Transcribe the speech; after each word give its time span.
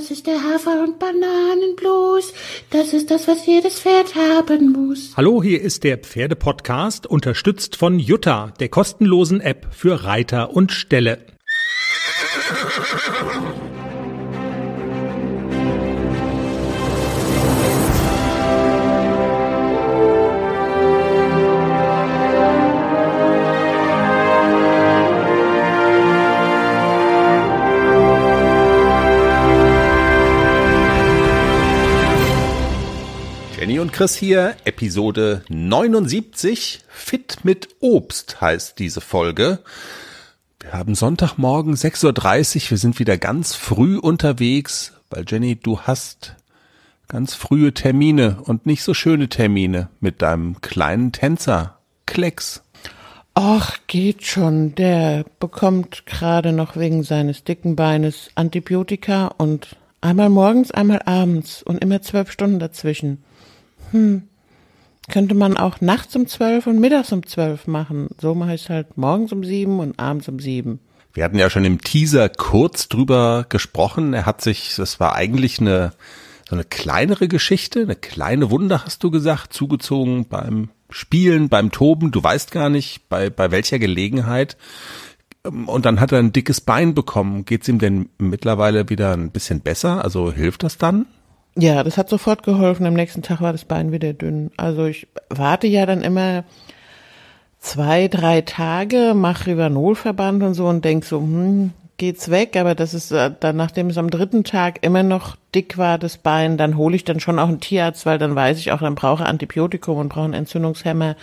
Das 0.00 0.10
ist 0.10 0.26
der 0.26 0.42
Hafer- 0.42 0.82
und 0.82 0.98
Bananenblues. 0.98 2.32
Das 2.70 2.94
ist 2.94 3.10
das, 3.10 3.28
was 3.28 3.44
jedes 3.44 3.80
Pferd 3.80 4.14
haben 4.14 4.72
muss. 4.72 5.12
Hallo, 5.14 5.42
hier 5.42 5.60
ist 5.60 5.84
der 5.84 5.98
Pferdepodcast, 5.98 7.06
unterstützt 7.06 7.76
von 7.76 7.98
Jutta, 7.98 8.54
der 8.60 8.70
kostenlosen 8.70 9.42
App 9.42 9.66
für 9.72 10.04
Reiter 10.04 10.54
und 10.56 10.72
Ställe. 10.72 11.18
Chris 34.00 34.16
hier, 34.16 34.56
Episode 34.64 35.42
79. 35.50 36.80
Fit 36.88 37.40
mit 37.42 37.68
Obst 37.80 38.40
heißt 38.40 38.78
diese 38.78 39.02
Folge. 39.02 39.58
Wir 40.58 40.72
haben 40.72 40.94
Sonntagmorgen 40.94 41.74
6.30 41.74 42.06
Uhr. 42.64 42.70
Wir 42.70 42.78
sind 42.78 42.98
wieder 42.98 43.18
ganz 43.18 43.54
früh 43.54 43.98
unterwegs, 43.98 44.94
weil 45.10 45.26
Jenny, 45.28 45.56
du 45.56 45.80
hast 45.80 46.34
ganz 47.08 47.34
frühe 47.34 47.74
Termine 47.74 48.38
und 48.42 48.64
nicht 48.64 48.84
so 48.84 48.94
schöne 48.94 49.28
Termine 49.28 49.90
mit 50.00 50.22
deinem 50.22 50.62
kleinen 50.62 51.12
Tänzer, 51.12 51.76
Klecks. 52.06 52.62
Ach, 53.34 53.76
geht 53.86 54.24
schon. 54.24 54.74
Der 54.76 55.26
bekommt 55.40 56.06
gerade 56.06 56.52
noch 56.52 56.74
wegen 56.74 57.02
seines 57.02 57.44
dicken 57.44 57.76
Beines 57.76 58.30
Antibiotika 58.34 59.26
und 59.36 59.76
einmal 60.00 60.30
morgens, 60.30 60.70
einmal 60.70 61.02
abends 61.04 61.62
und 61.62 61.84
immer 61.84 62.00
zwölf 62.00 62.32
Stunden 62.32 62.60
dazwischen. 62.60 63.22
Hm. 63.90 64.22
Könnte 65.10 65.34
man 65.34 65.56
auch 65.56 65.80
nachts 65.80 66.14
um 66.14 66.26
zwölf 66.26 66.66
und 66.66 66.78
mittags 66.78 67.12
um 67.12 67.26
zwölf 67.26 67.66
machen. 67.66 68.08
So 68.20 68.34
mache 68.34 68.54
ich 68.54 68.68
halt 68.68 68.96
morgens 68.96 69.32
um 69.32 69.44
sieben 69.44 69.80
und 69.80 69.98
abends 69.98 70.28
um 70.28 70.38
sieben. 70.38 70.78
Wir 71.12 71.24
hatten 71.24 71.38
ja 71.38 71.50
schon 71.50 71.64
im 71.64 71.80
Teaser 71.80 72.28
kurz 72.28 72.88
drüber 72.88 73.44
gesprochen. 73.48 74.14
Er 74.14 74.26
hat 74.26 74.40
sich, 74.40 74.76
das 74.76 75.00
war 75.00 75.16
eigentlich 75.16 75.58
eine, 75.58 75.92
so 76.48 76.54
eine 76.54 76.64
kleinere 76.64 77.26
Geschichte, 77.26 77.80
eine 77.80 77.96
kleine 77.96 78.50
Wunde, 78.50 78.84
hast 78.84 79.02
du 79.02 79.10
gesagt, 79.10 79.52
zugezogen 79.52 80.26
beim 80.28 80.68
Spielen, 80.90 81.48
beim 81.48 81.72
Toben. 81.72 82.12
Du 82.12 82.22
weißt 82.22 82.52
gar 82.52 82.70
nicht, 82.70 83.08
bei, 83.08 83.30
bei 83.30 83.50
welcher 83.50 83.80
Gelegenheit. 83.80 84.56
Und 85.42 85.86
dann 85.86 85.98
hat 85.98 86.12
er 86.12 86.18
ein 86.18 86.32
dickes 86.32 86.60
Bein 86.60 86.94
bekommen. 86.94 87.44
Geht's 87.44 87.66
ihm 87.66 87.78
denn 87.78 88.10
mittlerweile 88.18 88.88
wieder 88.88 89.12
ein 89.12 89.30
bisschen 89.30 89.60
besser? 89.60 90.04
Also 90.04 90.32
hilft 90.32 90.62
das 90.62 90.78
dann? 90.78 91.06
Ja, 91.56 91.82
das 91.82 91.98
hat 91.98 92.08
sofort 92.08 92.42
geholfen. 92.42 92.86
Am 92.86 92.94
nächsten 92.94 93.22
Tag 93.22 93.40
war 93.40 93.52
das 93.52 93.64
Bein 93.64 93.92
wieder 93.92 94.12
dünn. 94.12 94.50
Also 94.56 94.86
ich 94.86 95.08
warte 95.28 95.66
ja 95.66 95.84
dann 95.84 96.02
immer 96.02 96.44
zwei, 97.58 98.08
drei 98.08 98.40
Tage, 98.40 99.12
mache 99.14 99.48
Rivanolverband 99.48 100.42
und 100.42 100.54
so 100.54 100.66
und 100.66 100.84
denk 100.84 101.04
so, 101.04 101.18
hm, 101.18 101.72
geht's 101.98 102.30
weg. 102.30 102.56
Aber 102.56 102.74
das 102.74 102.94
ist 102.94 103.12
äh, 103.12 103.30
dann, 103.38 103.56
nachdem 103.56 103.90
es 103.90 103.98
am 103.98 104.10
dritten 104.10 104.44
Tag 104.44 104.78
immer 104.82 105.02
noch 105.02 105.36
dick 105.54 105.76
war, 105.76 105.98
das 105.98 106.18
Bein, 106.18 106.56
dann 106.56 106.76
hole 106.76 106.96
ich 106.96 107.04
dann 107.04 107.20
schon 107.20 107.38
auch 107.38 107.48
einen 107.48 107.60
Tierarzt, 107.60 108.06
weil 108.06 108.18
dann 108.18 108.34
weiß 108.34 108.58
ich 108.58 108.72
auch, 108.72 108.80
dann 108.80 108.94
brauche 108.94 109.26
Antibiotikum 109.26 109.98
und 109.98 110.08
brauche 110.08 110.24
einen 110.24 110.34
Entzündungshemmer. 110.34 111.16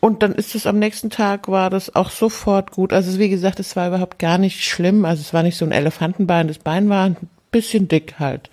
Und 0.00 0.22
dann 0.22 0.34
ist 0.34 0.54
es 0.54 0.66
am 0.66 0.78
nächsten 0.78 1.10
Tag 1.10 1.48
war 1.48 1.70
das 1.70 1.96
auch 1.96 2.10
sofort 2.10 2.70
gut. 2.70 2.92
Also 2.92 3.18
wie 3.18 3.28
gesagt, 3.28 3.58
es 3.58 3.74
war 3.74 3.88
überhaupt 3.88 4.18
gar 4.18 4.38
nicht 4.38 4.62
schlimm. 4.62 5.04
Also 5.04 5.22
es 5.22 5.32
war 5.32 5.42
nicht 5.42 5.56
so 5.56 5.64
ein 5.64 5.72
Elefantenbein. 5.72 6.48
Das 6.48 6.58
Bein 6.58 6.88
war 6.88 7.06
ein 7.06 7.16
bisschen 7.50 7.88
dick 7.88 8.16
halt. 8.18 8.50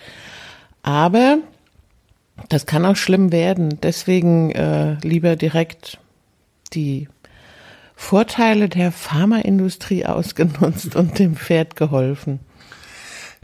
Aber 0.84 1.40
das 2.50 2.66
kann 2.66 2.86
auch 2.86 2.96
schlimm 2.96 3.32
werden. 3.32 3.80
Deswegen 3.82 4.52
äh, 4.52 4.96
lieber 5.02 5.36
direkt 5.36 5.98
die 6.74 7.08
Vorteile 7.96 8.70
der 8.70 8.92
Pharmaindustrie 8.92 10.06
ausgenutzt 10.06 10.96
und 10.96 11.18
dem 11.18 11.36
Pferd 11.36 11.76
geholfen. 11.76 12.40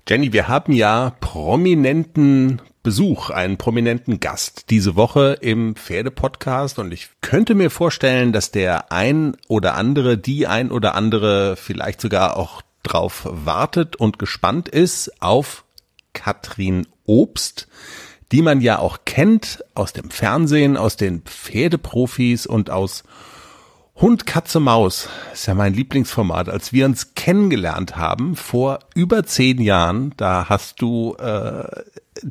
Jenny, 0.07 0.33
wir 0.33 0.47
haben 0.47 0.73
ja 0.73 1.15
prominenten 1.19 2.61
Besuch, 2.81 3.29
einen 3.29 3.57
prominenten 3.57 4.19
Gast 4.19 4.69
diese 4.69 4.95
Woche 4.95 5.37
im 5.41 5.75
Pferdepodcast 5.75 6.79
und 6.79 6.91
ich 6.93 7.09
könnte 7.21 7.53
mir 7.53 7.69
vorstellen, 7.69 8.31
dass 8.31 8.51
der 8.51 8.91
ein 8.91 9.35
oder 9.47 9.75
andere, 9.75 10.17
die 10.17 10.47
ein 10.47 10.71
oder 10.71 10.95
andere 10.95 11.55
vielleicht 11.57 12.01
sogar 12.01 12.37
auch 12.37 12.61
drauf 12.83 13.27
wartet 13.29 13.97
und 13.97 14.17
gespannt 14.17 14.69
ist 14.69 15.21
auf 15.21 15.65
Katrin 16.13 16.87
Obst, 17.09 17.67
die 18.31 18.43
man 18.43 18.61
ja 18.61 18.77
auch 18.77 18.99
kennt 19.05 19.63
aus 19.73 19.93
dem 19.93 20.11
Fernsehen, 20.11 20.77
aus 20.77 20.95
den 20.95 21.23
Pferdeprofis 21.23 22.45
und 22.45 22.69
aus 22.69 23.03
Hund, 23.95 24.25
Katze, 24.25 24.59
Maus 24.61 25.09
ist 25.33 25.47
ja 25.47 25.55
mein 25.55 25.73
Lieblingsformat. 25.73 26.47
Als 26.47 26.71
wir 26.71 26.85
uns 26.85 27.15
kennengelernt 27.15 27.97
haben 27.97 28.37
vor 28.37 28.79
über 28.95 29.25
zehn 29.25 29.59
Jahren, 29.59 30.13
da 30.15 30.47
hast 30.47 30.81
du, 30.81 31.15
äh, 31.15 31.83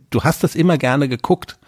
du 0.08 0.22
hast 0.22 0.44
das 0.44 0.54
immer 0.54 0.78
gerne 0.78 1.08
geguckt. 1.08 1.58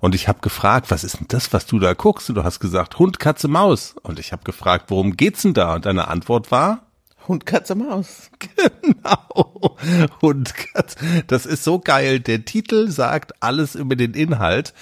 Und 0.00 0.14
ich 0.14 0.28
habe 0.28 0.40
gefragt, 0.40 0.90
was 0.90 1.02
ist 1.02 1.18
denn 1.18 1.26
das, 1.28 1.52
was 1.52 1.66
du 1.66 1.78
da 1.78 1.94
guckst? 1.94 2.28
Und 2.28 2.36
du 2.36 2.44
hast 2.44 2.60
gesagt, 2.60 2.98
Hund, 2.98 3.18
Katze, 3.18 3.48
Maus. 3.48 3.96
Und 4.02 4.20
ich 4.20 4.32
habe 4.32 4.44
gefragt, 4.44 4.86
worum 4.88 5.16
geht's 5.16 5.42
denn 5.42 5.54
da? 5.54 5.74
Und 5.74 5.86
deine 5.86 6.08
Antwort 6.08 6.50
war, 6.52 6.89
Hund, 7.28 7.46
Katze, 7.46 7.74
Maus. 7.74 8.30
Genau. 8.82 9.76
Hund, 10.20 10.54
Katze. 10.54 10.96
Das 11.26 11.46
ist 11.46 11.64
so 11.64 11.78
geil. 11.78 12.20
Der 12.20 12.44
Titel 12.44 12.90
sagt 12.90 13.42
alles 13.42 13.74
über 13.74 13.96
den 13.96 14.14
Inhalt. 14.14 14.74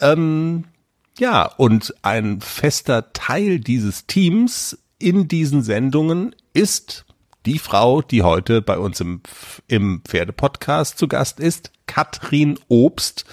Ähm, 0.00 0.64
ja, 1.18 1.44
und 1.44 1.94
ein 2.02 2.40
fester 2.40 3.12
Teil 3.12 3.60
dieses 3.60 4.06
Teams 4.06 4.78
in 4.98 5.28
diesen 5.28 5.62
Sendungen 5.62 6.34
ist 6.52 7.04
die 7.46 7.58
Frau, 7.58 8.02
die 8.02 8.22
heute 8.22 8.62
bei 8.62 8.78
uns 8.78 9.00
im, 9.00 9.22
im 9.66 10.02
Pferdepodcast 10.04 10.98
zu 10.98 11.08
Gast 11.08 11.40
ist, 11.40 11.72
Katrin 11.86 12.58
Obst, 12.68 13.24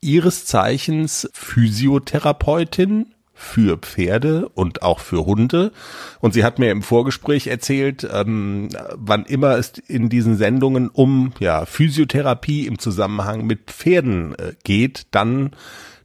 ihres 0.00 0.46
Zeichens 0.46 1.28
Physiotherapeutin, 1.32 3.11
für 3.42 3.76
Pferde 3.76 4.48
und 4.48 4.82
auch 4.82 5.00
für 5.00 5.26
Hunde. 5.26 5.72
Und 6.20 6.32
sie 6.32 6.44
hat 6.44 6.58
mir 6.58 6.70
im 6.70 6.82
Vorgespräch 6.82 7.48
erzählt, 7.48 8.08
ähm, 8.10 8.68
wann 8.94 9.24
immer 9.24 9.58
es 9.58 9.72
in 9.88 10.08
diesen 10.08 10.36
Sendungen 10.36 10.88
um 10.88 11.32
ja, 11.40 11.66
Physiotherapie 11.66 12.66
im 12.66 12.78
Zusammenhang 12.78 13.44
mit 13.44 13.70
Pferden 13.70 14.34
äh, 14.36 14.52
geht, 14.64 15.06
dann 15.10 15.50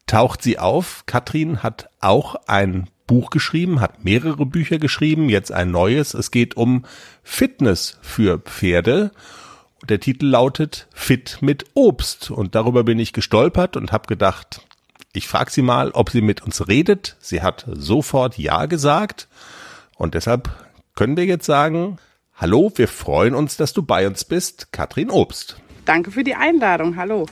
taucht 0.08 0.42
sie 0.42 0.58
auf. 0.60 1.04
Katrin 1.06 1.64
hat 1.64 1.90
auch 2.02 2.36
ein 2.48 2.90
Buch 3.06 3.30
geschrieben, 3.30 3.80
hat 3.80 4.04
mehrere 4.04 4.46
Bücher 4.46 4.80
geschrieben, 4.80 5.30
jetzt 5.30 5.52
ein 5.52 5.72
neues. 5.72 6.14
Es 6.14 6.32
geht 6.32 6.58
um 6.58 6.84
Fitness 7.24 7.98
für 8.02 8.40
Pferde. 8.40 9.12
Der 9.88 10.00
Titel 10.00 10.26
lautet 10.26 10.88
Fit 10.94 11.38
mit 11.42 11.66
Obst. 11.76 12.32
Und 12.32 12.56
darüber 12.56 12.84
bin 12.84 13.00
ich 13.00 13.14
gestolpert 13.14 13.78
und 13.78 13.92
habe 13.92 14.08
gedacht, 14.08 14.67
ich 15.14 15.28
frage 15.28 15.52
sie 15.52 15.62
mal, 15.62 15.92
ob 15.92 16.10
sie 16.10 16.22
mit 16.22 16.44
uns 16.44 16.68
redet. 16.68 17.16
Sie 17.20 17.42
hat 17.42 17.66
sofort 17.68 18.38
Ja 18.38 18.66
gesagt. 18.66 19.28
Und 19.96 20.14
deshalb 20.14 20.50
können 20.96 21.18
wir 21.18 21.26
jetzt 21.26 21.46
sagen, 21.46 21.98
hallo, 22.36 22.72
wir 22.76 22.88
freuen 22.88 23.34
uns, 23.34 23.58
dass 23.58 23.74
du 23.74 23.82
bei 23.82 24.08
uns 24.08 24.26
bist, 24.26 24.72
Katrin 24.72 25.10
Obst. 25.10 25.58
Danke 25.86 26.12
für 26.12 26.24
die 26.24 26.36
Einladung. 26.36 26.98
Hallo. 26.98 27.26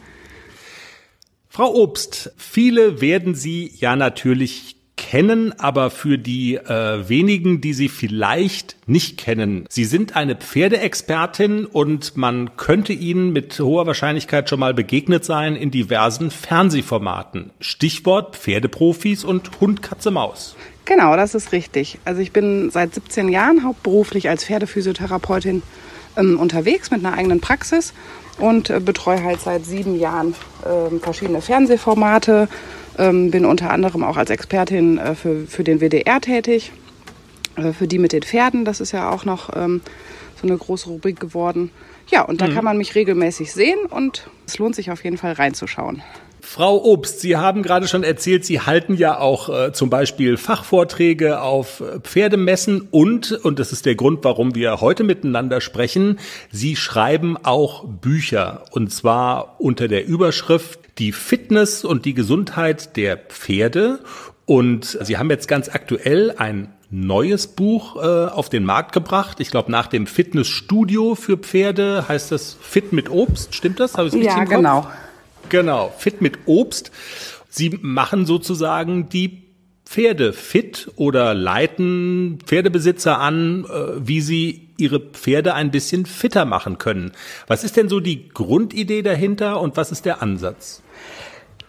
Frau 1.48 1.74
Obst, 1.74 2.34
viele 2.38 3.02
werden 3.02 3.36
Sie 3.36 3.72
ja 3.78 3.96
natürlich 3.96 4.75
kennen, 4.98 5.54
aber 5.60 5.90
für 5.90 6.18
die 6.18 6.56
äh, 6.56 7.08
wenigen, 7.10 7.62
die 7.62 7.74
Sie 7.74 7.90
vielleicht 7.90 8.78
nicht 8.88 9.18
kennen. 9.18 9.66
Sie 9.70 9.86
sind 9.86 10.16
eine 10.16 10.36
Pferdeexpertin 10.36 11.66
und 11.66 12.16
man 12.18 12.58
könnte 12.58 12.94
Ihnen 12.94 13.34
mit 13.34 13.60
hoher 13.60 13.88
Wahrscheinlichkeit 13.88 14.50
schon 14.50 14.60
mal 14.60 14.74
begegnet 14.74 15.26
sein 15.26 15.56
in 15.56 15.72
diversen 15.72 16.32
Fernsehformaten. 16.32 17.52
Stichwort 17.60 18.36
Pferdeprofis 18.36 19.24
und 19.24 19.60
Hund, 19.60 19.82
Katze, 19.82 20.12
Maus. 20.12 20.56
Genau, 20.86 21.16
das 21.16 21.34
ist 21.34 21.52
richtig. 21.52 21.98
Also 22.06 22.22
ich 22.22 22.32
bin 22.32 22.70
seit 22.70 22.94
17 22.94 23.30
Jahren 23.30 23.64
hauptberuflich 23.64 24.30
als 24.30 24.46
Pferdephysiotherapeutin 24.46 25.64
ähm, 26.16 26.40
unterwegs 26.40 26.92
mit 26.92 27.04
einer 27.04 27.18
eigenen 27.18 27.42
Praxis 27.42 27.94
und 28.38 28.70
äh, 28.70 28.80
betreue 28.80 29.24
halt 29.24 29.42
seit 29.42 29.66
sieben 29.66 29.98
Jahren 30.00 30.36
äh, 30.64 31.00
verschiedene 31.00 31.42
Fernsehformate, 31.42 32.48
ähm, 32.98 33.32
bin 33.32 33.46
unter 33.46 33.72
anderem 33.72 34.04
auch 34.04 34.18
als 34.18 34.30
Expertin 34.30 34.98
äh, 34.98 35.16
für, 35.16 35.46
für 35.48 35.64
den 35.64 35.80
WDR 35.80 36.22
tätig, 36.22 36.72
äh, 37.56 37.72
für 37.74 37.88
die 37.88 38.00
mit 38.00 38.14
den 38.14 38.24
Pferden. 38.24 38.66
Das 38.66 38.82
ist 38.82 38.92
ja 38.92 39.10
auch 39.10 39.26
noch 39.26 39.56
ähm, 39.56 39.82
so 40.42 40.48
eine 40.48 40.58
große 40.58 40.90
Rubrik 40.90 41.20
geworden. 41.20 41.72
Ja, 42.08 42.22
und 42.22 42.42
da 42.42 42.48
mhm. 42.48 42.54
kann 42.54 42.66
man 42.66 42.78
mich 42.78 42.96
regelmäßig 42.96 43.52
sehen 43.52 43.80
und 43.90 44.28
es 44.46 44.58
lohnt 44.60 44.76
sich 44.76 44.92
auf 44.92 45.04
jeden 45.04 45.18
Fall 45.18 45.34
reinzuschauen. 45.34 46.04
Frau 46.42 46.84
Obst, 46.84 47.22
Sie 47.22 47.36
haben 47.38 47.64
gerade 47.64 47.88
schon 47.88 48.04
erzählt, 48.04 48.46
Sie 48.46 48.62
halten 48.62 48.96
ja 48.96 49.20
auch 49.20 49.50
äh, 49.50 49.74
zum 49.74 49.90
Beispiel 49.90 50.38
Fachvorträge 50.38 51.42
auf 51.42 51.82
äh, 51.82 52.00
Pferdemessen 52.00 52.88
und, 52.92 53.32
und 53.32 53.58
das 53.58 53.72
ist 53.72 53.88
der 53.88 53.96
Grund, 53.96 54.24
warum 54.24 54.54
wir 54.54 54.80
heute 54.80 55.04
miteinander 55.04 55.60
sprechen, 55.60 56.20
Sie 56.52 56.76
schreiben 56.76 57.36
auch 57.42 57.84
Bücher 57.86 58.64
und 58.72 58.94
zwar 58.94 59.60
unter 59.60 59.88
der 59.88 60.06
Überschrift 60.06 60.80
Die 60.98 61.12
Fitness 61.12 61.84
und 61.84 62.06
die 62.06 62.14
Gesundheit 62.14 62.96
der 62.96 63.18
Pferde. 63.18 64.00
Und 64.46 64.98
Sie 65.02 65.18
haben 65.18 65.30
jetzt 65.30 65.48
ganz 65.48 65.70
aktuell 65.70 66.36
ein 66.38 66.74
neues 66.90 67.48
Buch 67.48 67.96
äh, 67.98 68.00
auf 68.28 68.50
den 68.50 68.64
Markt 68.64 68.94
gebracht. 68.94 69.40
Ich 69.40 69.52
glaube, 69.52 69.72
nach 69.72 69.88
dem 69.88 70.08
Fitnessstudio 70.08 71.16
für 71.16 71.38
Pferde 71.38 72.08
heißt 72.08 72.32
das 72.32 72.58
Fit 72.62 72.94
mit 72.94 73.10
Obst. 73.10 73.56
Stimmt 73.56 73.80
das? 73.80 73.96
Habe 73.98 74.08
ich 74.08 74.14
ja, 74.14 74.44
genau. 74.44 74.82
Kopf? 74.82 74.94
Genau, 75.50 75.94
fit 75.98 76.22
mit 76.22 76.40
Obst. 76.46 76.92
Sie 77.50 77.78
machen 77.82 78.26
sozusagen 78.26 79.10
die 79.10 79.45
Pferde 79.86 80.34
fit 80.34 80.92
oder 80.96 81.34
leiten 81.34 82.40
Pferdebesitzer 82.46 83.20
an, 83.20 83.66
äh, 83.66 84.08
wie 84.08 84.22
sie 84.22 84.68
ihre 84.78 85.00
Pferde 85.00 85.54
ein 85.54 85.72
bisschen 85.72 86.06
fitter 86.06 86.46
machen 86.46 86.78
können. 86.78 87.12
Was 87.48 87.64
ist 87.64 87.78
denn 87.78 87.88
so 87.88 88.00
die 88.00 88.30
Grundidee 88.30 89.04
dahinter 89.04 89.62
und 89.62 89.78
was 89.78 89.92
ist 89.92 90.06
der 90.06 90.22
Ansatz? 90.22 90.82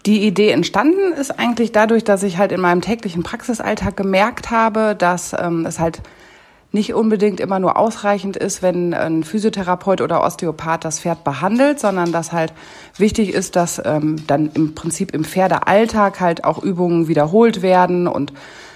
Die 0.06 0.24
Idee 0.26 0.50
entstanden 0.50 1.12
ist 1.12 1.32
eigentlich 1.38 1.72
dadurch, 1.72 2.04
dass 2.04 2.22
ich 2.22 2.38
halt 2.38 2.52
in 2.52 2.60
meinem 2.60 2.80
täglichen 2.80 3.22
Praxisalltag 3.22 3.96
gemerkt 3.96 4.50
habe, 4.50 4.94
dass 4.96 5.34
ähm, 5.38 5.66
es 5.66 5.78
halt 5.78 6.00
nicht 6.72 6.94
unbedingt 6.94 7.40
immer 7.40 7.58
nur 7.58 7.78
ausreichend 7.78 8.36
ist, 8.36 8.62
wenn 8.62 8.92
ein 8.92 9.24
Physiotherapeut 9.24 10.00
oder 10.00 10.22
Osteopath 10.22 10.84
das 10.84 11.00
Pferd 11.00 11.24
behandelt, 11.24 11.80
sondern 11.80 12.12
dass 12.12 12.32
halt 12.32 12.52
wichtig 12.96 13.32
ist, 13.32 13.56
dass 13.56 13.80
ähm, 13.84 14.16
dann 14.26 14.50
im 14.54 14.74
Prinzip 14.74 15.14
im 15.14 15.24
Pferdealltag 15.24 16.20
halt 16.20 16.44
auch 16.44 16.62
Übungen 16.62 17.08
wiederholt 17.08 17.62
werden 17.62 18.06
und 18.06 18.32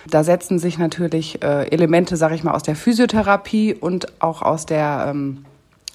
da 0.08 0.24
setzen 0.24 0.58
sich 0.58 0.78
natürlich 0.78 1.42
äh, 1.42 1.68
Elemente, 1.68 2.16
sage 2.16 2.34
ich 2.34 2.42
mal, 2.42 2.54
aus 2.54 2.62
der 2.62 2.76
Physiotherapie 2.76 3.74
und 3.74 4.22
auch 4.22 4.42
aus 4.42 4.66
der 4.66 5.06
ähm, 5.10 5.44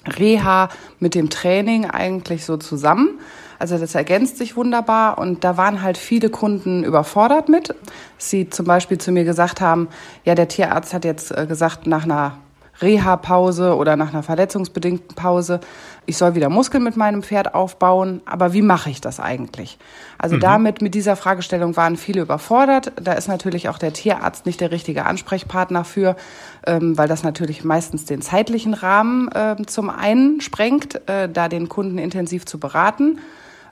Reha 0.06 0.68
mit 1.00 1.14
dem 1.14 1.30
Training 1.30 1.86
eigentlich 1.86 2.44
so 2.44 2.56
zusammen. 2.56 3.18
Also 3.58 3.78
das 3.78 3.94
ergänzt 3.94 4.38
sich 4.38 4.56
wunderbar 4.56 5.18
und 5.18 5.44
da 5.44 5.56
waren 5.56 5.82
halt 5.82 5.98
viele 5.98 6.30
Kunden 6.30 6.84
überfordert 6.84 7.48
mit. 7.48 7.74
Sie 8.18 8.50
zum 8.50 8.66
Beispiel 8.66 8.98
zu 8.98 9.12
mir 9.12 9.24
gesagt 9.24 9.60
haben, 9.60 9.88
ja, 10.24 10.34
der 10.34 10.48
Tierarzt 10.48 10.92
hat 10.92 11.04
jetzt 11.04 11.30
äh, 11.30 11.46
gesagt, 11.46 11.86
nach 11.86 12.04
einer 12.04 12.38
Reha-Pause 12.82 13.74
oder 13.76 13.96
nach 13.96 14.12
einer 14.12 14.22
verletzungsbedingten 14.22 15.14
Pause, 15.16 15.60
ich 16.04 16.16
soll 16.16 16.34
wieder 16.34 16.48
Muskeln 16.48 16.84
mit 16.84 16.96
meinem 16.96 17.22
Pferd 17.22 17.54
aufbauen, 17.54 18.20
aber 18.26 18.52
wie 18.52 18.62
mache 18.62 18.90
ich 18.90 19.00
das 19.00 19.18
eigentlich? 19.18 19.78
Also 20.18 20.36
mhm. 20.36 20.40
damit, 20.40 20.82
mit 20.82 20.94
dieser 20.94 21.16
Fragestellung 21.16 21.76
waren 21.76 21.96
viele 21.96 22.20
überfordert. 22.20 22.92
Da 23.02 23.14
ist 23.14 23.28
natürlich 23.28 23.68
auch 23.68 23.78
der 23.78 23.92
Tierarzt 23.92 24.46
nicht 24.46 24.60
der 24.60 24.70
richtige 24.70 25.06
Ansprechpartner 25.06 25.84
für, 25.84 26.16
ähm, 26.66 26.96
weil 26.98 27.08
das 27.08 27.22
natürlich 27.22 27.64
meistens 27.64 28.04
den 28.04 28.22
zeitlichen 28.22 28.74
Rahmen 28.74 29.28
äh, 29.32 29.56
zum 29.66 29.90
einen 29.90 30.40
sprengt, 30.40 31.08
äh, 31.08 31.28
da 31.28 31.48
den 31.48 31.68
Kunden 31.68 31.98
intensiv 31.98 32.44
zu 32.44 32.60
beraten. 32.60 33.18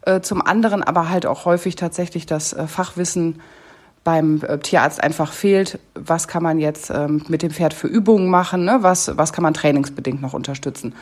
Äh, 0.07 0.21
zum 0.21 0.43
anderen 0.43 0.83
aber 0.83 1.09
halt 1.09 1.25
auch 1.25 1.47
häufig 1.47 1.77
tatsächlich 1.77 2.27
das 2.27 2.53
äh, 2.53 2.67
Fachwissen 2.67 3.41
beim 4.03 4.43
äh, 4.47 4.59
Tierarzt 4.59 5.03
einfach 5.03 5.33
fehlt. 5.33 5.79
Was 5.95 6.29
kann 6.29 6.43
man 6.43 6.59
jetzt 6.59 6.91
ähm, 6.91 7.25
mit 7.29 7.43
dem 7.43 7.51
Pferd 7.51 7.73
für 7.73 7.87
Übungen 7.87 8.29
machen? 8.29 8.65
Ne? 8.65 8.79
Was, 8.81 9.17
was 9.17 9.33
kann 9.33 9.43
man 9.43 9.55
trainingsbedingt 9.55 10.21
noch 10.21 10.35
unterstützen? 10.35 10.95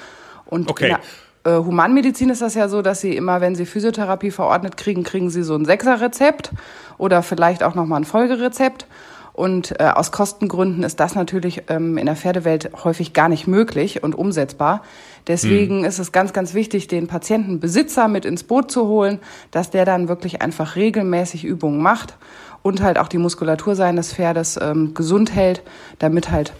Und 0.46 0.70
okay. 0.70 0.90
in 0.90 0.96
der 1.44 1.64
Humanmedizin 1.64 2.30
ist 2.30 2.40
das 2.40 2.54
ja 2.54 2.68
so, 2.68 2.82
dass 2.82 3.00
sie 3.00 3.16
immer, 3.16 3.40
wenn 3.40 3.56
sie 3.56 3.66
Physiotherapie 3.66 4.30
verordnet 4.30 4.76
kriegen, 4.76 5.02
kriegen 5.02 5.28
sie 5.28 5.42
so 5.42 5.56
ein 5.56 5.64
Sechserrezept 5.64 6.52
oder 6.98 7.24
vielleicht 7.24 7.64
auch 7.64 7.74
nochmal 7.74 8.00
ein 8.00 8.04
Folgerezept. 8.04 8.86
Und 9.32 9.80
äh, 9.80 9.84
aus 9.84 10.12
Kostengründen 10.12 10.84
ist 10.84 11.00
das 11.00 11.14
natürlich 11.14 11.64
ähm, 11.68 11.96
in 11.96 12.06
der 12.06 12.16
Pferdewelt 12.16 12.70
häufig 12.84 13.12
gar 13.12 13.28
nicht 13.28 13.46
möglich 13.46 14.02
und 14.02 14.14
umsetzbar. 14.14 14.82
Deswegen 15.26 15.80
mhm. 15.80 15.84
ist 15.84 15.98
es 15.98 16.12
ganz, 16.12 16.32
ganz 16.32 16.54
wichtig, 16.54 16.88
den 16.88 17.06
Patientenbesitzer 17.06 18.08
mit 18.08 18.24
ins 18.24 18.42
Boot 18.42 18.70
zu 18.70 18.86
holen, 18.86 19.20
dass 19.50 19.70
der 19.70 19.84
dann 19.84 20.08
wirklich 20.08 20.42
einfach 20.42 20.76
regelmäßig 20.76 21.44
Übungen 21.44 21.80
macht 21.80 22.16
und 22.62 22.82
halt 22.82 22.98
auch 22.98 23.08
die 23.08 23.18
Muskulatur 23.18 23.74
seines 23.74 24.12
Pferdes 24.12 24.58
ähm, 24.60 24.94
gesund 24.94 25.34
hält, 25.34 25.62
damit 25.98 26.30
halt 26.30 26.52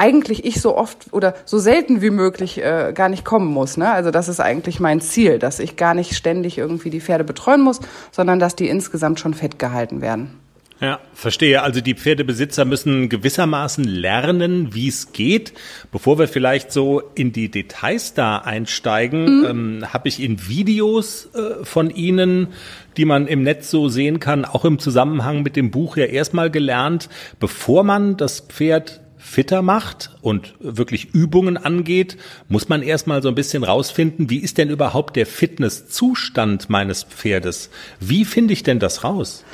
eigentlich 0.00 0.46
ich 0.46 0.62
so 0.62 0.78
oft 0.78 1.12
oder 1.12 1.34
so 1.44 1.58
selten 1.58 2.00
wie 2.00 2.08
möglich 2.08 2.56
äh, 2.58 2.92
gar 2.94 3.10
nicht 3.10 3.22
kommen 3.22 3.48
muss. 3.48 3.76
Ne? 3.76 3.90
Also 3.90 4.10
das 4.10 4.28
ist 4.28 4.40
eigentlich 4.40 4.80
mein 4.80 5.02
Ziel, 5.02 5.38
dass 5.38 5.58
ich 5.58 5.76
gar 5.76 5.92
nicht 5.92 6.16
ständig 6.16 6.56
irgendwie 6.56 6.88
die 6.88 7.02
Pferde 7.02 7.22
betreuen 7.22 7.60
muss, 7.60 7.80
sondern 8.10 8.38
dass 8.38 8.56
die 8.56 8.68
insgesamt 8.68 9.20
schon 9.20 9.34
fett 9.34 9.58
gehalten 9.58 10.00
werden. 10.00 10.40
Ja, 10.80 10.98
verstehe. 11.12 11.62
Also 11.62 11.82
die 11.82 11.94
Pferdebesitzer 11.94 12.64
müssen 12.64 13.10
gewissermaßen 13.10 13.84
lernen, 13.84 14.74
wie 14.74 14.88
es 14.88 15.12
geht. 15.12 15.52
Bevor 15.92 16.18
wir 16.18 16.26
vielleicht 16.26 16.72
so 16.72 17.02
in 17.14 17.32
die 17.32 17.50
Details 17.50 18.14
da 18.14 18.38
einsteigen, 18.38 19.40
mhm. 19.40 19.46
ähm, 19.46 19.92
habe 19.92 20.08
ich 20.08 20.22
in 20.22 20.48
Videos 20.48 21.28
äh, 21.34 21.64
von 21.64 21.90
Ihnen, 21.90 22.48
die 22.96 23.04
man 23.04 23.26
im 23.26 23.42
Netz 23.42 23.70
so 23.70 23.90
sehen 23.90 24.20
kann, 24.20 24.46
auch 24.46 24.64
im 24.64 24.78
Zusammenhang 24.78 25.42
mit 25.42 25.54
dem 25.54 25.70
Buch 25.70 25.98
ja 25.98 26.06
erstmal 26.06 26.50
gelernt, 26.50 27.10
bevor 27.38 27.84
man 27.84 28.16
das 28.16 28.40
Pferd 28.40 29.02
fitter 29.18 29.60
macht 29.60 30.16
und 30.22 30.54
wirklich 30.60 31.14
Übungen 31.14 31.58
angeht, 31.58 32.16
muss 32.48 32.70
man 32.70 32.82
erstmal 32.82 33.22
so 33.22 33.28
ein 33.28 33.34
bisschen 33.34 33.64
rausfinden, 33.64 34.30
wie 34.30 34.38
ist 34.38 34.56
denn 34.56 34.70
überhaupt 34.70 35.14
der 35.14 35.26
Fitnesszustand 35.26 36.70
meines 36.70 37.02
Pferdes? 37.04 37.68
Wie 38.00 38.24
finde 38.24 38.54
ich 38.54 38.62
denn 38.62 38.78
das 38.78 39.04
raus? 39.04 39.44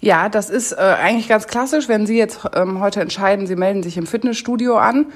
Ja, 0.00 0.28
das 0.28 0.48
ist 0.48 0.72
äh, 0.72 0.76
eigentlich 0.76 1.28
ganz 1.28 1.48
klassisch. 1.48 1.88
Wenn 1.88 2.06
Sie 2.06 2.16
jetzt 2.16 2.40
ähm, 2.54 2.80
heute 2.80 3.00
entscheiden, 3.00 3.46
Sie 3.46 3.56
melden 3.56 3.82
sich 3.82 3.96
im 3.96 4.06
Fitnessstudio 4.06 4.76
an, 4.76 5.06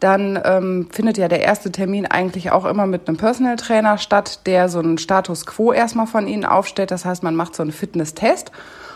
dann 0.00 0.40
ähm, 0.44 0.88
findet 0.90 1.16
ja 1.16 1.28
der 1.28 1.42
erste 1.42 1.70
Termin 1.70 2.06
eigentlich 2.06 2.50
auch 2.50 2.64
immer 2.64 2.86
mit 2.86 3.06
einem 3.06 3.16
Personal 3.16 3.54
Trainer 3.54 3.98
statt, 3.98 4.40
der 4.46 4.68
so 4.68 4.80
einen 4.80 4.98
Status 4.98 5.46
Quo 5.46 5.72
erstmal 5.72 6.08
von 6.08 6.26
Ihnen 6.26 6.44
aufstellt. 6.44 6.90
Das 6.90 7.04
heißt, 7.04 7.22
man 7.22 7.36
macht 7.36 7.54
so 7.54 7.62
einen 7.62 7.72
Fitnesstest. 7.72 8.50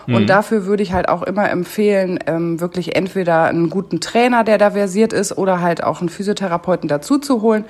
Und 0.08 0.22
mhm. 0.22 0.26
dafür 0.26 0.66
würde 0.66 0.84
ich 0.84 0.93
halt 0.93 1.08
auch 1.08 1.22
immer 1.22 1.50
empfehlen, 1.50 2.20
ähm, 2.26 2.60
wirklich 2.60 2.94
entweder 2.94 3.44
einen 3.44 3.70
guten 3.70 4.00
Trainer, 4.00 4.44
der 4.44 4.56
da 4.56 4.70
versiert 4.70 5.12
ist, 5.12 5.37
oder 5.37 5.60
halt 5.60 5.82
auch 5.82 6.00
einen 6.00 6.08
Physiotherapeuten 6.08 6.88
dazu 6.88 7.19
zu 7.19 7.42
holen, 7.42 7.64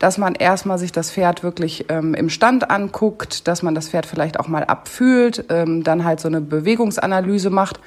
dass 0.00 0.18
man 0.18 0.34
erstmal 0.34 0.78
sich 0.78 0.90
das 0.90 1.12
Pferd 1.12 1.44
wirklich 1.44 1.84
ähm, 1.90 2.14
im 2.14 2.30
Stand 2.30 2.70
anguckt, 2.70 3.46
dass 3.46 3.62
man 3.62 3.76
das 3.76 3.90
Pferd 3.90 4.06
vielleicht 4.06 4.40
auch 4.40 4.48
mal 4.48 4.64
abfühlt, 4.64 5.44
ähm, 5.50 5.84
dann 5.84 6.04
halt 6.04 6.18
so 6.20 6.26
eine 6.26 6.40
Bewegungsanalyse 6.40 7.50
macht 7.50 7.78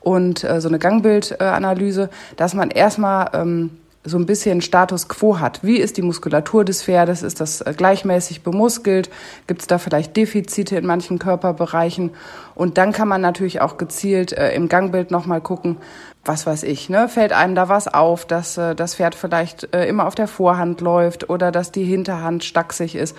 und 0.00 0.44
äh, 0.44 0.60
so 0.60 0.68
eine 0.68 0.78
Gangbildanalyse, 0.78 2.10
dass 2.36 2.54
man 2.54 2.70
erstmal 2.70 3.30
ähm, 3.32 3.70
so 4.04 4.18
ein 4.18 4.26
bisschen 4.26 4.60
Status 4.60 5.08
quo 5.08 5.40
hat. 5.40 5.60
Wie 5.62 5.78
ist 5.78 5.96
die 5.96 6.02
Muskulatur 6.02 6.64
des 6.64 6.82
Pferdes? 6.82 7.22
Ist 7.22 7.40
das 7.40 7.62
äh, 7.62 7.72
gleichmäßig 7.76 8.42
bemuskelt? 8.42 9.10
Gibt 9.46 9.62
es 9.62 9.66
da 9.66 9.78
vielleicht 9.78 10.16
Defizite 10.16 10.76
in 10.76 10.86
manchen 10.86 11.18
Körperbereichen? 11.18 12.10
Und 12.54 12.76
dann 12.76 12.92
kann 12.92 13.08
man 13.08 13.20
natürlich 13.20 13.60
auch 13.60 13.78
gezielt 13.78 14.32
äh, 14.32 14.52
im 14.52 14.68
Gangbild 14.68 15.10
nochmal 15.10 15.40
gucken, 15.40 15.78
was 16.24 16.46
weiß 16.46 16.62
ich, 16.64 16.88
ne, 16.88 17.08
fällt 17.08 17.32
einem 17.32 17.54
da 17.54 17.68
was 17.68 17.88
auf, 17.88 18.26
dass 18.26 18.58
äh, 18.58 18.74
das 18.74 18.96
Pferd 18.96 19.14
vielleicht 19.14 19.74
äh, 19.74 19.86
immer 19.86 20.06
auf 20.06 20.14
der 20.14 20.28
Vorhand 20.28 20.80
läuft 20.80 21.30
oder 21.30 21.50
dass 21.52 21.72
die 21.72 21.84
Hinterhand 21.84 22.44
stachsig 22.44 22.94
ist. 22.94 23.16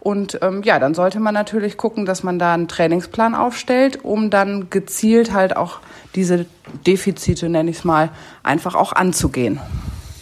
Und 0.00 0.38
ähm, 0.42 0.62
ja, 0.62 0.78
dann 0.78 0.94
sollte 0.94 1.20
man 1.20 1.34
natürlich 1.34 1.76
gucken, 1.76 2.06
dass 2.06 2.22
man 2.22 2.38
da 2.38 2.54
einen 2.54 2.68
Trainingsplan 2.68 3.34
aufstellt, 3.34 4.04
um 4.04 4.30
dann 4.30 4.70
gezielt 4.70 5.32
halt 5.32 5.56
auch 5.56 5.80
diese 6.14 6.46
Defizite, 6.86 7.48
nenne 7.48 7.70
ich 7.70 7.78
es 7.78 7.84
mal, 7.84 8.10
einfach 8.42 8.74
auch 8.74 8.92
anzugehen. 8.92 9.60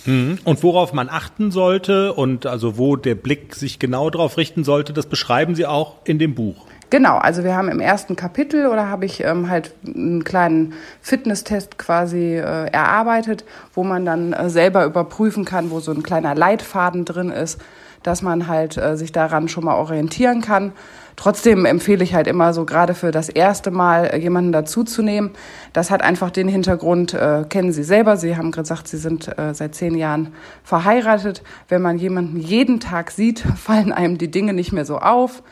Mhm. 0.06 0.38
Und 0.45 0.62
worauf 0.62 0.92
man 0.92 1.09
achten 1.09 1.50
sollte 1.50 2.12
und 2.12 2.47
also 2.47 2.78
wo 2.78 2.97
der 2.97 3.16
Blick 3.16 3.54
sich 3.54 3.78
genau 3.78 4.09
darauf 4.09 4.38
richten 4.38 4.64
sollte, 4.64 4.92
das 4.92 5.06
beschreiben 5.06 5.54
Sie 5.54 5.66
auch 5.66 5.97
in 6.04 6.18
dem 6.18 6.35
Buch. 6.35 6.66
Genau, 6.88 7.16
also 7.16 7.42
wir 7.42 7.56
haben 7.56 7.68
im 7.68 7.80
ersten 7.80 8.14
Kapitel 8.14 8.66
oder 8.66 8.88
habe 8.88 9.06
ich 9.06 9.24
ähm, 9.24 9.50
halt 9.50 9.74
einen 9.84 10.22
kleinen 10.22 10.74
Fitnesstest 11.00 11.78
quasi 11.78 12.36
äh, 12.36 12.66
erarbeitet, 12.70 13.44
wo 13.74 13.82
man 13.82 14.04
dann 14.04 14.32
äh, 14.32 14.48
selber 14.48 14.84
überprüfen 14.84 15.44
kann, 15.44 15.70
wo 15.72 15.80
so 15.80 15.90
ein 15.90 16.04
kleiner 16.04 16.36
Leitfaden 16.36 17.04
drin 17.04 17.30
ist, 17.30 17.60
dass 18.04 18.22
man 18.22 18.46
halt 18.46 18.76
äh, 18.76 18.96
sich 18.96 19.10
daran 19.10 19.48
schon 19.48 19.64
mal 19.64 19.74
orientieren 19.74 20.42
kann. 20.42 20.72
Trotzdem 21.16 21.64
empfehle 21.64 22.04
ich 22.04 22.14
halt 22.14 22.28
immer 22.28 22.52
so 22.52 22.64
gerade 22.64 22.94
für 22.94 23.10
das 23.10 23.28
erste 23.30 23.72
Mal 23.72 24.04
äh, 24.04 24.18
jemanden 24.18 24.52
dazuzunehmen. 24.52 25.30
Das 25.72 25.90
hat 25.90 26.02
einfach 26.02 26.30
den 26.30 26.46
Hintergrund, 26.46 27.14
äh, 27.14 27.44
kennen 27.48 27.72
Sie 27.72 27.82
selber. 27.82 28.16
Sie 28.16 28.36
haben 28.36 28.52
gesagt, 28.52 28.86
Sie 28.86 28.98
sind 28.98 29.36
äh, 29.38 29.54
seit 29.54 29.74
zehn 29.74 29.96
Jahren 29.96 30.34
verheiratet. 30.62 31.42
Wenn 31.68 31.82
man 31.82 31.98
jemanden 31.98 32.36
jeden 32.36 32.78
Tag 32.78 33.10
sieht, 33.10 33.40
fallen 33.56 33.92
einem 33.92 34.18
die 34.18 34.30
Dinge 34.30 34.52
nicht 34.52 34.72
mehr 34.72 34.84
so 34.84 34.98
auf. 34.98 35.42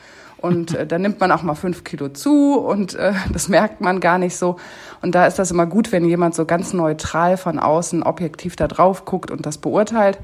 Und 0.45 0.75
äh, 0.75 0.87
dann 0.87 1.01
nimmt 1.01 1.21
man 1.21 1.33
auch 1.33 1.43
mal 1.43 1.55
fünf 1.55 1.85
Kilo 1.85 2.11
zu 2.11 2.59
und 2.59 2.95
äh, 2.97 3.15
das 3.33 3.49
merkt 3.49 3.81
man 3.81 3.99
gar 4.01 4.19
nicht 4.19 4.37
so. 4.37 4.57
Und 5.01 5.15
da 5.15 5.27
ist 5.27 5.39
das 5.39 5.51
immer 5.51 5.65
gut, 5.65 5.91
wenn 5.91 6.05
jemand 6.05 6.35
so 6.35 6.45
ganz 6.45 6.75
neutral 6.75 7.39
von 7.39 7.59
außen 7.59 8.03
objektiv 8.03 8.55
da 8.55 8.69
drauf 8.69 9.07
guckt 9.07 9.31
und 9.31 9.47
das 9.47 9.57
beurteilt. 9.57 10.19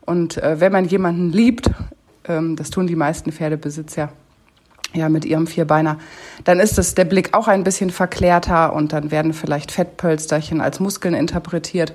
Und 0.00 0.38
äh, 0.38 0.58
wenn 0.58 0.72
man 0.72 0.86
jemanden 0.86 1.30
liebt, 1.30 1.70
ähm, 2.24 2.56
das 2.56 2.70
tun 2.70 2.86
die 2.86 2.96
meisten 2.96 3.30
Pferdebesitzer, 3.30 4.08
ja, 4.94 5.10
mit 5.10 5.26
ihrem 5.26 5.46
Vierbeiner, 5.46 5.98
dann 6.44 6.60
ist 6.60 6.78
es 6.78 6.94
der 6.94 7.04
Blick 7.04 7.34
auch 7.34 7.46
ein 7.46 7.62
bisschen 7.62 7.90
verklärter 7.90 8.72
und 8.72 8.94
dann 8.94 9.10
werden 9.10 9.34
vielleicht 9.34 9.70
Fettpölsterchen 9.70 10.62
als 10.62 10.80
Muskeln 10.80 11.12
interpretiert. 11.12 11.92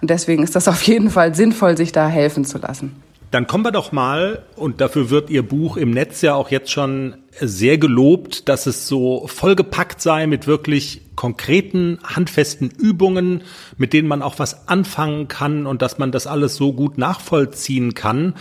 Und 0.00 0.10
deswegen 0.10 0.44
ist 0.44 0.54
das 0.54 0.68
auf 0.68 0.82
jeden 0.82 1.10
Fall 1.10 1.34
sinnvoll, 1.34 1.76
sich 1.76 1.90
da 1.90 2.06
helfen 2.06 2.44
zu 2.44 2.58
lassen. 2.58 3.02
Dann 3.36 3.46
kommen 3.46 3.66
wir 3.66 3.70
doch 3.70 3.92
mal, 3.92 4.46
und 4.56 4.80
dafür 4.80 5.10
wird 5.10 5.28
Ihr 5.28 5.42
Buch 5.42 5.76
im 5.76 5.90
Netz 5.90 6.22
ja 6.22 6.34
auch 6.34 6.50
jetzt 6.50 6.70
schon 6.70 7.16
sehr 7.38 7.76
gelobt, 7.76 8.48
dass 8.48 8.64
es 8.64 8.88
so 8.88 9.26
vollgepackt 9.26 10.00
sei 10.00 10.26
mit 10.26 10.46
wirklich 10.46 11.02
konkreten, 11.16 11.98
handfesten 12.02 12.70
Übungen, 12.70 13.42
mit 13.76 13.92
denen 13.92 14.08
man 14.08 14.22
auch 14.22 14.38
was 14.38 14.68
anfangen 14.68 15.28
kann 15.28 15.66
und 15.66 15.82
dass 15.82 15.98
man 15.98 16.12
das 16.12 16.26
alles 16.26 16.56
so 16.56 16.72
gut 16.72 16.96
nachvollziehen 16.96 17.92
kann. 17.92 18.32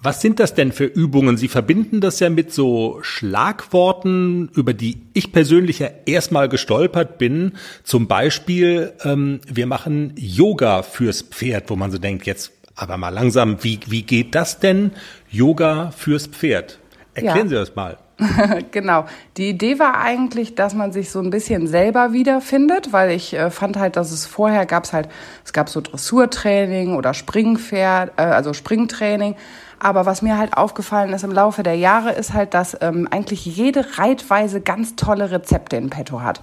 Was 0.00 0.20
sind 0.20 0.38
das 0.38 0.54
denn 0.54 0.70
für 0.70 0.84
Übungen? 0.84 1.36
Sie 1.36 1.48
verbinden 1.48 2.00
das 2.00 2.20
ja 2.20 2.30
mit 2.30 2.52
so 2.52 2.98
Schlagworten, 3.02 4.50
über 4.54 4.72
die 4.72 4.98
ich 5.14 5.32
persönlich 5.32 5.80
ja 5.80 5.88
erstmal 6.04 6.48
gestolpert 6.48 7.18
bin. 7.18 7.54
Zum 7.82 8.06
Beispiel, 8.06 8.92
ähm, 9.02 9.40
wir 9.52 9.66
machen 9.66 10.12
Yoga 10.14 10.84
fürs 10.84 11.22
Pferd, 11.22 11.70
wo 11.70 11.74
man 11.74 11.90
so 11.90 11.98
denkt, 11.98 12.24
jetzt 12.26 12.55
aber 12.76 12.98
mal 12.98 13.08
langsam, 13.08 13.62
wie, 13.64 13.80
wie 13.86 14.02
geht 14.02 14.34
das 14.34 14.60
denn? 14.60 14.92
Yoga 15.30 15.90
fürs 15.96 16.26
Pferd. 16.26 16.78
Erklären 17.14 17.38
ja. 17.38 17.48
Sie 17.48 17.54
das 17.54 17.74
mal. 17.74 17.96
genau. 18.70 19.06
Die 19.36 19.50
Idee 19.50 19.78
war 19.78 19.98
eigentlich, 19.98 20.54
dass 20.54 20.74
man 20.74 20.92
sich 20.92 21.10
so 21.10 21.20
ein 21.20 21.30
bisschen 21.30 21.66
selber 21.66 22.12
wiederfindet, 22.12 22.92
weil 22.92 23.10
ich 23.10 23.34
äh, 23.34 23.50
fand 23.50 23.78
halt, 23.78 23.96
dass 23.96 24.10
es 24.10 24.26
vorher 24.26 24.66
gab 24.66 24.84
es 24.84 24.92
halt, 24.92 25.08
es 25.44 25.52
gab 25.52 25.68
so 25.68 25.80
Dressurtraining 25.80 26.94
oder 26.94 27.14
Springpferd, 27.14 28.12
äh, 28.16 28.22
also 28.22 28.52
Springtraining. 28.52 29.36
Aber 29.78 30.06
was 30.06 30.22
mir 30.22 30.38
halt 30.38 30.56
aufgefallen 30.56 31.12
ist 31.12 31.24
im 31.24 31.32
Laufe 31.32 31.62
der 31.62 31.76
Jahre, 31.76 32.12
ist 32.12 32.32
halt, 32.32 32.54
dass 32.54 32.76
ähm, 32.80 33.06
eigentlich 33.10 33.44
jede 33.44 33.98
Reitweise 33.98 34.62
ganz 34.62 34.96
tolle 34.96 35.30
Rezepte 35.30 35.76
in 35.76 35.90
petto 35.90 36.22
hat. 36.22 36.40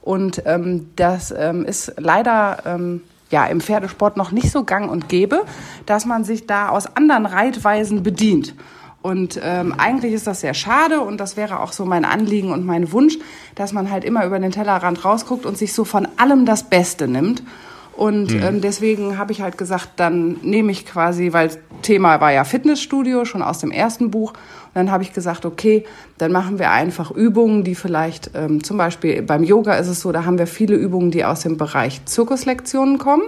Und 0.00 0.42
ähm, 0.46 0.90
das 0.96 1.32
ähm, 1.36 1.64
ist 1.64 1.94
leider 1.96 2.58
ähm, 2.66 3.02
ja 3.32 3.46
im 3.46 3.60
Pferdesport 3.60 4.16
noch 4.16 4.30
nicht 4.30 4.52
so 4.52 4.62
gang 4.62 4.90
und 4.90 5.08
gäbe, 5.08 5.44
dass 5.86 6.06
man 6.06 6.22
sich 6.22 6.46
da 6.46 6.68
aus 6.68 6.96
anderen 6.96 7.26
Reitweisen 7.26 8.02
bedient. 8.04 8.54
Und 9.02 9.40
ähm, 9.42 9.74
eigentlich 9.76 10.12
ist 10.12 10.28
das 10.28 10.42
sehr 10.42 10.54
schade 10.54 11.00
und 11.00 11.18
das 11.18 11.36
wäre 11.36 11.58
auch 11.58 11.72
so 11.72 11.84
mein 11.84 12.04
Anliegen 12.04 12.52
und 12.52 12.64
mein 12.64 12.92
Wunsch, 12.92 13.18
dass 13.56 13.72
man 13.72 13.90
halt 13.90 14.04
immer 14.04 14.24
über 14.24 14.38
den 14.38 14.52
Tellerrand 14.52 15.04
rausguckt 15.04 15.44
und 15.44 15.58
sich 15.58 15.72
so 15.72 15.84
von 15.84 16.06
allem 16.18 16.46
das 16.46 16.62
Beste 16.62 17.08
nimmt. 17.08 17.42
Und 17.96 18.32
mhm. 18.32 18.42
ähm, 18.42 18.60
deswegen 18.60 19.18
habe 19.18 19.32
ich 19.32 19.42
halt 19.42 19.58
gesagt, 19.58 19.90
dann 19.96 20.38
nehme 20.42 20.70
ich 20.70 20.86
quasi, 20.86 21.32
weil 21.32 21.50
Thema 21.82 22.20
war 22.20 22.32
ja 22.32 22.44
Fitnessstudio 22.44 23.24
schon 23.24 23.42
aus 23.42 23.58
dem 23.58 23.70
ersten 23.70 24.10
Buch. 24.10 24.32
Dann 24.74 24.90
habe 24.90 25.02
ich 25.02 25.12
gesagt, 25.12 25.44
okay, 25.44 25.84
dann 26.18 26.32
machen 26.32 26.58
wir 26.58 26.70
einfach 26.70 27.10
Übungen, 27.10 27.64
die 27.64 27.74
vielleicht 27.74 28.30
ähm, 28.34 28.64
zum 28.64 28.78
Beispiel 28.78 29.22
beim 29.22 29.44
Yoga 29.44 29.74
ist 29.74 29.88
es 29.88 30.00
so, 30.00 30.12
da 30.12 30.24
haben 30.24 30.38
wir 30.38 30.46
viele 30.46 30.76
Übungen, 30.76 31.10
die 31.10 31.24
aus 31.24 31.40
dem 31.40 31.56
Bereich 31.56 32.04
Zirkuslektionen 32.06 32.98
kommen 32.98 33.24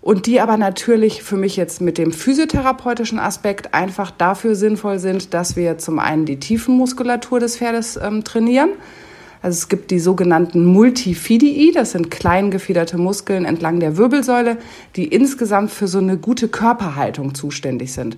und 0.00 0.26
die 0.26 0.40
aber 0.40 0.56
natürlich 0.56 1.22
für 1.22 1.36
mich 1.36 1.56
jetzt 1.56 1.80
mit 1.80 1.98
dem 1.98 2.12
physiotherapeutischen 2.12 3.18
Aspekt 3.18 3.74
einfach 3.74 4.12
dafür 4.12 4.54
sinnvoll 4.54 4.98
sind, 4.98 5.34
dass 5.34 5.56
wir 5.56 5.78
zum 5.78 5.98
einen 5.98 6.26
die 6.26 6.38
Tiefenmuskulatur 6.38 7.40
des 7.40 7.56
Pferdes 7.56 7.96
ähm, 7.96 8.22
trainieren. 8.22 8.70
Also 9.42 9.58
es 9.58 9.68
gibt 9.68 9.90
die 9.90 9.98
sogenannten 9.98 10.64
Multifidii, 10.64 11.72
das 11.72 11.92
sind 11.92 12.10
klein 12.10 12.50
gefiederte 12.50 12.98
Muskeln 12.98 13.44
entlang 13.44 13.80
der 13.80 13.96
Wirbelsäule, 13.96 14.58
die 14.96 15.06
insgesamt 15.06 15.70
für 15.70 15.88
so 15.88 15.98
eine 15.98 16.16
gute 16.16 16.48
Körperhaltung 16.48 17.34
zuständig 17.34 17.92
sind. 17.92 18.16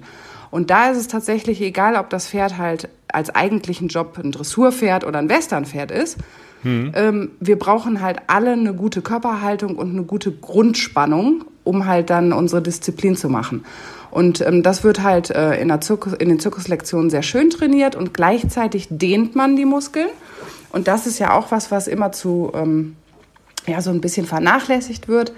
Und 0.50 0.70
da 0.70 0.90
ist 0.90 0.98
es 0.98 1.08
tatsächlich 1.08 1.60
egal, 1.60 1.96
ob 1.96 2.10
das 2.10 2.28
Pferd 2.28 2.58
halt 2.58 2.88
als 3.08 3.34
eigentlichen 3.34 3.88
Job 3.88 4.18
ein 4.22 4.32
Dressurpferd 4.32 5.04
oder 5.04 5.18
ein 5.18 5.28
Westernpferd 5.28 5.90
ist. 5.90 6.18
Mhm. 6.62 6.92
Ähm, 6.94 7.30
wir 7.40 7.58
brauchen 7.58 8.00
halt 8.00 8.18
alle 8.26 8.52
eine 8.52 8.74
gute 8.74 9.02
Körperhaltung 9.02 9.76
und 9.76 9.90
eine 9.90 10.02
gute 10.02 10.32
Grundspannung, 10.32 11.44
um 11.64 11.86
halt 11.86 12.10
dann 12.10 12.32
unsere 12.32 12.62
Disziplin 12.62 13.16
zu 13.16 13.28
machen. 13.28 13.64
Und 14.10 14.40
ähm, 14.40 14.62
das 14.62 14.84
wird 14.84 15.02
halt 15.02 15.30
äh, 15.30 15.60
in, 15.60 15.68
der 15.68 15.80
Zirkus, 15.80 16.14
in 16.14 16.28
den 16.28 16.40
Zirkuslektionen 16.40 17.10
sehr 17.10 17.22
schön 17.22 17.50
trainiert 17.50 17.94
und 17.94 18.14
gleichzeitig 18.14 18.88
dehnt 18.90 19.36
man 19.36 19.56
die 19.56 19.66
Muskeln. 19.66 20.08
Und 20.70 20.88
das 20.88 21.06
ist 21.06 21.18
ja 21.18 21.32
auch 21.32 21.50
was, 21.50 21.70
was 21.70 21.88
immer 21.88 22.12
zu 22.12 22.50
ähm, 22.54 22.96
ja 23.66 23.80
so 23.82 23.90
ein 23.90 24.00
bisschen 24.00 24.26
vernachlässigt 24.26 25.08
wird, 25.08 25.32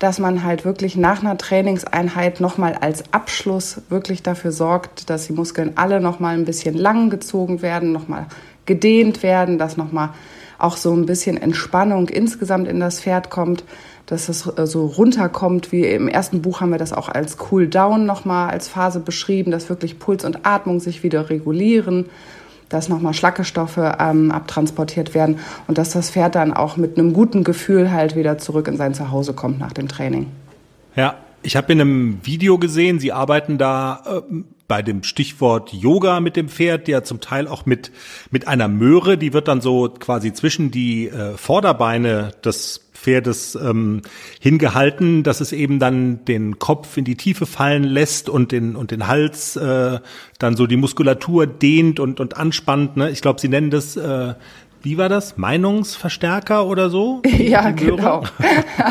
dass 0.00 0.18
man 0.18 0.42
halt 0.42 0.64
wirklich 0.64 0.96
nach 0.96 1.20
einer 1.20 1.38
Trainingseinheit 1.38 2.40
nochmal 2.40 2.74
als 2.74 3.04
Abschluss 3.12 3.82
wirklich 3.88 4.24
dafür 4.24 4.50
sorgt, 4.50 5.08
dass 5.08 5.28
die 5.28 5.32
Muskeln 5.32 5.72
alle 5.76 6.00
nochmal 6.00 6.34
ein 6.34 6.44
bisschen 6.44 6.74
lang 6.74 7.10
gezogen 7.10 7.62
werden, 7.62 7.92
nochmal 7.92 8.26
gedehnt 8.66 9.22
werden, 9.22 9.58
dass 9.58 9.76
nochmal 9.76 10.10
auch 10.58 10.76
so 10.76 10.92
ein 10.92 11.06
bisschen 11.06 11.36
Entspannung 11.36 12.08
insgesamt 12.08 12.66
in 12.66 12.80
das 12.80 13.00
Pferd 13.00 13.30
kommt 13.30 13.64
dass 14.10 14.28
es 14.28 14.46
äh, 14.46 14.66
so 14.66 14.86
runterkommt, 14.86 15.72
wie 15.72 15.84
im 15.86 16.08
ersten 16.08 16.42
Buch 16.42 16.60
haben 16.60 16.70
wir 16.70 16.78
das 16.78 16.92
auch 16.92 17.08
als 17.08 17.36
Cool 17.50 17.68
Down 17.68 18.06
nochmal 18.06 18.50
als 18.50 18.68
Phase 18.68 19.00
beschrieben, 19.00 19.52
dass 19.52 19.68
wirklich 19.68 19.98
Puls 19.98 20.24
und 20.24 20.44
Atmung 20.44 20.80
sich 20.80 21.02
wieder 21.02 21.30
regulieren, 21.30 22.06
dass 22.70 22.88
nochmal 22.88 23.12
Schlackestoffe 23.12 23.96
ähm, 24.00 24.30
abtransportiert 24.30 25.14
werden 25.14 25.40
und 25.66 25.76
dass 25.76 25.90
das 25.90 26.10
Pferd 26.10 26.34
dann 26.34 26.54
auch 26.54 26.78
mit 26.78 26.96
einem 26.96 27.12
guten 27.12 27.44
Gefühl 27.44 27.92
halt 27.92 28.16
wieder 28.16 28.38
zurück 28.38 28.66
in 28.68 28.78
sein 28.78 28.94
Zuhause 28.94 29.34
kommt 29.34 29.58
nach 29.58 29.72
dem 29.72 29.88
Training. 29.88 30.28
Ja, 30.96 31.16
ich 31.42 31.56
habe 31.56 31.72
in 31.72 31.80
einem 31.80 32.20
Video 32.22 32.58
gesehen, 32.58 32.98
Sie 32.98 33.12
arbeiten 33.12 33.58
da 33.58 34.02
äh, 34.06 34.34
bei 34.68 34.82
dem 34.82 35.02
Stichwort 35.02 35.72
Yoga 35.72 36.20
mit 36.20 36.36
dem 36.36 36.48
Pferd, 36.48 36.86
ja 36.86 37.02
zum 37.02 37.20
Teil 37.20 37.48
auch 37.48 37.66
mit, 37.66 37.90
mit 38.30 38.46
einer 38.46 38.68
Möhre, 38.68 39.18
die 39.18 39.32
wird 39.32 39.48
dann 39.48 39.60
so 39.60 39.88
quasi 39.88 40.32
zwischen 40.32 40.70
die 40.70 41.08
äh, 41.08 41.36
Vorderbeine 41.36 42.30
des 42.44 42.89
Pferdes 43.00 43.54
ähm, 43.54 44.02
hingehalten, 44.40 45.22
dass 45.22 45.40
es 45.40 45.52
eben 45.52 45.78
dann 45.78 46.24
den 46.26 46.58
Kopf 46.58 46.96
in 46.96 47.04
die 47.04 47.16
Tiefe 47.16 47.46
fallen 47.46 47.84
lässt 47.84 48.28
und 48.28 48.52
den 48.52 48.76
und 48.76 48.90
den 48.90 49.06
Hals 49.06 49.56
äh, 49.56 50.00
dann 50.38 50.56
so 50.56 50.66
die 50.66 50.76
Muskulatur 50.76 51.46
dehnt 51.46 51.98
und 51.98 52.20
und 52.20 52.36
anspannt. 52.36 52.96
Ne? 52.96 53.10
Ich 53.10 53.22
glaube, 53.22 53.40
Sie 53.40 53.48
nennen 53.48 53.70
das 53.70 53.96
äh, 53.96 54.34
wie 54.82 54.96
war 54.96 55.08
das? 55.08 55.36
Meinungsverstärker 55.36 56.66
oder 56.66 56.88
so? 56.88 57.20
ja, 57.26 57.70
genau. 57.70 58.22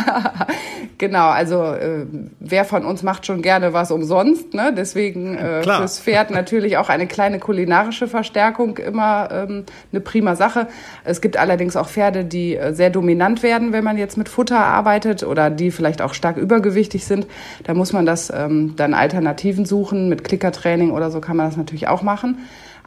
genau, 1.00 1.30
also 1.30 1.64
äh, 1.64 2.06
wer 2.40 2.64
von 2.66 2.86
uns 2.86 3.02
macht 3.02 3.26
schon 3.26 3.42
gerne 3.42 3.74
was 3.74 3.90
umsonst, 3.90 4.54
ne? 4.54 4.72
Deswegen 4.76 5.36
äh, 5.36 5.64
fürs 5.64 6.00
Pferd 6.00 6.30
natürlich 6.30 6.78
auch 6.78 6.90
eine 6.90 7.08
kleine 7.08 7.40
kulinarische 7.40 8.08
Verstärkung 8.08 8.78
immer 8.78 9.30
ähm, 9.32 9.66
eine 9.92 10.02
prima 10.02 10.36
Sache. 10.36 10.68
Es 11.04 11.22
gibt 11.22 11.38
allerdings 11.38 11.76
auch 11.76 11.90
Pferde, 11.90 12.24
die 12.24 12.56
äh, 12.56 12.74
sehr 12.74 12.92
dominant 12.92 13.42
werden, 13.42 13.74
wenn 13.74 13.84
man 13.84 13.98
jetzt 13.98 14.18
mit 14.18 14.30
Futter 14.30 14.60
arbeitet 14.60 15.24
oder 15.24 15.50
die 15.50 15.72
vielleicht 15.72 16.04
auch 16.04 16.14
stark 16.14 16.38
übergewichtig 16.38 17.06
sind. 17.06 17.26
Da 17.64 17.74
muss 17.74 17.94
man 17.94 18.06
das 18.06 18.32
ähm, 18.36 18.76
dann 18.76 18.94
Alternativen 18.94 19.66
suchen. 19.66 20.08
Mit 20.08 20.24
Klickertraining 20.24 20.92
oder 20.92 21.10
so 21.10 21.20
kann 21.20 21.36
man 21.36 21.48
das 21.48 21.58
natürlich 21.58 21.88
auch 21.88 22.04
machen. 22.04 22.38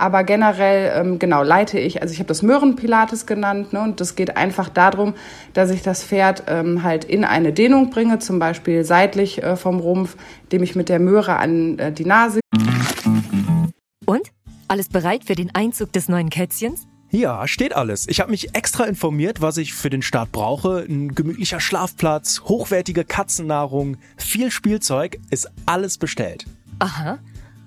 Aber 0.03 0.25
generell, 0.25 1.01
ähm, 1.01 1.21
genau, 1.21 1.45
leite 1.45 1.79
ich, 1.79 2.03
also 2.03 2.13
ich 2.13 2.19
habe 2.19 2.27
das 2.27 2.43
Möhrenpilates 2.43 3.25
genannt, 3.25 3.73
ne, 3.73 3.83
und 3.83 4.01
das 4.01 4.17
geht 4.17 4.37
einfach 4.37 4.69
darum, 4.69 5.15
dass 5.53 5.71
ich 5.71 5.83
das 5.83 6.03
Pferd 6.03 6.43
ähm, 6.49 6.83
halt 6.83 7.05
in 7.05 7.25
eine 7.25 7.53
Dehnung 7.53 7.91
bringe, 7.91 8.19
zum 8.19 8.41
Beispiel 8.41 8.83
seitlich 8.83 9.45
äh, 9.45 9.55
vom 9.55 9.79
Rumpf, 9.79 10.17
indem 10.43 10.65
ich 10.65 10.75
mit 10.75 10.89
der 10.89 10.99
Möhre 10.99 11.37
an 11.37 11.79
äh, 11.79 11.93
die 11.93 12.05
Nase. 12.05 12.41
Und? 14.05 14.33
Alles 14.67 14.89
bereit 14.89 15.23
für 15.25 15.37
den 15.37 15.55
Einzug 15.55 15.93
des 15.93 16.09
neuen 16.09 16.31
Kätzchens? 16.31 16.89
Ja, 17.13 17.47
steht 17.47 17.77
alles. 17.77 18.09
Ich 18.09 18.19
habe 18.19 18.33
mich 18.33 18.57
extra 18.57 18.83
informiert, 18.87 19.41
was 19.41 19.57
ich 19.57 19.73
für 19.73 19.89
den 19.89 20.03
Start 20.03 20.33
brauche. 20.33 20.79
Ein 20.81 21.15
gemütlicher 21.15 21.61
Schlafplatz, 21.61 22.41
hochwertige 22.47 23.05
Katzennahrung, 23.05 23.99
viel 24.17 24.51
Spielzeug, 24.51 25.21
ist 25.31 25.49
alles 25.65 25.97
bestellt. 25.97 26.47
Aha. 26.81 27.21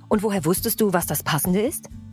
Und 0.09 0.21
woher 0.21 0.43
wusstest 0.43 0.81
du, 0.81 0.91
was 0.91 1.05
das 1.07 1.23
Passende 1.23 1.61
ist? 1.61 1.87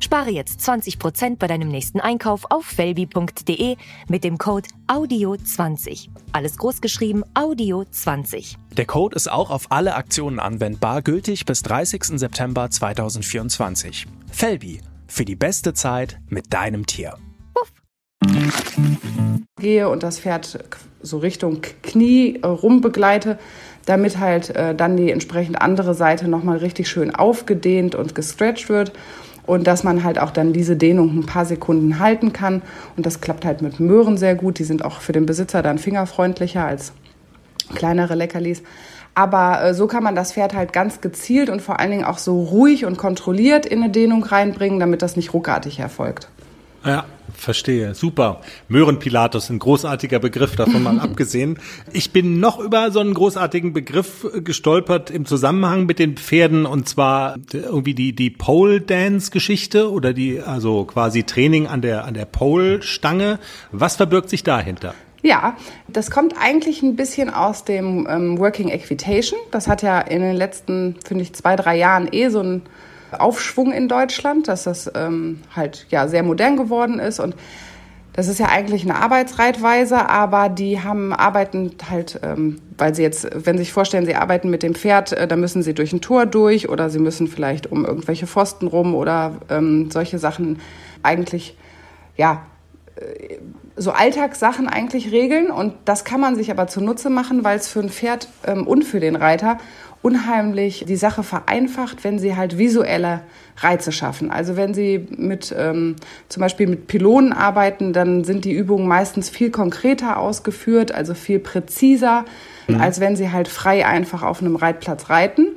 Spare 0.00 0.30
jetzt 0.30 0.60
20% 0.60 1.36
bei 1.38 1.46
deinem 1.46 1.68
nächsten 1.68 2.00
Einkauf 2.00 2.44
auf 2.50 2.64
felbi.de 2.64 3.76
mit 4.08 4.24
dem 4.24 4.38
Code 4.38 4.68
AUDIO20. 4.86 6.08
Alles 6.32 6.56
groß 6.56 6.80
geschrieben 6.80 7.24
AUDIO20. 7.34 8.56
Der 8.76 8.86
Code 8.86 9.16
ist 9.16 9.30
auch 9.30 9.50
auf 9.50 9.66
alle 9.70 9.96
Aktionen 9.96 10.38
anwendbar, 10.38 11.02
gültig 11.02 11.46
bis 11.46 11.62
30. 11.62 12.18
September 12.18 12.70
2024. 12.70 14.06
Felbi, 14.30 14.80
für 15.08 15.24
die 15.24 15.36
beste 15.36 15.74
Zeit 15.74 16.20
mit 16.28 16.52
deinem 16.52 16.86
Tier. 16.86 17.16
Gehe 19.60 19.88
und 19.88 20.04
das 20.04 20.20
Pferd 20.20 20.64
so 21.02 21.18
Richtung 21.18 21.62
Knie 21.82 22.38
äh, 22.42 22.46
rumbegleite, 22.46 23.38
damit 23.86 24.18
halt 24.18 24.50
äh, 24.50 24.74
dann 24.74 24.96
die 24.96 25.10
entsprechend 25.10 25.60
andere 25.60 25.94
Seite 25.94 26.28
nochmal 26.28 26.58
richtig 26.58 26.88
schön 26.88 27.14
aufgedehnt 27.14 27.94
und 27.94 28.14
gestretcht 28.14 28.68
wird 28.68 28.92
und 29.48 29.66
dass 29.66 29.82
man 29.82 30.04
halt 30.04 30.18
auch 30.18 30.30
dann 30.30 30.52
diese 30.52 30.76
Dehnung 30.76 31.18
ein 31.18 31.26
paar 31.26 31.46
Sekunden 31.46 31.98
halten 31.98 32.34
kann. 32.34 32.60
Und 32.96 33.06
das 33.06 33.22
klappt 33.22 33.46
halt 33.46 33.62
mit 33.62 33.80
Möhren 33.80 34.18
sehr 34.18 34.34
gut. 34.34 34.58
Die 34.58 34.64
sind 34.64 34.84
auch 34.84 35.00
für 35.00 35.12
den 35.12 35.24
Besitzer 35.24 35.62
dann 35.62 35.78
fingerfreundlicher 35.78 36.66
als 36.66 36.92
kleinere 37.74 38.14
Leckerlis. 38.14 38.62
Aber 39.14 39.64
äh, 39.64 39.74
so 39.74 39.86
kann 39.86 40.04
man 40.04 40.14
das 40.14 40.34
Pferd 40.34 40.54
halt 40.54 40.74
ganz 40.74 41.00
gezielt 41.00 41.48
und 41.48 41.62
vor 41.62 41.80
allen 41.80 41.90
Dingen 41.90 42.04
auch 42.04 42.18
so 42.18 42.42
ruhig 42.42 42.84
und 42.84 42.98
kontrolliert 42.98 43.64
in 43.64 43.82
eine 43.82 43.90
Dehnung 43.90 44.22
reinbringen, 44.22 44.80
damit 44.80 45.00
das 45.00 45.16
nicht 45.16 45.32
ruckartig 45.32 45.78
erfolgt. 45.78 46.28
Ja, 46.88 47.04
verstehe. 47.34 47.94
Super. 47.94 48.40
Möhrenpilatus, 48.68 49.50
ein 49.50 49.58
großartiger 49.58 50.20
Begriff, 50.20 50.56
davon 50.56 50.82
mal 50.82 50.98
abgesehen. 51.00 51.58
Ich 51.92 52.12
bin 52.14 52.40
noch 52.40 52.58
über 52.58 52.90
so 52.92 53.00
einen 53.00 53.12
großartigen 53.12 53.74
Begriff 53.74 54.26
gestolpert 54.42 55.10
im 55.10 55.26
Zusammenhang 55.26 55.84
mit 55.84 55.98
den 55.98 56.16
Pferden 56.16 56.64
und 56.64 56.88
zwar 56.88 57.36
irgendwie 57.52 57.92
die, 57.92 58.14
die 58.14 58.30
Pole 58.30 58.80
Dance 58.80 59.30
Geschichte 59.30 59.92
oder 59.92 60.14
die, 60.14 60.40
also 60.40 60.86
quasi 60.86 61.24
Training 61.24 61.66
an 61.66 61.82
der, 61.82 62.06
an 62.06 62.14
der 62.14 62.24
Pole 62.24 62.80
Stange. 62.80 63.38
Was 63.70 63.96
verbirgt 63.96 64.30
sich 64.30 64.42
dahinter? 64.42 64.94
Ja, 65.20 65.58
das 65.88 66.10
kommt 66.10 66.36
eigentlich 66.40 66.82
ein 66.82 66.96
bisschen 66.96 67.28
aus 67.28 67.64
dem 67.64 68.06
ähm, 68.08 68.38
Working 68.38 68.70
Equitation. 68.70 69.38
Das 69.50 69.68
hat 69.68 69.82
ja 69.82 70.00
in 70.00 70.22
den 70.22 70.36
letzten, 70.36 70.96
finde 71.04 71.24
ich, 71.24 71.34
zwei, 71.34 71.54
drei 71.54 71.76
Jahren 71.76 72.08
eh 72.10 72.30
so 72.30 72.40
ein 72.40 72.62
Aufschwung 73.16 73.72
in 73.72 73.88
Deutschland, 73.88 74.48
dass 74.48 74.64
das 74.64 74.90
ähm, 74.94 75.40
halt 75.54 75.86
ja 75.90 76.08
sehr 76.08 76.22
modern 76.22 76.56
geworden 76.56 76.98
ist. 76.98 77.20
Und 77.20 77.34
das 78.18 78.26
ist 78.26 78.40
ja 78.40 78.48
eigentlich 78.48 78.82
eine 78.82 78.96
Arbeitsreitweise, 78.96 80.08
aber 80.08 80.48
die 80.48 80.80
haben 80.80 81.12
arbeiten 81.12 81.76
halt, 81.88 82.18
ähm, 82.24 82.60
weil 82.76 82.92
sie 82.92 83.02
jetzt, 83.02 83.28
wenn 83.32 83.56
Sie 83.56 83.62
sich 83.62 83.72
vorstellen, 83.72 84.06
sie 84.06 84.16
arbeiten 84.16 84.50
mit 84.50 84.64
dem 84.64 84.74
Pferd, 84.74 85.12
äh, 85.12 85.28
dann 85.28 85.38
müssen 85.38 85.62
sie 85.62 85.72
durch 85.72 85.92
ein 85.92 86.00
Tor 86.00 86.26
durch 86.26 86.68
oder 86.68 86.90
sie 86.90 86.98
müssen 86.98 87.28
vielleicht 87.28 87.70
um 87.70 87.84
irgendwelche 87.84 88.26
Pfosten 88.26 88.66
rum 88.66 88.96
oder 88.96 89.36
ähm, 89.48 89.92
solche 89.92 90.18
Sachen 90.18 90.58
eigentlich, 91.04 91.56
ja, 92.16 92.42
äh, 92.96 93.37
so 93.78 93.92
Alltagssachen 93.92 94.68
eigentlich 94.68 95.12
regeln 95.12 95.50
und 95.50 95.74
das 95.84 96.04
kann 96.04 96.20
man 96.20 96.36
sich 96.36 96.50
aber 96.50 96.66
zunutze 96.66 97.10
machen, 97.10 97.44
weil 97.44 97.58
es 97.58 97.68
für 97.68 97.80
ein 97.80 97.90
Pferd 97.90 98.28
ähm, 98.46 98.66
und 98.66 98.84
für 98.84 99.00
den 99.00 99.16
Reiter 99.16 99.58
unheimlich 100.02 100.84
die 100.86 100.96
Sache 100.96 101.22
vereinfacht, 101.22 102.04
wenn 102.04 102.18
sie 102.18 102.36
halt 102.36 102.56
visuelle 102.56 103.20
Reize 103.56 103.90
schaffen. 103.90 104.30
Also 104.30 104.56
wenn 104.56 104.72
sie 104.72 105.06
mit 105.16 105.54
ähm, 105.56 105.96
zum 106.28 106.40
Beispiel 106.40 106.68
mit 106.68 106.86
Pylonen 106.86 107.32
arbeiten, 107.32 107.92
dann 107.92 108.22
sind 108.22 108.44
die 108.44 108.52
Übungen 108.52 108.86
meistens 108.86 109.28
viel 109.28 109.50
konkreter 109.50 110.18
ausgeführt, 110.18 110.92
also 110.92 111.14
viel 111.14 111.40
präziser, 111.40 112.24
mhm. 112.68 112.80
als 112.80 113.00
wenn 113.00 113.16
sie 113.16 113.32
halt 113.32 113.48
frei 113.48 113.86
einfach 113.86 114.22
auf 114.22 114.40
einem 114.40 114.56
Reitplatz 114.56 115.10
reiten. 115.10 115.48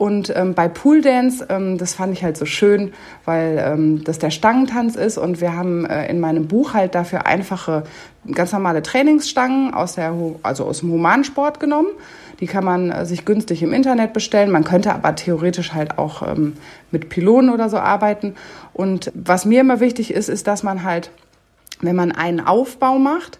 Und 0.00 0.32
ähm, 0.34 0.54
bei 0.54 0.66
Pool 0.66 1.02
Dance, 1.02 1.44
ähm, 1.50 1.76
das 1.76 1.92
fand 1.92 2.14
ich 2.14 2.24
halt 2.24 2.38
so 2.38 2.46
schön, 2.46 2.94
weil 3.26 3.62
ähm, 3.62 4.02
das 4.02 4.18
der 4.18 4.30
Stangentanz 4.30 4.96
ist 4.96 5.18
und 5.18 5.42
wir 5.42 5.54
haben 5.54 5.84
äh, 5.84 6.08
in 6.08 6.20
meinem 6.20 6.48
Buch 6.48 6.72
halt 6.72 6.94
dafür 6.94 7.26
einfache, 7.26 7.82
ganz 8.32 8.50
normale 8.52 8.80
Trainingsstangen 8.80 9.74
aus 9.74 9.96
der, 9.96 10.14
also 10.42 10.64
aus 10.64 10.80
dem 10.80 10.90
Humansport 10.90 11.60
genommen. 11.60 11.88
Die 12.40 12.46
kann 12.46 12.64
man 12.64 12.90
äh, 12.90 13.04
sich 13.04 13.26
günstig 13.26 13.62
im 13.62 13.74
Internet 13.74 14.14
bestellen. 14.14 14.50
Man 14.50 14.64
könnte 14.64 14.94
aber 14.94 15.14
theoretisch 15.16 15.74
halt 15.74 15.98
auch 15.98 16.26
ähm, 16.26 16.54
mit 16.90 17.10
Pylonen 17.10 17.50
oder 17.50 17.68
so 17.68 17.76
arbeiten. 17.76 18.36
Und 18.72 19.12
was 19.14 19.44
mir 19.44 19.60
immer 19.60 19.80
wichtig 19.80 20.14
ist, 20.14 20.30
ist, 20.30 20.46
dass 20.46 20.62
man 20.62 20.82
halt, 20.82 21.10
wenn 21.82 21.94
man 21.94 22.10
einen 22.10 22.40
Aufbau 22.40 22.98
macht, 22.98 23.38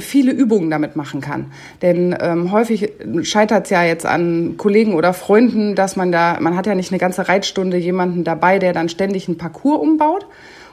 viele 0.00 0.32
Übungen 0.32 0.70
damit 0.70 0.96
machen 0.96 1.20
kann. 1.20 1.46
Denn 1.82 2.16
ähm, 2.20 2.52
häufig 2.52 2.92
scheitert 3.22 3.64
es 3.64 3.70
ja 3.70 3.82
jetzt 3.82 4.06
an 4.06 4.56
Kollegen 4.56 4.94
oder 4.94 5.12
Freunden, 5.12 5.74
dass 5.74 5.96
man 5.96 6.12
da, 6.12 6.38
man 6.40 6.56
hat 6.56 6.66
ja 6.66 6.74
nicht 6.74 6.92
eine 6.92 6.98
ganze 6.98 7.28
Reitstunde 7.28 7.76
jemanden 7.76 8.24
dabei, 8.24 8.58
der 8.58 8.72
dann 8.72 8.88
ständig 8.88 9.28
einen 9.28 9.38
Parcours 9.38 9.80
umbaut. 9.80 10.26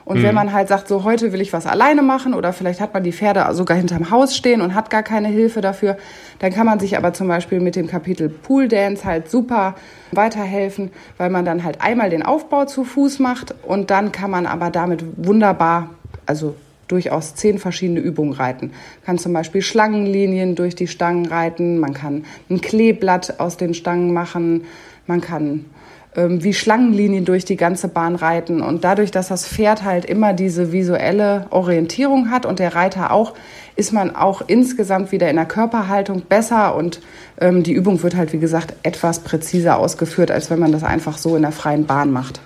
Und 0.04 0.18
mhm. 0.18 0.22
wenn 0.24 0.34
man 0.34 0.52
halt 0.52 0.68
sagt, 0.68 0.88
so 0.88 1.04
heute 1.04 1.32
will 1.32 1.40
ich 1.40 1.52
was 1.52 1.66
alleine 1.66 2.02
machen 2.02 2.34
oder 2.34 2.52
vielleicht 2.52 2.80
hat 2.80 2.92
man 2.92 3.04
die 3.04 3.12
Pferde 3.12 3.46
sogar 3.52 3.76
hinterm 3.76 4.10
Haus 4.10 4.36
stehen 4.36 4.60
und 4.60 4.74
hat 4.74 4.90
gar 4.90 5.02
keine 5.02 5.28
Hilfe 5.28 5.60
dafür, 5.60 5.96
dann 6.40 6.52
kann 6.52 6.66
man 6.66 6.80
sich 6.80 6.96
aber 6.96 7.12
zum 7.12 7.28
Beispiel 7.28 7.60
mit 7.60 7.76
dem 7.76 7.86
Kapitel 7.86 8.28
Pool 8.28 8.66
Dance 8.66 9.04
halt 9.04 9.30
super 9.30 9.76
weiterhelfen, 10.10 10.90
weil 11.18 11.30
man 11.30 11.44
dann 11.44 11.62
halt 11.62 11.80
einmal 11.80 12.10
den 12.10 12.24
Aufbau 12.24 12.64
zu 12.64 12.84
Fuß 12.84 13.20
macht 13.20 13.54
und 13.62 13.90
dann 13.90 14.10
kann 14.10 14.30
man 14.30 14.46
aber 14.46 14.70
damit 14.70 15.04
wunderbar, 15.16 15.90
also 16.26 16.56
durchaus 16.88 17.34
zehn 17.34 17.58
verschiedene 17.58 18.00
Übungen 18.00 18.32
reiten. 18.32 18.66
Man 18.66 19.06
kann 19.06 19.18
zum 19.18 19.32
Beispiel 19.32 19.62
Schlangenlinien 19.62 20.54
durch 20.54 20.74
die 20.74 20.88
Stangen 20.88 21.26
reiten, 21.26 21.78
man 21.78 21.94
kann 21.94 22.24
ein 22.50 22.60
Kleeblatt 22.60 23.40
aus 23.40 23.56
den 23.56 23.74
Stangen 23.74 24.12
machen, 24.12 24.64
man 25.06 25.20
kann 25.20 25.64
ähm, 26.14 26.44
wie 26.44 26.52
Schlangenlinien 26.52 27.24
durch 27.24 27.46
die 27.46 27.56
ganze 27.56 27.88
Bahn 27.88 28.16
reiten. 28.16 28.60
Und 28.60 28.84
dadurch, 28.84 29.10
dass 29.10 29.28
das 29.28 29.46
Pferd 29.48 29.82
halt 29.82 30.04
immer 30.04 30.34
diese 30.34 30.70
visuelle 30.70 31.46
Orientierung 31.48 32.30
hat 32.30 32.44
und 32.44 32.58
der 32.58 32.74
Reiter 32.74 33.12
auch, 33.12 33.32
ist 33.76 33.94
man 33.94 34.14
auch 34.14 34.42
insgesamt 34.46 35.10
wieder 35.10 35.30
in 35.30 35.36
der 35.36 35.46
Körperhaltung 35.46 36.20
besser 36.22 36.74
und 36.76 37.00
ähm, 37.40 37.62
die 37.62 37.72
Übung 37.72 38.02
wird 38.02 38.14
halt, 38.14 38.34
wie 38.34 38.38
gesagt, 38.38 38.74
etwas 38.82 39.20
präziser 39.20 39.78
ausgeführt, 39.78 40.30
als 40.30 40.50
wenn 40.50 40.58
man 40.58 40.72
das 40.72 40.84
einfach 40.84 41.16
so 41.16 41.34
in 41.34 41.42
der 41.42 41.52
freien 41.52 41.86
Bahn 41.86 42.12
macht. 42.12 42.40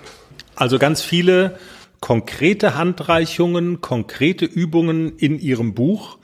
Also 0.55 0.79
ganz 0.79 1.01
viele 1.01 1.57
konkrete 1.99 2.75
Handreichungen, 2.75 3.81
konkrete 3.81 4.45
Übungen 4.45 5.17
in 5.17 5.39
Ihrem 5.39 5.73
Buch. 5.73 6.17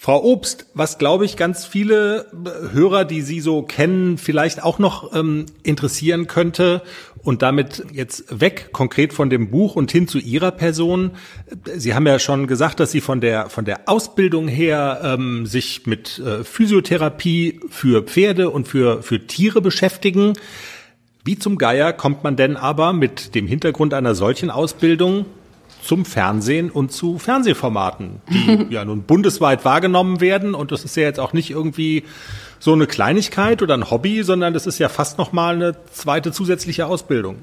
Frau 0.00 0.22
Obst, 0.22 0.66
was 0.74 0.98
glaube 0.98 1.24
ich 1.24 1.36
ganz 1.36 1.66
viele 1.66 2.26
Hörer, 2.72 3.04
die 3.04 3.20
Sie 3.20 3.40
so 3.40 3.62
kennen, 3.62 4.16
vielleicht 4.16 4.62
auch 4.62 4.78
noch 4.78 5.12
ähm, 5.12 5.46
interessieren 5.64 6.28
könnte 6.28 6.82
und 7.24 7.42
damit 7.42 7.84
jetzt 7.92 8.40
weg 8.40 8.68
konkret 8.70 9.12
von 9.12 9.28
dem 9.28 9.50
Buch 9.50 9.74
und 9.74 9.90
hin 9.90 10.06
zu 10.06 10.18
Ihrer 10.18 10.52
Person. 10.52 11.10
Sie 11.74 11.94
haben 11.94 12.06
ja 12.06 12.20
schon 12.20 12.46
gesagt, 12.46 12.78
dass 12.78 12.92
Sie 12.92 13.00
von 13.00 13.20
der 13.20 13.50
von 13.50 13.64
der 13.64 13.88
Ausbildung 13.88 14.46
her 14.46 15.00
ähm, 15.02 15.46
sich 15.46 15.84
mit 15.86 16.20
äh, 16.20 16.44
Physiotherapie 16.44 17.58
für 17.68 18.04
Pferde 18.04 18.50
und 18.50 18.68
für 18.68 19.02
für 19.02 19.26
Tiere 19.26 19.60
beschäftigen. 19.60 20.34
Wie 21.28 21.38
zum 21.38 21.58
Geier 21.58 21.92
kommt 21.92 22.24
man 22.24 22.36
denn 22.36 22.56
aber 22.56 22.94
mit 22.94 23.34
dem 23.34 23.46
Hintergrund 23.46 23.92
einer 23.92 24.14
solchen 24.14 24.50
Ausbildung 24.50 25.26
zum 25.82 26.06
Fernsehen 26.06 26.70
und 26.70 26.90
zu 26.90 27.18
Fernsehformaten, 27.18 28.22
die 28.30 28.68
ja 28.70 28.82
nun 28.86 29.02
bundesweit 29.02 29.62
wahrgenommen 29.62 30.22
werden. 30.22 30.54
Und 30.54 30.72
das 30.72 30.86
ist 30.86 30.96
ja 30.96 31.02
jetzt 31.02 31.20
auch 31.20 31.34
nicht 31.34 31.50
irgendwie 31.50 32.04
so 32.58 32.72
eine 32.72 32.86
Kleinigkeit 32.86 33.60
oder 33.60 33.74
ein 33.74 33.90
Hobby, 33.90 34.22
sondern 34.22 34.54
das 34.54 34.66
ist 34.66 34.78
ja 34.78 34.88
fast 34.88 35.18
nochmal 35.18 35.56
eine 35.56 35.76
zweite 35.92 36.32
zusätzliche 36.32 36.86
Ausbildung. 36.86 37.36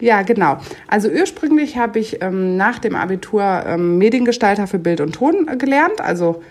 Ja, 0.00 0.22
genau. 0.22 0.56
Also 0.88 1.10
ursprünglich 1.10 1.76
habe 1.76 1.98
ich 1.98 2.22
ähm, 2.22 2.56
nach 2.56 2.78
dem 2.78 2.96
Abitur 2.96 3.42
ähm, 3.66 3.98
Mediengestalter 3.98 4.66
für 4.66 4.78
Bild 4.78 5.02
und 5.02 5.14
Ton 5.14 5.46
äh, 5.46 5.58
gelernt. 5.58 6.00
Also 6.00 6.42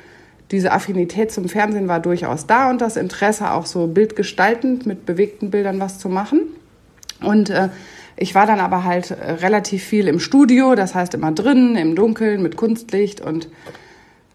diese 0.51 0.71
Affinität 0.71 1.31
zum 1.31 1.49
Fernsehen 1.49 1.87
war 1.87 1.99
durchaus 1.99 2.45
da 2.45 2.69
und 2.69 2.79
das 2.79 2.95
Interesse 2.95 3.49
auch 3.49 3.65
so 3.65 3.87
bildgestaltend 3.87 4.85
mit 4.85 5.07
bewegten 5.07 5.49
Bildern 5.49 5.79
was 5.79 5.97
zu 5.97 6.09
machen. 6.09 6.41
Und 7.21 7.49
äh, 7.49 7.69
ich 8.17 8.35
war 8.35 8.45
dann 8.45 8.59
aber 8.59 8.83
halt 8.83 9.11
äh, 9.11 9.31
relativ 9.31 9.83
viel 9.83 10.07
im 10.07 10.19
Studio, 10.19 10.75
das 10.75 10.95
heißt 10.95 11.13
immer 11.13 11.31
drinnen, 11.31 11.75
im 11.75 11.95
Dunkeln, 11.95 12.41
mit 12.41 12.57
Kunstlicht 12.57 13.21
und 13.21 13.49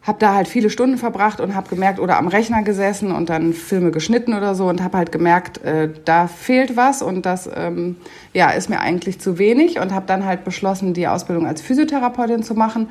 habe 0.03 0.19
da 0.19 0.35
halt 0.35 0.49
viele 0.49 0.71
Stunden 0.71 0.97
verbracht 0.97 1.40
und 1.40 1.55
habe 1.55 1.69
gemerkt, 1.69 2.01
oder 2.01 2.16
am 2.16 2.29
Rechner 2.29 2.62
gesessen 2.62 3.12
und 3.12 3.29
dann 3.29 3.53
Filme 3.53 3.90
geschnitten 3.90 4.33
oder 4.33 4.55
so 4.55 4.66
und 4.66 4.83
habe 4.83 4.97
halt 4.97 5.12
gemerkt, 5.12 5.62
äh, 5.62 5.90
da 6.05 6.27
fehlt 6.27 6.77
was 6.77 7.03
und 7.03 7.27
das 7.27 7.49
ähm, 7.55 7.97
ja, 8.33 8.51
ist 8.51 8.71
mir 8.71 8.81
eigentlich 8.81 9.21
zu 9.21 9.38
wenig 9.38 9.79
und 9.79 9.93
habe 9.93 10.07
dann 10.07 10.25
halt 10.25 10.45
beschlossen, 10.45 10.95
die 10.95 11.07
Ausbildung 11.07 11.47
als 11.47 11.61
Physiotherapeutin 11.61 12.43
zu 12.43 12.55
machen 12.55 12.88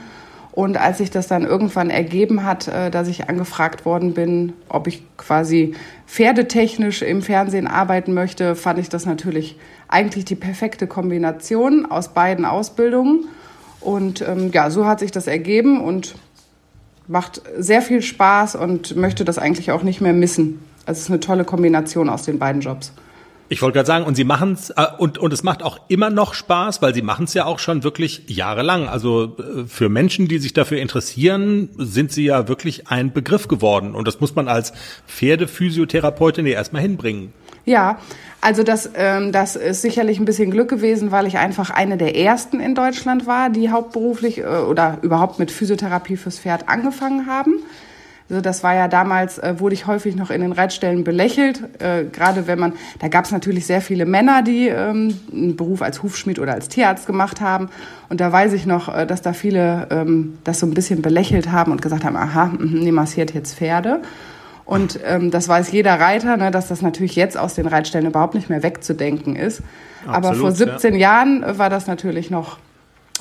und 0.52 0.78
als 0.78 0.98
sich 0.98 1.12
das 1.12 1.28
dann 1.28 1.46
irgendwann 1.46 1.90
ergeben 1.90 2.44
hat, 2.44 2.68
äh, 2.68 2.90
dass 2.90 3.08
ich 3.08 3.30
angefragt 3.30 3.86
worden 3.86 4.14
bin, 4.14 4.54
ob 4.68 4.88
ich 4.88 5.04
quasi 5.18 5.76
pferdetechnisch 6.08 7.02
im 7.02 7.22
Fernsehen 7.22 7.68
arbeiten 7.68 8.14
möchte, 8.14 8.56
fand 8.56 8.80
ich 8.80 8.90
das 8.90 9.06
natürlich 9.06 9.58
eigentlich 9.88 10.26
die 10.26 10.36
perfekte 10.36 10.88
Kombination 10.88 11.86
aus 11.86 12.10
beiden 12.10 12.46
Ausbildungen. 12.46 13.26
Und 13.80 14.22
ähm, 14.22 14.52
ja, 14.54 14.70
so 14.70 14.86
hat 14.86 15.00
sich 15.00 15.12
das 15.12 15.28
ergeben 15.28 15.82
und 15.82 16.16
macht 17.08 17.42
sehr 17.58 17.82
viel 17.82 18.02
Spaß 18.02 18.56
und 18.56 18.96
möchte 18.96 19.26
das 19.26 19.38
eigentlich 19.38 19.72
auch 19.72 19.84
nicht 19.84 20.02
mehr 20.02 20.14
missen. 20.14 20.60
Also 20.86 20.98
es 20.98 21.04
ist 21.06 21.10
eine 21.10 21.20
tolle 21.20 21.46
Kombination 21.46 22.10
aus 22.10 22.24
den 22.24 22.40
beiden 22.40 22.62
Jobs. 22.62 22.92
Ich 23.52 23.64
wollte 23.64 23.78
gerade 23.78 23.88
sagen, 23.88 24.06
und 24.06 24.14
sie 24.14 24.24
machen 24.24 24.54
es, 24.54 24.70
äh, 24.70 24.86
und, 25.00 25.18
und 25.18 25.34
es 25.34 25.42
macht 25.42 25.64
auch 25.64 25.80
immer 25.88 26.12
noch 26.12 26.36
Spaß, 26.36 26.84
weil 26.84 26.94
sie 26.94 27.02
machen 27.02 27.26
es 27.26 27.34
ja 27.34 27.46
auch 27.46 27.58
schon 27.58 27.84
wirklich 27.84 28.24
jahrelang. 28.28 28.88
Also 28.88 29.36
äh, 29.38 29.66
für 29.68 29.90
Menschen, 29.90 30.28
die 30.28 30.38
sich 30.38 30.54
dafür 30.54 30.80
interessieren, 30.80 31.70
sind 31.78 32.12
sie 32.12 32.26
ja 32.26 32.48
wirklich 32.48 32.88
ein 32.88 33.12
Begriff 33.12 33.48
geworden. 33.48 33.96
Und 33.96 34.08
das 34.08 34.20
muss 34.20 34.36
man 34.36 34.48
als 34.48 34.72
Pferdephysiotherapeutin 35.08 36.46
ja 36.46 36.54
erstmal 36.54 36.84
hinbringen. 36.84 37.34
Ja, 37.66 37.98
also 38.40 38.64
das, 38.64 38.92
ähm, 38.96 39.32
das 39.32 39.56
ist 39.56 39.82
sicherlich 39.82 40.20
ein 40.20 40.26
bisschen 40.26 40.52
Glück 40.52 40.70
gewesen, 40.70 41.12
weil 41.12 41.26
ich 41.26 41.40
einfach 41.40 41.72
eine 41.72 41.98
der 41.98 42.16
ersten 42.16 42.60
in 42.60 42.76
Deutschland 42.76 43.26
war, 43.26 43.50
die 43.50 43.72
hauptberuflich 43.72 44.40
äh, 44.40 44.44
oder 44.46 45.00
überhaupt 45.02 45.40
mit 45.40 45.52
Physiotherapie 45.52 46.18
fürs 46.18 46.40
Pferd 46.40 46.70
angefangen 46.70 47.26
haben. 47.26 47.64
Also 48.30 48.42
das 48.42 48.64
war 48.64 48.76
ja 48.76 48.88
damals, 48.88 49.40
äh, 49.40 49.56
wurde 49.60 49.74
ich 49.74 49.88
häufig 49.88 50.16
noch 50.16 50.30
in 50.30 50.42
den 50.42 50.52
Reitstellen 50.52 51.04
belächelt, 51.04 51.64
äh, 51.82 52.04
gerade 52.04 52.46
wenn 52.46 52.60
man, 52.60 52.74
da 53.00 53.08
gab 53.08 53.26
es 53.26 53.32
natürlich 53.32 53.66
sehr 53.66 53.82
viele 53.82 54.06
Männer, 54.06 54.44
die 54.44 54.68
ähm, 54.68 55.20
einen 55.34 55.56
Beruf 55.56 55.82
als 55.82 56.04
Hufschmied 56.04 56.38
oder 56.38 56.54
als 56.54 56.70
Tierarzt 56.70 57.08
gemacht 57.08 57.42
haben. 57.42 57.70
Und 58.08 58.22
da 58.22 58.32
weiß 58.32 58.54
ich 58.54 58.68
noch, 58.68 58.94
äh, 58.94 59.08
dass 59.08 59.24
da 59.24 59.34
viele 59.34 59.88
ähm, 59.90 60.38
das 60.44 60.60
so 60.60 60.68
ein 60.68 60.76
bisschen 60.76 61.02
belächelt 61.02 61.52
haben 61.52 61.72
und 61.72 61.82
gesagt 61.82 62.04
haben, 62.04 62.16
aha, 62.16 62.46
mh, 62.46 62.58
nee, 62.60 62.92
massiert 62.92 63.34
jetzt 63.34 63.56
Pferde. 63.56 64.02
Und 64.64 65.00
ähm, 65.04 65.32
das 65.32 65.48
weiß 65.48 65.72
jeder 65.72 66.00
Reiter, 66.00 66.38
ne, 66.38 66.52
dass 66.52 66.68
das 66.68 66.84
natürlich 66.84 67.16
jetzt 67.16 67.36
aus 67.36 67.56
den 67.56 67.66
Reitstellen 67.66 68.06
überhaupt 68.06 68.36
nicht 68.36 68.52
mehr 68.52 68.62
wegzudenken 68.62 69.36
ist. 69.36 69.64
Absolut, 70.06 70.16
Aber 70.16 70.36
vor 70.36 70.52
17 70.52 70.94
ja. 70.94 71.00
Jahren 71.00 71.58
war 71.58 71.72
das 71.72 71.88
natürlich 71.88 72.30
noch 72.30 72.60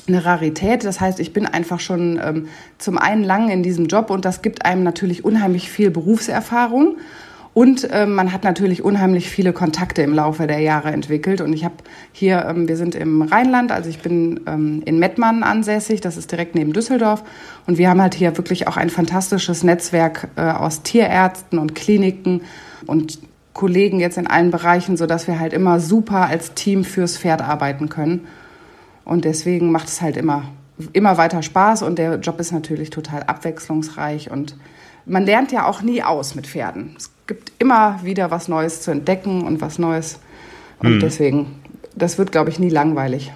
eine 0.07 0.25
Rarität. 0.25 0.83
Das 0.83 1.01
heißt, 1.01 1.19
ich 1.19 1.33
bin 1.33 1.45
einfach 1.45 1.79
schon 1.79 2.19
ähm, 2.23 2.47
zum 2.77 2.97
einen 2.97 3.23
lang 3.23 3.49
in 3.49 3.63
diesem 3.63 3.87
Job 3.87 4.09
und 4.09 4.25
das 4.25 4.41
gibt 4.41 4.65
einem 4.65 4.83
natürlich 4.83 5.25
unheimlich 5.25 5.69
viel 5.69 5.91
Berufserfahrung. 5.91 6.97
Und 7.53 7.89
ähm, 7.91 8.13
man 8.13 8.31
hat 8.31 8.43
natürlich 8.43 8.83
unheimlich 8.83 9.29
viele 9.29 9.53
Kontakte 9.53 10.01
im 10.03 10.13
Laufe 10.13 10.45
der 10.45 10.59
Jahre 10.59 10.91
entwickelt. 10.91 11.41
Und 11.41 11.51
ich 11.51 11.65
habe 11.65 11.75
hier, 12.11 12.45
ähm, 12.47 12.67
wir 12.67 12.77
sind 12.77 12.95
im 12.95 13.23
Rheinland, 13.23 13.71
also 13.71 13.89
ich 13.89 13.99
bin 13.99 14.41
ähm, 14.45 14.81
in 14.85 14.99
Mettmann 14.99 15.43
ansässig, 15.43 15.99
das 15.99 16.15
ist 16.15 16.31
direkt 16.31 16.55
neben 16.55 16.73
Düsseldorf. 16.73 17.23
Und 17.65 17.77
wir 17.77 17.89
haben 17.89 18.01
halt 18.01 18.13
hier 18.13 18.37
wirklich 18.37 18.67
auch 18.67 18.77
ein 18.77 18.89
fantastisches 18.89 19.63
Netzwerk 19.63 20.29
äh, 20.35 20.41
aus 20.43 20.83
Tierärzten 20.83 21.57
und 21.57 21.73
Kliniken 21.75 22.41
und 22.85 23.19
Kollegen 23.53 23.99
jetzt 23.99 24.17
in 24.17 24.27
allen 24.27 24.51
Bereichen, 24.51 24.95
sodass 24.95 25.27
wir 25.27 25.39
halt 25.39 25.51
immer 25.51 25.79
super 25.79 26.27
als 26.27 26.53
Team 26.53 26.83
fürs 26.85 27.17
Pferd 27.17 27.41
arbeiten 27.41 27.89
können. 27.89 28.27
Und 29.09 29.25
deswegen 29.25 29.71
macht 29.71 29.87
es 29.87 30.03
halt 30.03 30.17
immer, 30.17 30.43
immer 30.93 31.17
weiter 31.17 31.41
Spaß 31.41 31.81
und 31.81 31.97
der 31.97 32.19
Job 32.19 32.39
ist 32.39 32.51
natürlich 32.51 32.91
total 32.91 33.23
abwechslungsreich 33.23 34.29
und 34.29 34.55
man 35.07 35.25
lernt 35.25 35.51
ja 35.51 35.65
auch 35.65 35.81
nie 35.81 36.03
aus 36.03 36.35
mit 36.35 36.45
Pferden. 36.45 36.93
Es 36.95 37.09
gibt 37.25 37.51
immer 37.57 37.99
wieder 38.03 38.29
was 38.29 38.47
Neues 38.47 38.83
zu 38.83 38.91
entdecken 38.91 39.41
und 39.47 39.61
was 39.61 39.79
Neues. 39.79 40.19
Und 40.77 40.91
hm. 40.91 40.99
deswegen, 40.99 41.55
das 41.95 42.19
wird, 42.19 42.31
glaube 42.31 42.51
ich, 42.51 42.59
nie 42.59 42.69
langweilig. 42.69 43.31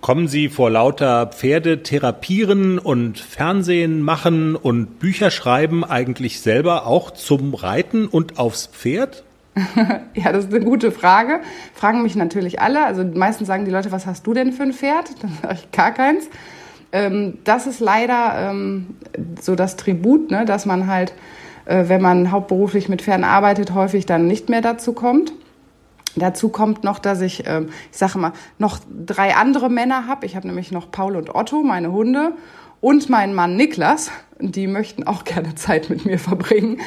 Kommen 0.00 0.26
Sie 0.26 0.48
vor 0.48 0.70
lauter 0.70 1.26
Pferde 1.26 1.82
therapieren 1.82 2.78
und 2.78 3.18
Fernsehen 3.18 4.00
machen 4.00 4.56
und 4.56 4.98
Bücher 4.98 5.30
schreiben 5.30 5.84
eigentlich 5.84 6.40
selber 6.40 6.86
auch 6.86 7.10
zum 7.10 7.52
Reiten 7.52 8.06
und 8.06 8.38
aufs 8.38 8.68
Pferd? 8.68 9.22
ja, 10.14 10.32
das 10.32 10.46
ist 10.46 10.54
eine 10.54 10.64
gute 10.64 10.92
Frage. 10.92 11.40
Fragen 11.74 12.02
mich 12.02 12.14
natürlich 12.14 12.60
alle. 12.60 12.84
Also 12.84 13.04
meistens 13.04 13.46
sagen 13.46 13.64
die 13.64 13.70
Leute, 13.70 13.90
was 13.90 14.06
hast 14.06 14.26
du 14.26 14.34
denn 14.34 14.52
für 14.52 14.64
ein 14.64 14.72
Pferd? 14.72 15.10
Dann 15.22 15.32
sage 15.42 15.54
ich 15.54 15.70
gar 15.72 15.92
keins. 15.92 16.28
Ähm, 16.92 17.38
das 17.44 17.66
ist 17.66 17.80
leider 17.80 18.50
ähm, 18.50 18.96
so 19.40 19.54
das 19.54 19.76
Tribut, 19.76 20.30
ne, 20.30 20.44
dass 20.44 20.66
man 20.66 20.86
halt, 20.86 21.14
äh, 21.64 21.88
wenn 21.88 22.02
man 22.02 22.30
hauptberuflich 22.30 22.88
mit 22.88 23.02
Pferden 23.02 23.24
arbeitet, 23.24 23.74
häufig 23.74 24.06
dann 24.06 24.26
nicht 24.26 24.48
mehr 24.48 24.60
dazu 24.60 24.92
kommt. 24.92 25.32
Dazu 26.16 26.48
kommt 26.48 26.84
noch, 26.84 26.98
dass 26.98 27.20
ich, 27.20 27.44
ähm, 27.46 27.70
ich 27.90 27.98
sage 27.98 28.18
mal, 28.18 28.32
noch 28.58 28.78
drei 29.06 29.34
andere 29.36 29.68
Männer 29.68 30.06
habe. 30.06 30.26
Ich 30.26 30.36
habe 30.36 30.46
nämlich 30.46 30.70
noch 30.70 30.90
Paul 30.90 31.16
und 31.16 31.34
Otto, 31.34 31.62
meine 31.62 31.92
Hunde, 31.92 32.32
und 32.80 33.08
meinen 33.08 33.34
Mann 33.34 33.56
Niklas. 33.56 34.10
Die 34.38 34.66
möchten 34.66 35.04
auch 35.04 35.24
gerne 35.24 35.54
Zeit 35.54 35.90
mit 35.90 36.04
mir 36.04 36.18
verbringen 36.18 36.78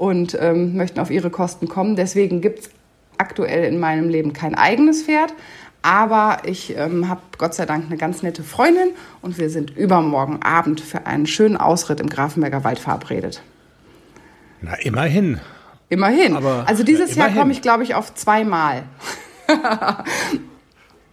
und 0.00 0.34
ähm, 0.40 0.78
möchten 0.78 0.98
auf 0.98 1.10
ihre 1.10 1.28
Kosten 1.28 1.68
kommen. 1.68 1.94
Deswegen 1.94 2.40
gibt 2.40 2.60
es 2.60 2.70
aktuell 3.18 3.64
in 3.64 3.78
meinem 3.78 4.08
Leben 4.08 4.32
kein 4.32 4.54
eigenes 4.54 5.02
Pferd. 5.02 5.34
Aber 5.82 6.38
ich 6.44 6.74
ähm, 6.74 7.06
habe 7.10 7.20
Gott 7.36 7.52
sei 7.52 7.66
Dank 7.66 7.84
eine 7.86 7.98
ganz 7.98 8.22
nette 8.22 8.42
Freundin 8.42 8.88
und 9.20 9.36
wir 9.36 9.50
sind 9.50 9.76
übermorgen 9.76 10.40
Abend 10.42 10.80
für 10.80 11.06
einen 11.06 11.26
schönen 11.26 11.58
Ausritt 11.58 12.00
im 12.00 12.08
Grafenberger 12.08 12.64
Wald 12.64 12.78
verabredet. 12.78 13.42
Na, 14.62 14.72
immerhin. 14.76 15.38
Immerhin. 15.90 16.34
Aber, 16.34 16.64
also 16.66 16.82
dieses 16.82 17.14
ja, 17.14 17.26
Jahr 17.26 17.36
komme 17.36 17.52
ich, 17.52 17.60
glaube 17.60 17.82
ich, 17.82 17.94
auf 17.94 18.14
zweimal. 18.14 18.84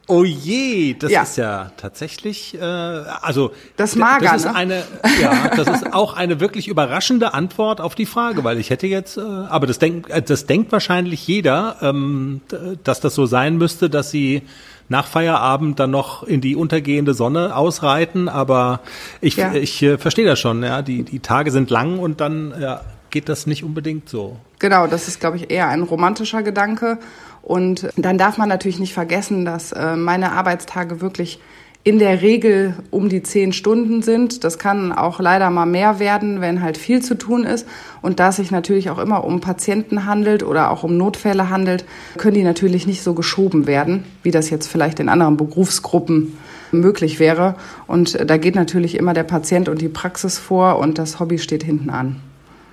Oh 0.09 0.23
je, 0.23 0.93
das 0.93 1.11
ja. 1.11 1.23
ist 1.23 1.35
ja 1.35 1.71
tatsächlich, 1.75 2.55
äh, 2.55 2.63
also 2.63 3.51
das 3.75 3.97
Mager, 3.97 4.31
das 4.31 4.35
ist 4.37 4.45
ne? 4.45 4.55
eine, 4.55 4.83
ja, 5.21 5.49
das 5.53 5.67
ist 5.67 5.93
auch 5.93 6.15
eine 6.15 6.39
wirklich 6.39 6.69
überraschende 6.69 7.33
Antwort 7.33 7.81
auf 7.81 7.93
die 7.93 8.05
Frage, 8.05 8.45
weil 8.45 8.57
ich 8.57 8.69
hätte 8.69 8.87
jetzt, 8.87 9.17
äh, 9.17 9.21
aber 9.21 9.67
das 9.67 9.79
denkt, 9.79 10.09
äh, 10.09 10.21
das 10.21 10.45
denkt 10.45 10.71
wahrscheinlich 10.71 11.27
jeder, 11.27 11.75
ähm, 11.81 12.39
dass 12.85 13.01
das 13.01 13.15
so 13.15 13.25
sein 13.25 13.57
müsste, 13.57 13.89
dass 13.89 14.09
sie 14.09 14.43
nach 14.87 15.07
Feierabend 15.07 15.77
dann 15.77 15.91
noch 15.91 16.23
in 16.23 16.39
die 16.39 16.55
untergehende 16.55 17.13
Sonne 17.13 17.53
ausreiten, 17.53 18.29
aber 18.29 18.79
ich, 19.19 19.35
ja. 19.35 19.53
ich 19.53 19.83
äh, 19.83 19.97
verstehe 19.97 20.25
das 20.25 20.39
schon, 20.39 20.63
ja, 20.63 20.81
die 20.81 21.03
die 21.03 21.19
Tage 21.19 21.51
sind 21.51 21.69
lang 21.69 21.99
und 21.99 22.21
dann 22.21 22.53
ja, 22.57 22.79
geht 23.09 23.29
das 23.29 23.47
nicht 23.47 23.63
unbedingt 23.63 24.07
so. 24.07 24.37
Genau, 24.59 24.87
das 24.87 25.07
ist, 25.07 25.19
glaube 25.19 25.37
ich, 25.37 25.51
eher 25.51 25.67
ein 25.67 25.83
romantischer 25.83 26.43
Gedanke. 26.43 26.97
Und 27.41 27.87
dann 27.95 28.17
darf 28.17 28.37
man 28.37 28.49
natürlich 28.49 28.79
nicht 28.79 28.93
vergessen, 28.93 29.45
dass 29.45 29.71
äh, 29.71 29.95
meine 29.95 30.33
Arbeitstage 30.33 31.01
wirklich 31.01 31.39
in 31.87 31.99
der 31.99 32.21
Regel 32.21 32.75
um 32.91 33.07
die 33.07 33.23
zehn 33.23 33.53
Stunden 33.53 34.01
sind. 34.01 34.43
Das 34.43 34.59
kann 34.59 34.91
auch 34.91 35.21
leider 35.21 35.49
mal 35.49 35.65
mehr 35.65 35.99
werden, 35.99 36.41
wenn 36.41 36.61
halt 36.61 36.77
viel 36.77 37.01
zu 37.01 37.17
tun 37.17 37.45
ist. 37.45 37.65
Und 38.01 38.19
da 38.19 38.27
es 38.27 38.35
sich 38.35 38.51
natürlich 38.51 38.89
auch 38.89 38.99
immer 38.99 39.23
um 39.23 39.39
Patienten 39.39 40.05
handelt 40.05 40.43
oder 40.43 40.69
auch 40.69 40.83
um 40.83 40.97
Notfälle 40.97 41.49
handelt, 41.49 41.85
können 42.17 42.33
die 42.33 42.43
natürlich 42.43 42.87
nicht 42.87 43.03
so 43.03 43.13
geschoben 43.13 43.67
werden, 43.67 44.03
wie 44.21 44.31
das 44.31 44.49
jetzt 44.49 44.67
vielleicht 44.67 44.99
in 44.99 45.07
anderen 45.07 45.37
Berufsgruppen 45.37 46.37
möglich 46.73 47.19
wäre. 47.19 47.55
Und 47.87 48.19
da 48.29 48.35
geht 48.35 48.55
natürlich 48.55 48.95
immer 48.95 49.13
der 49.13 49.23
Patient 49.23 49.69
und 49.69 49.79
die 49.79 49.87
Praxis 49.87 50.37
vor 50.37 50.79
und 50.79 50.97
das 50.97 51.21
Hobby 51.21 51.39
steht 51.39 51.63
hinten 51.63 51.89
an. 51.89 52.17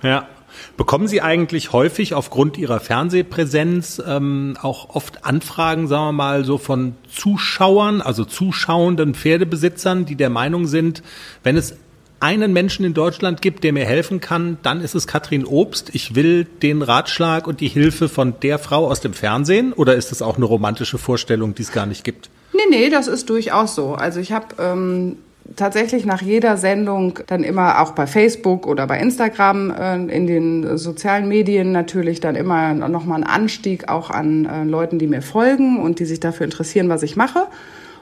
Ja, 0.01 0.27
Bekommen 0.77 1.07
Sie 1.07 1.21
eigentlich 1.21 1.73
häufig 1.73 2.13
aufgrund 2.13 2.57
Ihrer 2.57 2.79
Fernsehpräsenz 2.79 4.01
ähm, 4.05 4.57
auch 4.61 4.95
oft 4.95 5.25
Anfragen, 5.25 5.87
sagen 5.87 6.05
wir 6.05 6.11
mal, 6.11 6.45
so 6.45 6.57
von 6.57 6.95
Zuschauern, 7.09 8.01
also 8.01 8.25
zuschauenden 8.25 9.15
Pferdebesitzern, 9.15 10.05
die 10.05 10.15
der 10.15 10.29
Meinung 10.29 10.67
sind, 10.67 11.03
wenn 11.43 11.57
es 11.57 11.75
einen 12.19 12.53
Menschen 12.53 12.85
in 12.85 12.93
Deutschland 12.93 13.41
gibt, 13.41 13.63
der 13.63 13.73
mir 13.73 13.85
helfen 13.85 14.19
kann, 14.19 14.57
dann 14.63 14.81
ist 14.81 14.95
es 14.95 15.05
Katrin 15.05 15.45
Obst. 15.45 15.93
Ich 15.93 16.15
will 16.15 16.45
den 16.45 16.81
Ratschlag 16.81 17.45
und 17.45 17.59
die 17.59 17.67
Hilfe 17.67 18.09
von 18.09 18.39
der 18.41 18.57
Frau 18.57 18.87
aus 18.89 19.01
dem 19.01 19.13
Fernsehen. 19.13 19.73
Oder 19.73 19.95
ist 19.95 20.11
das 20.11 20.21
auch 20.21 20.37
eine 20.37 20.45
romantische 20.45 20.97
Vorstellung, 20.97 21.55
die 21.55 21.63
es 21.63 21.71
gar 21.71 21.85
nicht 21.85 22.03
gibt? 22.03 22.29
Nee, 22.53 22.61
nee, 22.69 22.89
das 22.89 23.07
ist 23.07 23.29
durchaus 23.29 23.75
so. 23.75 23.93
Also 23.93 24.19
ich 24.19 24.31
habe 24.31 24.47
ähm, 24.59 25.17
tatsächlich 25.55 26.05
nach 26.05 26.21
jeder 26.21 26.57
Sendung 26.57 27.19
dann 27.27 27.43
immer 27.43 27.81
auch 27.81 27.91
bei 27.91 28.07
Facebook 28.07 28.67
oder 28.67 28.87
bei 28.87 28.99
Instagram 28.99 29.71
äh, 29.71 29.95
in 30.05 30.27
den 30.27 30.77
sozialen 30.77 31.27
Medien 31.27 31.71
natürlich 31.71 32.19
dann 32.19 32.35
immer 32.35 32.73
nochmal 32.73 33.23
einen 33.23 33.29
Anstieg 33.29 33.89
auch 33.89 34.09
an 34.09 34.45
äh, 34.45 34.63
Leuten, 34.63 34.99
die 34.99 35.07
mir 35.07 35.21
folgen 35.21 35.79
und 35.79 35.99
die 35.99 36.05
sich 36.05 36.19
dafür 36.19 36.45
interessieren, 36.45 36.89
was 36.89 37.03
ich 37.03 37.15
mache. 37.15 37.47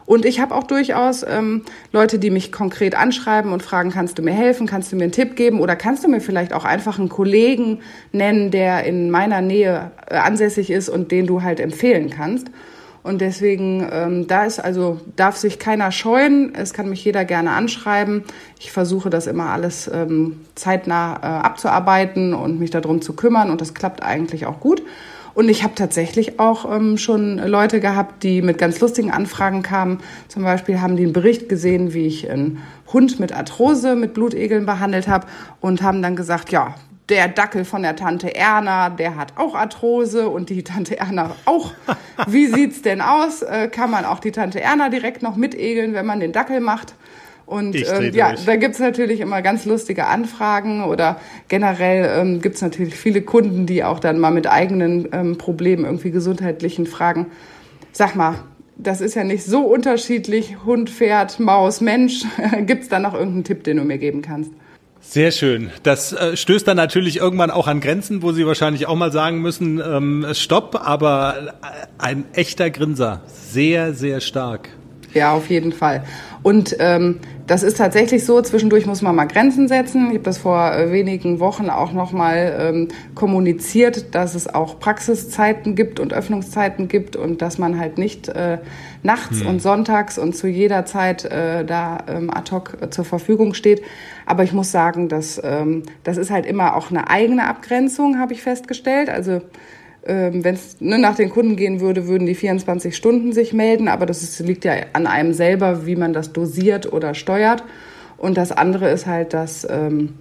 Und 0.06 0.25
ich 0.25 0.39
habe 0.41 0.53
auch 0.53 0.65
durchaus 0.65 1.23
ähm, 1.23 1.63
Leute, 1.91 2.19
die 2.19 2.29
mich 2.29 2.51
konkret 2.51 2.95
anschreiben 2.95 3.53
und 3.53 3.63
fragen, 3.63 3.89
kannst 3.89 4.17
du 4.17 4.21
mir 4.21 4.34
helfen, 4.34 4.67
kannst 4.67 4.91
du 4.91 4.97
mir 4.97 5.03
einen 5.03 5.12
Tipp 5.13 5.36
geben 5.36 5.62
oder 5.62 5.75
kannst 5.75 6.03
du 6.03 6.10
mir 6.10 6.19
vielleicht 6.19 6.53
auch 6.53 6.65
einfach 6.65 6.99
einen 6.99 7.10
Kollegen 7.10 7.79
nennen, 8.12 8.51
der 8.51 8.84
in 8.84 9.10
meiner 9.12 9.41
Nähe 9.41 9.91
äh, 10.10 10.15
ansässig 10.15 10.71
ist 10.71 10.89
und 10.89 11.12
den 11.12 11.25
du 11.25 11.41
halt 11.41 11.60
empfehlen 11.60 12.10
kannst. 12.10 12.47
Und 13.03 13.19
deswegen, 13.19 13.85
ähm, 13.91 14.27
da 14.27 14.45
ist 14.45 14.59
also, 14.59 15.01
darf 15.17 15.35
sich 15.35 15.59
keiner 15.59 15.91
scheuen. 15.91 16.55
Es 16.55 16.71
kann 16.73 16.89
mich 16.89 17.03
jeder 17.03 17.25
gerne 17.25 17.51
anschreiben. 17.51 18.23
Ich 18.59 18.71
versuche 18.71 19.09
das 19.09 19.27
immer 19.27 19.49
alles 19.49 19.91
ähm, 19.93 20.39
zeitnah 20.55 21.17
äh, 21.21 21.25
abzuarbeiten 21.25 22.33
und 22.33 22.59
mich 22.59 22.71
darum 22.71 23.01
zu 23.01 23.13
kümmern. 23.13 23.51
Und 23.51 23.59
das 23.59 23.73
klappt 23.73 24.01
eigentlich 24.01 24.45
auch 24.45 24.61
gut. 24.61 24.81
Und 25.33 25.49
ich 25.49 25.63
habe 25.63 25.73
tatsächlich 25.75 26.39
auch 26.39 26.71
ähm, 26.71 26.97
schon 26.97 27.39
Leute 27.39 27.79
gehabt, 27.81 28.23
die 28.23 28.41
mit 28.41 28.57
ganz 28.57 28.79
lustigen 28.79 29.11
Anfragen 29.11 29.63
kamen. 29.63 29.99
Zum 30.29 30.43
Beispiel 30.43 30.79
haben 30.79 30.95
die 30.95 31.03
einen 31.03 31.13
Bericht 31.13 31.49
gesehen, 31.49 31.93
wie 31.93 32.07
ich 32.07 32.29
einen 32.29 32.59
Hund 32.93 33.19
mit 33.19 33.35
Arthrose, 33.35 33.95
mit 33.95 34.13
Blutegeln 34.13 34.65
behandelt 34.65 35.07
habe 35.07 35.27
und 35.59 35.81
haben 35.81 36.01
dann 36.01 36.15
gesagt, 36.15 36.51
ja, 36.51 36.75
der 37.09 37.27
Dackel 37.27 37.65
von 37.65 37.83
der 37.83 37.95
Tante 37.95 38.33
Erna, 38.35 38.89
der 38.89 39.15
hat 39.15 39.33
auch 39.35 39.55
Arthrose 39.55 40.29
und 40.29 40.49
die 40.49 40.63
Tante 40.63 40.97
Erna 40.97 41.35
auch. 41.45 41.71
Wie 42.27 42.47
sieht's 42.47 42.81
denn 42.81 43.01
aus? 43.01 43.41
Äh, 43.41 43.67
kann 43.67 43.91
man 43.91 44.05
auch 44.05 44.19
die 44.19 44.31
Tante 44.31 44.61
Erna 44.61 44.89
direkt 44.89 45.21
noch 45.21 45.35
mitegeln, 45.35 45.93
wenn 45.93 46.05
man 46.05 46.19
den 46.19 46.31
Dackel 46.31 46.59
macht? 46.59 46.95
Und 47.45 47.75
ähm, 47.75 48.13
ja, 48.13 48.29
durch. 48.29 48.45
da 48.45 48.55
gibt's 48.55 48.79
natürlich 48.79 49.19
immer 49.19 49.41
ganz 49.41 49.65
lustige 49.65 50.05
Anfragen 50.05 50.85
oder 50.85 51.19
generell 51.49 52.21
ähm, 52.21 52.41
gibt's 52.41 52.61
natürlich 52.61 52.95
viele 52.95 53.21
Kunden, 53.21 53.65
die 53.65 53.83
auch 53.83 53.99
dann 53.99 54.17
mal 54.17 54.31
mit 54.31 54.47
eigenen 54.47 55.09
ähm, 55.11 55.37
Problemen, 55.37 55.83
irgendwie 55.83 56.11
gesundheitlichen 56.11 56.85
Fragen, 56.85 57.27
sag 57.91 58.15
mal, 58.15 58.35
das 58.77 59.01
ist 59.01 59.15
ja 59.15 59.25
nicht 59.25 59.43
so 59.43 59.65
unterschiedlich, 59.65 60.63
Hund, 60.65 60.89
Pferd, 60.89 61.39
Maus, 61.39 61.81
Mensch. 61.81 62.23
gibt's 62.61 62.87
da 62.87 62.99
noch 62.99 63.13
irgendeinen 63.13 63.43
Tipp, 63.43 63.65
den 63.65 63.77
du 63.77 63.83
mir 63.83 63.97
geben 63.97 64.21
kannst? 64.21 64.51
Sehr 65.05 65.31
schön. 65.31 65.69
Das 65.83 66.13
äh, 66.13 66.35
stößt 66.35 66.67
dann 66.67 66.77
natürlich 66.77 67.17
irgendwann 67.17 67.51
auch 67.51 67.67
an 67.67 67.81
Grenzen, 67.81 68.23
wo 68.23 68.31
Sie 68.31 68.47
wahrscheinlich 68.47 68.87
auch 68.87 68.95
mal 68.95 69.11
sagen 69.11 69.41
müssen, 69.41 69.79
ähm, 69.79 70.25
Stopp, 70.31 70.79
aber 70.83 71.53
äh, 71.61 71.67
ein 71.99 72.23
echter 72.33 72.69
Grinser. 72.71 73.21
Sehr, 73.27 73.93
sehr 73.93 74.21
stark. 74.21 74.69
Ja, 75.13 75.33
auf 75.33 75.49
jeden 75.49 75.73
Fall. 75.73 76.03
Und 76.43 76.75
ähm, 76.79 77.19
das 77.47 77.63
ist 77.63 77.77
tatsächlich 77.77 78.25
so, 78.25 78.41
zwischendurch 78.41 78.86
muss 78.86 79.01
man 79.01 79.15
mal 79.15 79.25
Grenzen 79.25 79.69
setzen. 79.69 80.08
Ich 80.08 80.15
habe 80.15 80.23
das 80.23 80.38
vor 80.38 80.73
äh, 80.73 80.91
wenigen 80.91 81.39
Wochen 81.39 81.69
auch 81.69 81.93
nochmal 81.93 82.56
ähm, 82.60 82.88
kommuniziert, 83.15 84.13
dass 84.13 84.36
es 84.36 84.53
auch 84.53 84.79
Praxiszeiten 84.79 85.75
gibt 85.75 86.01
und 86.01 86.13
Öffnungszeiten 86.13 86.89
gibt 86.89 87.15
und 87.15 87.41
dass 87.41 87.58
man 87.58 87.79
halt 87.79 87.97
nicht 87.97 88.27
äh, 88.27 88.60
nachts 89.03 89.41
und 89.41 89.62
sonntags 89.62 90.17
und 90.17 90.36
zu 90.36 90.47
jeder 90.47 90.86
Zeit 90.86 91.23
äh, 91.25 91.63
da 91.63 92.03
ähm, 92.08 92.29
ad 92.29 92.51
hoc 92.51 92.77
äh, 92.82 92.89
zur 92.89 93.06
Verfügung 93.06 93.53
steht. 93.53 93.82
Aber 94.25 94.43
ich 94.43 94.51
muss 94.51 94.71
sagen, 94.71 95.08
dass, 95.08 95.41
ähm, 95.43 95.84
das 96.03 96.17
ist 96.17 96.29
halt 96.29 96.45
immer 96.45 96.75
auch 96.75 96.91
eine 96.91 97.10
eigene 97.10 97.47
Abgrenzung, 97.47 98.19
habe 98.19 98.34
ich 98.34 98.41
festgestellt. 98.41 99.10
Also 99.10 99.41
ähm, 100.05 100.43
wenn 100.43 100.55
es 100.55 100.81
ne, 100.81 100.97
nach 100.99 101.15
den 101.15 101.29
Kunden 101.29 101.55
gehen 101.55 101.79
würde, 101.79 102.07
würden 102.07 102.25
die 102.25 102.35
24 102.35 102.95
Stunden 102.95 103.31
sich 103.33 103.53
melden, 103.53 103.87
aber 103.87 104.05
das 104.05 104.21
ist, 104.21 104.39
liegt 104.39 104.65
ja 104.65 104.73
an 104.93 105.07
einem 105.07 105.33
selber, 105.33 105.85
wie 105.85 105.95
man 105.95 106.13
das 106.13 106.33
dosiert 106.33 106.91
oder 106.91 107.13
steuert. 107.13 107.63
Und 108.17 108.37
das 108.37 108.51
andere 108.51 108.89
ist 108.89 109.05
halt, 109.05 109.33
dass 109.33 109.67
ähm, 109.69 110.13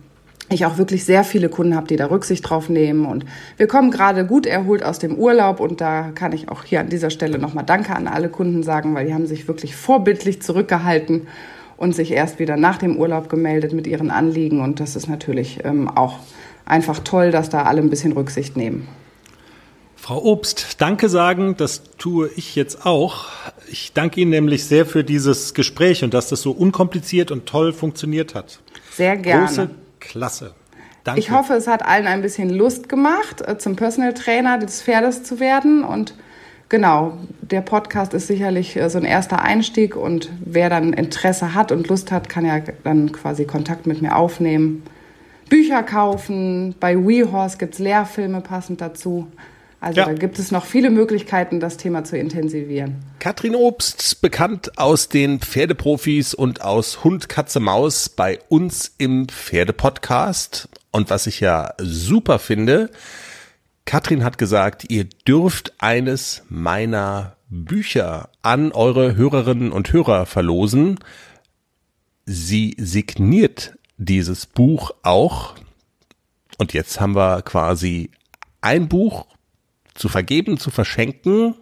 ich 0.51 0.67
auch 0.67 0.79
wirklich 0.79 1.05
sehr 1.05 1.25
viele 1.25 1.49
Kunden 1.49 1.75
habe, 1.75 1.87
die 1.87 1.97
da 1.97 2.07
Rücksicht 2.07 2.49
drauf 2.49 2.69
nehmen. 2.69 3.07
Und 3.07 3.25
wir 3.57 3.67
kommen 3.67 3.91
gerade 3.91 4.27
gut 4.27 4.47
erholt 4.47 4.85
aus 4.85 4.99
dem 4.99 5.17
Urlaub 5.17 5.61
und 5.61 5.81
da 5.81 6.11
kann 6.15 6.33
ich 6.33 6.49
auch 6.49 6.65
hier 6.65 6.81
an 6.81 6.89
dieser 6.89 7.11
Stelle 7.11 7.39
nochmal 7.39 7.65
Danke 7.65 7.95
an 7.95 8.09
alle 8.09 8.29
Kunden 8.29 8.63
sagen, 8.63 8.95
weil 8.95 9.07
die 9.07 9.15
haben 9.15 9.27
sich 9.27 9.49
wirklich 9.49 9.75
vorbildlich 9.75 10.43
zurückgehalten 10.43 11.27
und 11.77 11.95
sich 11.95 12.13
erst 12.13 12.39
wieder 12.39 12.57
nach 12.57 12.79
dem 12.79 12.97
Urlaub 12.97 13.29
gemeldet 13.29 13.73
mit 13.73 13.87
ihren 13.87 14.11
Anliegen. 14.11 14.61
Und 14.61 14.79
das 14.79 14.95
ist 14.95 15.09
natürlich 15.09 15.61
ähm, 15.65 15.89
auch 15.89 16.19
einfach 16.65 17.01
toll, 17.01 17.31
dass 17.31 17.51
da 17.51 17.63
alle 17.65 17.81
ein 17.81 17.91
bisschen 17.91 18.13
Rücksicht 18.13 18.57
nehmen. 18.57 18.87
Frau 20.03 20.21
Obst, 20.25 20.81
danke 20.81 21.09
sagen, 21.09 21.57
das 21.57 21.85
tue 21.97 22.29
ich 22.35 22.57
jetzt 22.57 22.85
auch. 22.85 23.29
Ich 23.71 23.93
danke 23.93 24.21
Ihnen 24.21 24.33
nämlich 24.33 24.65
sehr 24.65 24.85
für 24.85 25.05
dieses 25.05 25.55
Gespräch 25.55 26.03
und 26.03 26.13
dass 26.13 26.29
das 26.29 26.43
so 26.43 26.51
unkompliziert 26.51 27.31
und 27.31 27.47
toll 27.47 27.73
funktioniert 27.73 28.35
hat. 28.35 28.59
Sehr 28.91 29.17
gerne. 29.17 29.47
Große 29.47 29.71
Klasse. 30.01 30.55
Danke. 31.05 31.21
Ich 31.21 31.31
hoffe, 31.31 31.53
es 31.55 31.69
hat 31.69 31.85
allen 31.87 32.09
ein 32.09 32.21
bisschen 32.21 32.51
Lust 32.51 32.89
gemacht, 32.89 33.43
äh, 33.47 33.59
zum 33.59 33.77
Personal 33.77 34.13
Trainer 34.13 34.59
des 34.59 34.83
Pferdes 34.83 35.23
zu 35.23 35.39
werden. 35.39 35.85
Und 35.85 36.15
genau, 36.69 37.17
der 37.41 37.61
Podcast 37.61 38.13
ist 38.13 38.27
sicherlich 38.27 38.75
äh, 38.75 38.91
so 38.91 38.99
ein 38.99 39.05
erster 39.05 39.43
Einstieg. 39.43 39.95
Und 39.95 40.31
wer 40.45 40.69
dann 40.69 40.95
Interesse 40.95 41.55
hat 41.55 41.71
und 41.71 41.87
Lust 41.87 42.11
hat, 42.11 42.29
kann 42.29 42.45
ja 42.45 42.59
dann 42.83 43.13
quasi 43.13 43.45
Kontakt 43.45 43.87
mit 43.87 44.03
mir 44.03 44.17
aufnehmen. 44.17 44.83
Bücher 45.49 45.85
kaufen. 45.85 46.75
Bei 46.81 46.97
WeHorse 46.97 47.57
gibt's 47.57 47.79
Lehrfilme 47.79 48.41
passend 48.41 48.81
dazu. 48.81 49.29
Also 49.83 49.99
Ja. 49.99 50.07
da 50.07 50.13
gibt 50.13 50.39
es 50.39 50.53
noch 50.53 50.65
viele 50.65 50.91
Möglichkeiten, 50.91 51.59
das 51.59 51.77
Thema 51.77 52.05
zu 52.05 52.17
intensivieren. 52.17 53.05
Katrin 53.19 53.57
Obst, 53.57 54.21
bekannt 54.21 54.79
aus 54.79 55.09
den 55.09 55.41
Pferdeprofis 55.41 56.35
und 56.35 56.63
aus 56.63 57.03
Hund, 57.03 57.29
Katze, 57.29 57.59
Maus 57.59 58.09
bei 58.09 58.39
uns 58.49 58.95
im 58.99 59.27
Pferdepodcast. 59.27 60.69
Und 60.93 61.11
was 61.11 61.27
ich 61.27 61.41
ja 61.41 61.75
super 61.79 62.39
finde, 62.39 62.91
Katrin 63.85 64.23
hat 64.23 64.39
gesagt, 64.39 64.89
ihr 64.89 65.03
dürft 65.27 65.73
eines 65.79 66.45
meiner 66.49 67.37
Bücher 67.49 68.29
an 68.41 68.71
eure 68.71 69.17
Hörerinnen 69.17 69.73
und 69.73 69.93
Hörer 69.93 70.27
verlosen. 70.27 71.01
Sie 72.25 72.77
signiert 72.79 73.77
dieses 73.97 74.47
Buch 74.47 74.93
auch. 75.03 75.57
Und 76.59 76.73
jetzt 76.73 77.01
haben 77.01 77.17
wir 77.17 77.43
quasi 77.43 78.13
ein 78.61 78.89
Buch 78.89 79.27
zu 79.95 80.09
vergeben, 80.09 80.59
zu 80.59 80.71
verschenken, 80.71 81.55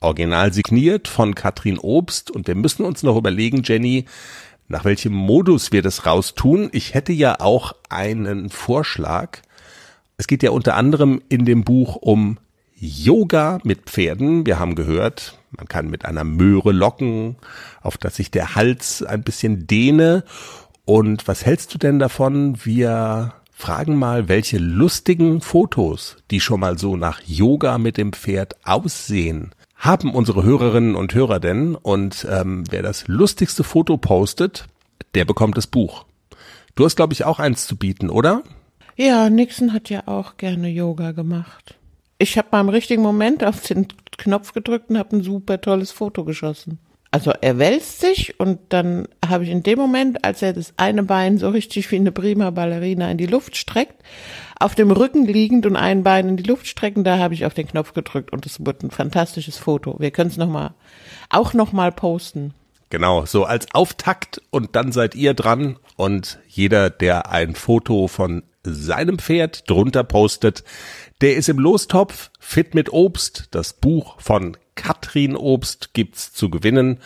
original 0.00 0.52
signiert 0.52 1.08
von 1.08 1.34
Katrin 1.34 1.78
Obst. 1.78 2.30
Und 2.30 2.46
wir 2.46 2.54
müssen 2.54 2.84
uns 2.84 3.02
noch 3.02 3.16
überlegen, 3.16 3.62
Jenny, 3.64 4.04
nach 4.68 4.84
welchem 4.84 5.12
Modus 5.12 5.72
wir 5.72 5.82
das 5.82 6.06
raustun. 6.06 6.68
Ich 6.72 6.94
hätte 6.94 7.12
ja 7.12 7.40
auch 7.40 7.74
einen 7.88 8.50
Vorschlag. 8.50 9.38
Es 10.16 10.26
geht 10.26 10.42
ja 10.42 10.50
unter 10.50 10.76
anderem 10.76 11.22
in 11.28 11.44
dem 11.44 11.64
Buch 11.64 11.96
um 11.96 12.38
Yoga 12.76 13.58
mit 13.64 13.82
Pferden. 13.82 14.46
Wir 14.46 14.58
haben 14.58 14.74
gehört, 14.74 15.38
man 15.56 15.68
kann 15.68 15.88
mit 15.88 16.04
einer 16.04 16.24
Möhre 16.24 16.72
locken, 16.72 17.36
auf 17.80 17.98
dass 17.98 18.16
sich 18.16 18.30
der 18.30 18.54
Hals 18.54 19.02
ein 19.02 19.22
bisschen 19.22 19.66
dehne. 19.66 20.24
Und 20.84 21.26
was 21.28 21.46
hältst 21.46 21.72
du 21.74 21.78
denn 21.78 21.98
davon? 21.98 22.58
Wir 22.64 23.34
fragen 23.64 23.96
mal, 23.96 24.28
welche 24.28 24.58
lustigen 24.58 25.40
Fotos, 25.40 26.18
die 26.30 26.40
schon 26.40 26.60
mal 26.60 26.76
so 26.76 26.98
nach 26.98 27.22
Yoga 27.24 27.78
mit 27.78 27.96
dem 27.96 28.12
Pferd 28.12 28.56
aussehen, 28.62 29.54
haben 29.74 30.14
unsere 30.14 30.42
Hörerinnen 30.42 30.94
und 30.94 31.14
Hörer 31.14 31.40
denn? 31.40 31.74
Und 31.74 32.26
ähm, 32.30 32.64
wer 32.68 32.82
das 32.82 33.08
lustigste 33.08 33.64
Foto 33.64 33.96
postet, 33.96 34.66
der 35.14 35.24
bekommt 35.24 35.56
das 35.56 35.66
Buch. 35.66 36.04
Du 36.74 36.84
hast, 36.84 36.96
glaube 36.96 37.14
ich, 37.14 37.24
auch 37.24 37.38
eins 37.38 37.66
zu 37.66 37.76
bieten, 37.76 38.10
oder? 38.10 38.42
Ja, 38.96 39.30
Nixon 39.30 39.72
hat 39.72 39.88
ja 39.88 40.08
auch 40.08 40.36
gerne 40.36 40.68
Yoga 40.68 41.12
gemacht. 41.12 41.76
Ich 42.18 42.36
habe 42.36 42.48
mal 42.52 42.60
im 42.60 42.68
richtigen 42.68 43.00
Moment 43.00 43.42
auf 43.44 43.62
den 43.62 43.88
Knopf 44.18 44.52
gedrückt 44.52 44.90
und 44.90 44.98
habe 44.98 45.16
ein 45.16 45.22
super 45.22 45.58
tolles 45.58 45.90
Foto 45.90 46.24
geschossen. 46.24 46.80
Also 47.14 47.30
er 47.30 47.60
wälzt 47.60 48.00
sich 48.00 48.40
und 48.40 48.58
dann 48.70 49.06
habe 49.24 49.44
ich 49.44 49.50
in 49.50 49.62
dem 49.62 49.78
Moment, 49.78 50.24
als 50.24 50.42
er 50.42 50.52
das 50.52 50.74
eine 50.76 51.04
Bein 51.04 51.38
so 51.38 51.48
richtig 51.48 51.88
wie 51.92 51.94
eine 51.94 52.10
prima 52.10 52.50
Ballerina 52.50 53.08
in 53.08 53.18
die 53.18 53.26
Luft 53.26 53.56
streckt, 53.56 54.02
auf 54.58 54.74
dem 54.74 54.90
Rücken 54.90 55.24
liegend 55.24 55.64
und 55.64 55.76
ein 55.76 56.02
Bein 56.02 56.30
in 56.30 56.36
die 56.36 56.42
Luft 56.42 56.66
strecken, 56.66 57.04
da 57.04 57.18
habe 57.18 57.32
ich 57.32 57.46
auf 57.46 57.54
den 57.54 57.68
Knopf 57.68 57.94
gedrückt 57.94 58.32
und 58.32 58.46
es 58.46 58.66
wird 58.66 58.82
ein 58.82 58.90
fantastisches 58.90 59.58
Foto. 59.58 59.94
Wir 60.00 60.10
können 60.10 60.30
es 60.30 60.38
noch 60.38 60.48
mal, 60.48 60.74
auch 61.30 61.54
noch 61.54 61.70
mal 61.70 61.92
posten. 61.92 62.52
Genau, 62.90 63.24
so 63.26 63.44
als 63.44 63.72
Auftakt 63.72 64.42
und 64.50 64.74
dann 64.74 64.90
seid 64.90 65.14
ihr 65.14 65.34
dran 65.34 65.76
und 65.94 66.40
jeder, 66.48 66.90
der 66.90 67.30
ein 67.30 67.54
Foto 67.54 68.08
von 68.08 68.42
seinem 68.64 69.20
Pferd 69.20 69.70
drunter 69.70 70.02
postet, 70.02 70.64
der 71.20 71.36
ist 71.36 71.48
im 71.48 71.60
Lostopf. 71.60 72.32
Fit 72.40 72.74
mit 72.74 72.92
Obst, 72.92 73.44
das 73.52 73.72
Buch 73.72 74.20
von 74.20 74.56
Katrin 74.74 75.36
Obst 75.36 75.90
gibt's 75.92 76.32
zu 76.32 76.50
gewinnen. 76.50 77.00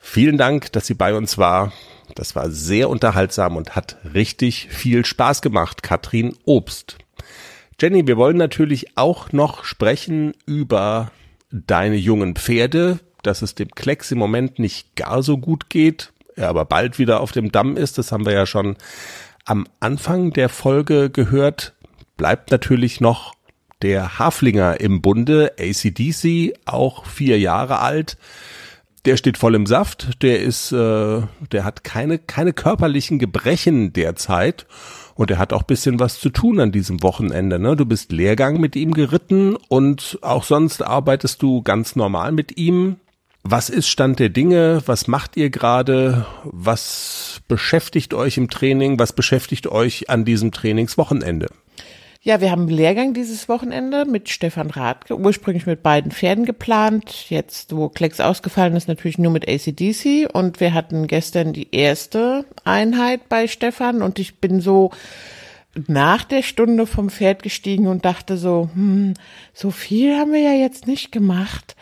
Vielen 0.00 0.38
Dank, 0.38 0.72
dass 0.72 0.86
sie 0.86 0.94
bei 0.94 1.14
uns 1.14 1.38
war. 1.38 1.72
Das 2.14 2.36
war 2.36 2.50
sehr 2.50 2.90
unterhaltsam 2.90 3.56
und 3.56 3.74
hat 3.74 3.96
richtig 4.14 4.68
viel 4.70 5.04
Spaß 5.04 5.42
gemacht, 5.42 5.82
Katrin 5.82 6.36
Obst. 6.44 6.98
Jenny, 7.80 8.06
wir 8.06 8.16
wollen 8.16 8.36
natürlich 8.36 8.96
auch 8.96 9.32
noch 9.32 9.64
sprechen 9.64 10.34
über 10.46 11.10
deine 11.50 11.96
jungen 11.96 12.36
Pferde, 12.36 13.00
dass 13.22 13.42
es 13.42 13.54
dem 13.54 13.70
Klecks 13.70 14.12
im 14.12 14.18
Moment 14.18 14.58
nicht 14.58 14.94
gar 14.96 15.22
so 15.22 15.38
gut 15.38 15.70
geht, 15.70 16.12
er 16.36 16.48
aber 16.48 16.64
bald 16.64 16.98
wieder 16.98 17.20
auf 17.20 17.32
dem 17.32 17.50
Damm 17.52 17.76
ist. 17.76 17.98
Das 17.98 18.12
haben 18.12 18.26
wir 18.26 18.32
ja 18.32 18.46
schon 18.46 18.76
am 19.44 19.66
Anfang 19.80 20.32
der 20.32 20.48
Folge 20.48 21.10
gehört. 21.10 21.74
Bleibt 22.16 22.50
natürlich 22.50 23.00
noch 23.00 23.33
der 23.84 24.18
Haflinger 24.18 24.80
im 24.80 25.02
Bunde, 25.02 25.52
ACDC, 25.60 26.54
auch 26.64 27.04
vier 27.04 27.38
Jahre 27.38 27.80
alt. 27.80 28.16
Der 29.04 29.18
steht 29.18 29.36
voll 29.36 29.54
im 29.54 29.66
Saft, 29.66 30.22
der 30.22 30.40
ist, 30.40 30.72
äh, 30.72 31.20
der 31.52 31.64
hat 31.64 31.84
keine, 31.84 32.18
keine 32.18 32.54
körperlichen 32.54 33.18
Gebrechen 33.18 33.92
derzeit 33.92 34.66
und 35.16 35.30
er 35.30 35.36
hat 35.36 35.52
auch 35.52 35.64
bisschen 35.64 36.00
was 36.00 36.18
zu 36.18 36.30
tun 36.30 36.60
an 36.60 36.72
diesem 36.72 37.02
Wochenende. 37.02 37.58
Ne? 37.58 37.76
Du 37.76 37.84
bist 37.84 38.10
Lehrgang 38.10 38.58
mit 38.58 38.74
ihm 38.74 38.94
geritten 38.94 39.58
und 39.68 40.18
auch 40.22 40.44
sonst 40.44 40.80
arbeitest 40.82 41.42
du 41.42 41.60
ganz 41.60 41.94
normal 41.94 42.32
mit 42.32 42.56
ihm. 42.56 42.96
Was 43.42 43.68
ist 43.68 43.88
Stand 43.88 44.18
der 44.18 44.30
Dinge? 44.30 44.82
Was 44.86 45.08
macht 45.08 45.36
ihr 45.36 45.50
gerade? 45.50 46.24
Was 46.44 47.42
beschäftigt 47.48 48.14
euch 48.14 48.38
im 48.38 48.48
Training? 48.48 48.98
Was 48.98 49.12
beschäftigt 49.12 49.66
euch 49.66 50.08
an 50.08 50.24
diesem 50.24 50.52
Trainingswochenende? 50.52 51.48
Ja, 52.26 52.40
wir 52.40 52.50
haben 52.50 52.62
einen 52.62 52.70
Lehrgang 52.70 53.12
dieses 53.12 53.50
Wochenende 53.50 54.06
mit 54.06 54.30
Stefan 54.30 54.70
Rathke, 54.70 55.14
ursprünglich 55.14 55.66
mit 55.66 55.82
beiden 55.82 56.10
Pferden 56.10 56.46
geplant. 56.46 57.28
Jetzt, 57.28 57.76
wo 57.76 57.90
Klecks 57.90 58.18
ausgefallen 58.18 58.74
ist, 58.76 58.88
natürlich 58.88 59.18
nur 59.18 59.30
mit 59.30 59.46
ACDC. 59.46 60.30
Und 60.32 60.58
wir 60.58 60.72
hatten 60.72 61.06
gestern 61.06 61.52
die 61.52 61.68
erste 61.76 62.46
Einheit 62.64 63.28
bei 63.28 63.46
Stefan 63.46 64.00
und 64.00 64.18
ich 64.18 64.36
bin 64.36 64.62
so 64.62 64.90
nach 65.86 66.24
der 66.24 66.42
Stunde 66.42 66.86
vom 66.86 67.10
Pferd 67.10 67.42
gestiegen 67.42 67.88
und 67.88 68.06
dachte 68.06 68.38
so, 68.38 68.70
hm, 68.72 69.12
so 69.52 69.70
viel 69.70 70.16
haben 70.16 70.32
wir 70.32 70.40
ja 70.40 70.54
jetzt 70.54 70.86
nicht 70.86 71.12
gemacht. 71.12 71.76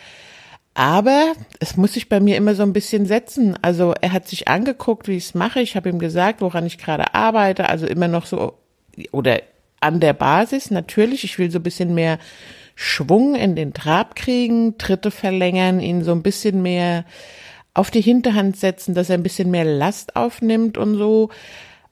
Aber 0.75 1.35
es 1.61 1.77
muss 1.77 1.93
sich 1.93 2.09
bei 2.09 2.19
mir 2.19 2.37
immer 2.37 2.57
so 2.57 2.65
ein 2.65 2.73
bisschen 2.73 3.07
setzen. 3.07 3.57
Also 3.63 3.95
er 4.01 4.11
hat 4.11 4.27
sich 4.27 4.49
angeguckt, 4.49 5.07
wie 5.07 5.19
ich 5.19 5.27
es 5.27 5.35
mache. 5.35 5.61
Ich 5.61 5.77
habe 5.77 5.89
ihm 5.89 6.01
gesagt, 6.01 6.41
woran 6.41 6.67
ich 6.67 6.79
gerade 6.79 7.15
arbeite. 7.15 7.69
Also 7.69 7.87
immer 7.87 8.09
noch 8.09 8.27
so 8.27 8.59
oder 9.13 9.41
an 9.83 10.01
der 10.01 10.13
Basis 10.13 10.71
natürlich. 10.71 11.25
Ich 11.25 11.39
will 11.39 11.51
so 11.51 11.59
ein 11.59 11.63
bisschen 11.63 11.95
mehr 11.95 12.19
Schwung 12.75 13.35
in 13.35 13.55
den 13.57 13.75
Trab 13.75 14.15
kriegen, 14.15 14.79
Tritte 14.79 15.11
verlängern, 15.11 15.81
ihn 15.81 16.05
so 16.05 16.13
ein 16.13 16.23
bisschen 16.23 16.63
mehr 16.63 17.05
auf 17.75 17.91
die 17.91 18.01
Hinterhand 18.01 18.57
setzen, 18.57 18.95
dass 18.95 19.11
er 19.11 19.19
ein 19.19 19.23
bisschen 19.23 19.51
mehr 19.51 19.65
Last 19.65 20.17
aufnimmt 20.17 20.79
und 20.79 20.97
so. 20.97 21.31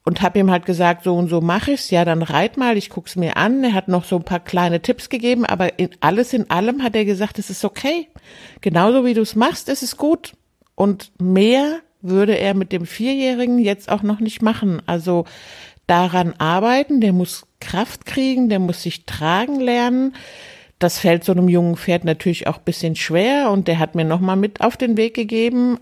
Und 0.03 0.23
habe 0.23 0.39
ihm 0.39 0.51
halt 0.51 0.65
gesagt, 0.65 1.05
so 1.05 1.15
und 1.15 1.29
so 1.29 1.43
mache 1.43 1.73
ich's. 1.73 1.91
Ja, 1.91 2.07
dann 2.07 2.23
reit 2.23 2.57
mal, 2.57 2.79
ich 2.79 2.89
guck's 2.89 3.17
mir 3.17 3.37
an. 3.37 3.63
Er 3.63 3.75
hat 3.75 3.89
noch 3.89 4.05
so 4.05 4.17
ein 4.17 4.25
paar 4.25 4.41
kleine 4.41 4.81
Tipps 4.81 5.11
gegeben, 5.11 5.45
aber 5.45 5.79
in 5.79 5.91
alles 6.01 6.33
in 6.33 6.51
allem 6.51 6.83
hat 6.83 6.97
er 6.97 7.05
gesagt, 7.05 7.39
es 7.39 7.51
ist 7.51 7.65
okay. 7.65 8.09
Genauso 8.63 9.05
wie 9.05 9.13
du's 9.13 9.37
machst, 9.37 9.69
ist 9.69 9.83
es 9.83 9.99
gut. 9.99 10.33
Und 10.75 11.13
mehr 11.21 11.81
würde 12.01 12.39
er 12.39 12.55
mit 12.55 12.73
dem 12.73 12.87
Vierjährigen 12.87 13.59
jetzt 13.59 13.91
auch 13.91 14.03
noch 14.03 14.21
nicht 14.21 14.41
machen. 14.41 14.81
Also 14.87 15.27
daran 15.91 16.35
arbeiten, 16.39 17.01
der 17.01 17.13
muss 17.13 17.47
Kraft 17.59 18.07
kriegen, 18.07 18.49
der 18.49 18.61
muss 18.61 18.83
sich 18.83 19.07
tragen 19.07 19.59
lernen. 19.59 20.15
Das 20.79 20.99
fällt 20.99 21.25
so 21.25 21.33
einem 21.33 21.49
jungen 21.49 21.77
Pferd 21.77 22.05
natürlich 22.05 22.47
auch 22.47 22.59
bisschen 22.59 22.95
schwer 22.95 23.51
und 23.51 23.69
der 23.69 23.79
hat 23.79 23.95
mir 23.95 24.05
nochmal 24.05 24.37
mit 24.37 24.61
auf 24.61 24.77
den 24.77 24.97
Weg 24.97 25.15
gegeben, 25.15 25.79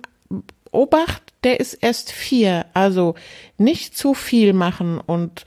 Obacht, 0.71 1.23
der 1.45 1.61
ist 1.61 1.75
erst 1.75 2.11
vier, 2.11 2.67
also 2.75 3.15
nicht 3.57 3.97
zu 3.97 4.15
viel 4.15 4.53
machen. 4.53 4.99
Und 4.99 5.45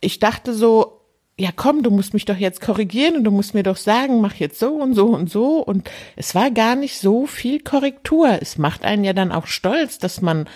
ich 0.00 0.18
dachte 0.18 0.54
so, 0.54 1.00
ja 1.38 1.50
komm, 1.54 1.82
du 1.82 1.90
musst 1.90 2.14
mich 2.14 2.24
doch 2.24 2.36
jetzt 2.36 2.60
korrigieren 2.60 3.16
und 3.16 3.24
du 3.24 3.30
musst 3.30 3.54
mir 3.54 3.62
doch 3.62 3.76
sagen, 3.76 4.20
mach 4.20 4.34
jetzt 4.34 4.58
so 4.58 4.74
und 4.74 4.94
so 4.94 5.06
und 5.06 5.30
so. 5.30 5.58
Und 5.58 5.88
es 6.16 6.34
war 6.34 6.50
gar 6.50 6.74
nicht 6.74 6.98
so 6.98 7.26
viel 7.26 7.60
Korrektur. 7.60 8.38
Es 8.40 8.58
macht 8.58 8.84
einen 8.84 9.04
ja 9.04 9.12
dann 9.12 9.32
auch 9.32 9.46
stolz, 9.46 9.98
dass 9.98 10.20
man 10.20 10.48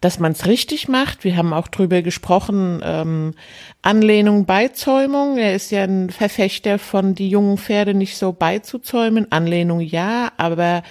dass 0.00 0.20
man 0.20 0.32
es 0.32 0.46
richtig 0.46 0.88
macht. 0.88 1.24
Wir 1.24 1.36
haben 1.36 1.52
auch 1.52 1.68
drüber 1.68 2.02
gesprochen, 2.02 2.80
ähm, 2.84 3.34
Anlehnung, 3.82 4.46
Beizäumung. 4.46 5.38
Er 5.38 5.54
ist 5.54 5.70
ja 5.70 5.82
ein 5.84 6.10
Verfechter 6.10 6.78
von 6.78 7.14
die 7.14 7.28
jungen 7.28 7.58
Pferde 7.58 7.94
nicht 7.94 8.16
so 8.16 8.32
beizuzäumen. 8.32 9.32
Anlehnung 9.32 9.80
ja, 9.80 10.30
aber 10.36 10.82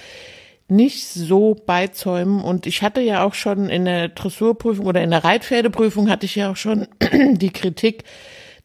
nicht 0.67 1.07
so 1.07 1.55
beizäumen. 1.55 2.41
Und 2.41 2.65
ich 2.65 2.81
hatte 2.81 3.01
ja 3.01 3.23
auch 3.23 3.33
schon 3.33 3.69
in 3.69 3.85
der 3.85 4.09
Dressurprüfung 4.09 4.85
oder 4.85 5.01
in 5.01 5.11
der 5.11 5.23
Reitpferdeprüfung 5.23 6.09
hatte 6.09 6.25
ich 6.25 6.35
ja 6.35 6.51
auch 6.51 6.57
schon 6.57 6.87
die 7.11 7.51
Kritik, 7.51 8.03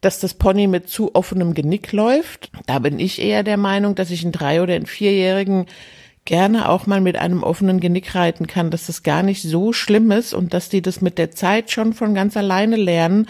dass 0.01 0.19
das 0.19 0.33
Pony 0.33 0.67
mit 0.67 0.89
zu 0.89 1.15
offenem 1.15 1.53
Genick 1.53 1.93
läuft. 1.93 2.51
Da 2.65 2.79
bin 2.79 2.99
ich 2.99 3.21
eher 3.21 3.43
der 3.43 3.55
Meinung, 3.55 3.95
dass 3.95 4.11
ich 4.11 4.23
einen 4.23 4.33
drei- 4.33 4.61
oder 4.61 4.73
einen 4.73 4.85
vierjährigen 4.85 5.67
gerne 6.25 6.69
auch 6.69 6.85
mal 6.87 7.01
mit 7.01 7.17
einem 7.17 7.43
offenen 7.43 7.79
Genick 7.79 8.15
reiten 8.15 8.47
kann, 8.47 8.71
dass 8.71 8.87
das 8.87 9.03
gar 9.03 9.23
nicht 9.23 9.41
so 9.41 9.73
schlimm 9.73 10.11
ist 10.11 10.33
und 10.33 10.53
dass 10.53 10.69
die 10.69 10.81
das 10.81 11.01
mit 11.01 11.17
der 11.17 11.31
Zeit 11.31 11.71
schon 11.71 11.93
von 11.93 12.13
ganz 12.13 12.37
alleine 12.37 12.77
lernen, 12.77 13.27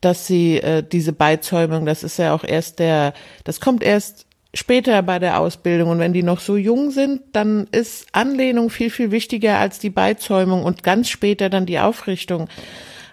dass 0.00 0.26
sie 0.26 0.58
äh, 0.58 0.82
diese 0.82 1.12
Beizäumung, 1.12 1.86
das 1.86 2.02
ist 2.02 2.18
ja 2.18 2.32
auch 2.34 2.44
erst 2.44 2.78
der, 2.78 3.12
das 3.44 3.60
kommt 3.60 3.82
erst 3.82 4.26
später 4.54 5.02
bei 5.02 5.18
der 5.18 5.38
Ausbildung 5.38 5.90
und 5.90 5.98
wenn 5.98 6.12
die 6.12 6.22
noch 6.22 6.40
so 6.40 6.56
jung 6.56 6.90
sind, 6.90 7.22
dann 7.32 7.66
ist 7.72 8.06
Anlehnung 8.12 8.70
viel, 8.70 8.90
viel 8.90 9.10
wichtiger 9.10 9.58
als 9.58 9.78
die 9.78 9.90
Beizäumung 9.90 10.64
und 10.64 10.82
ganz 10.82 11.08
später 11.08 11.50
dann 11.50 11.66
die 11.66 11.78
Aufrichtung. 11.78 12.48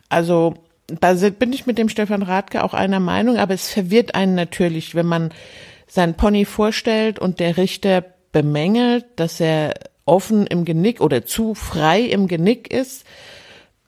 Also 0.09 0.55
da 0.87 1.13
bin 1.13 1.53
ich 1.53 1.65
mit 1.65 1.77
dem 1.77 1.89
Stefan 1.89 2.23
Radke 2.23 2.63
auch 2.63 2.73
einer 2.73 2.99
Meinung, 2.99 3.37
aber 3.37 3.53
es 3.53 3.69
verwirrt 3.69 4.15
einen 4.15 4.35
natürlich, 4.35 4.95
wenn 4.95 5.05
man 5.05 5.33
sein 5.87 6.15
Pony 6.15 6.45
vorstellt 6.45 7.19
und 7.19 7.39
der 7.39 7.57
Richter 7.57 8.03
bemängelt, 8.41 9.05
dass 9.15 9.39
er 9.39 9.73
offen 10.05 10.47
im 10.47 10.63
Genick 10.63 11.01
oder 11.01 11.25
zu 11.25 11.55
frei 11.55 12.01
im 12.01 12.27
Genick 12.27 12.71
ist 12.71 13.05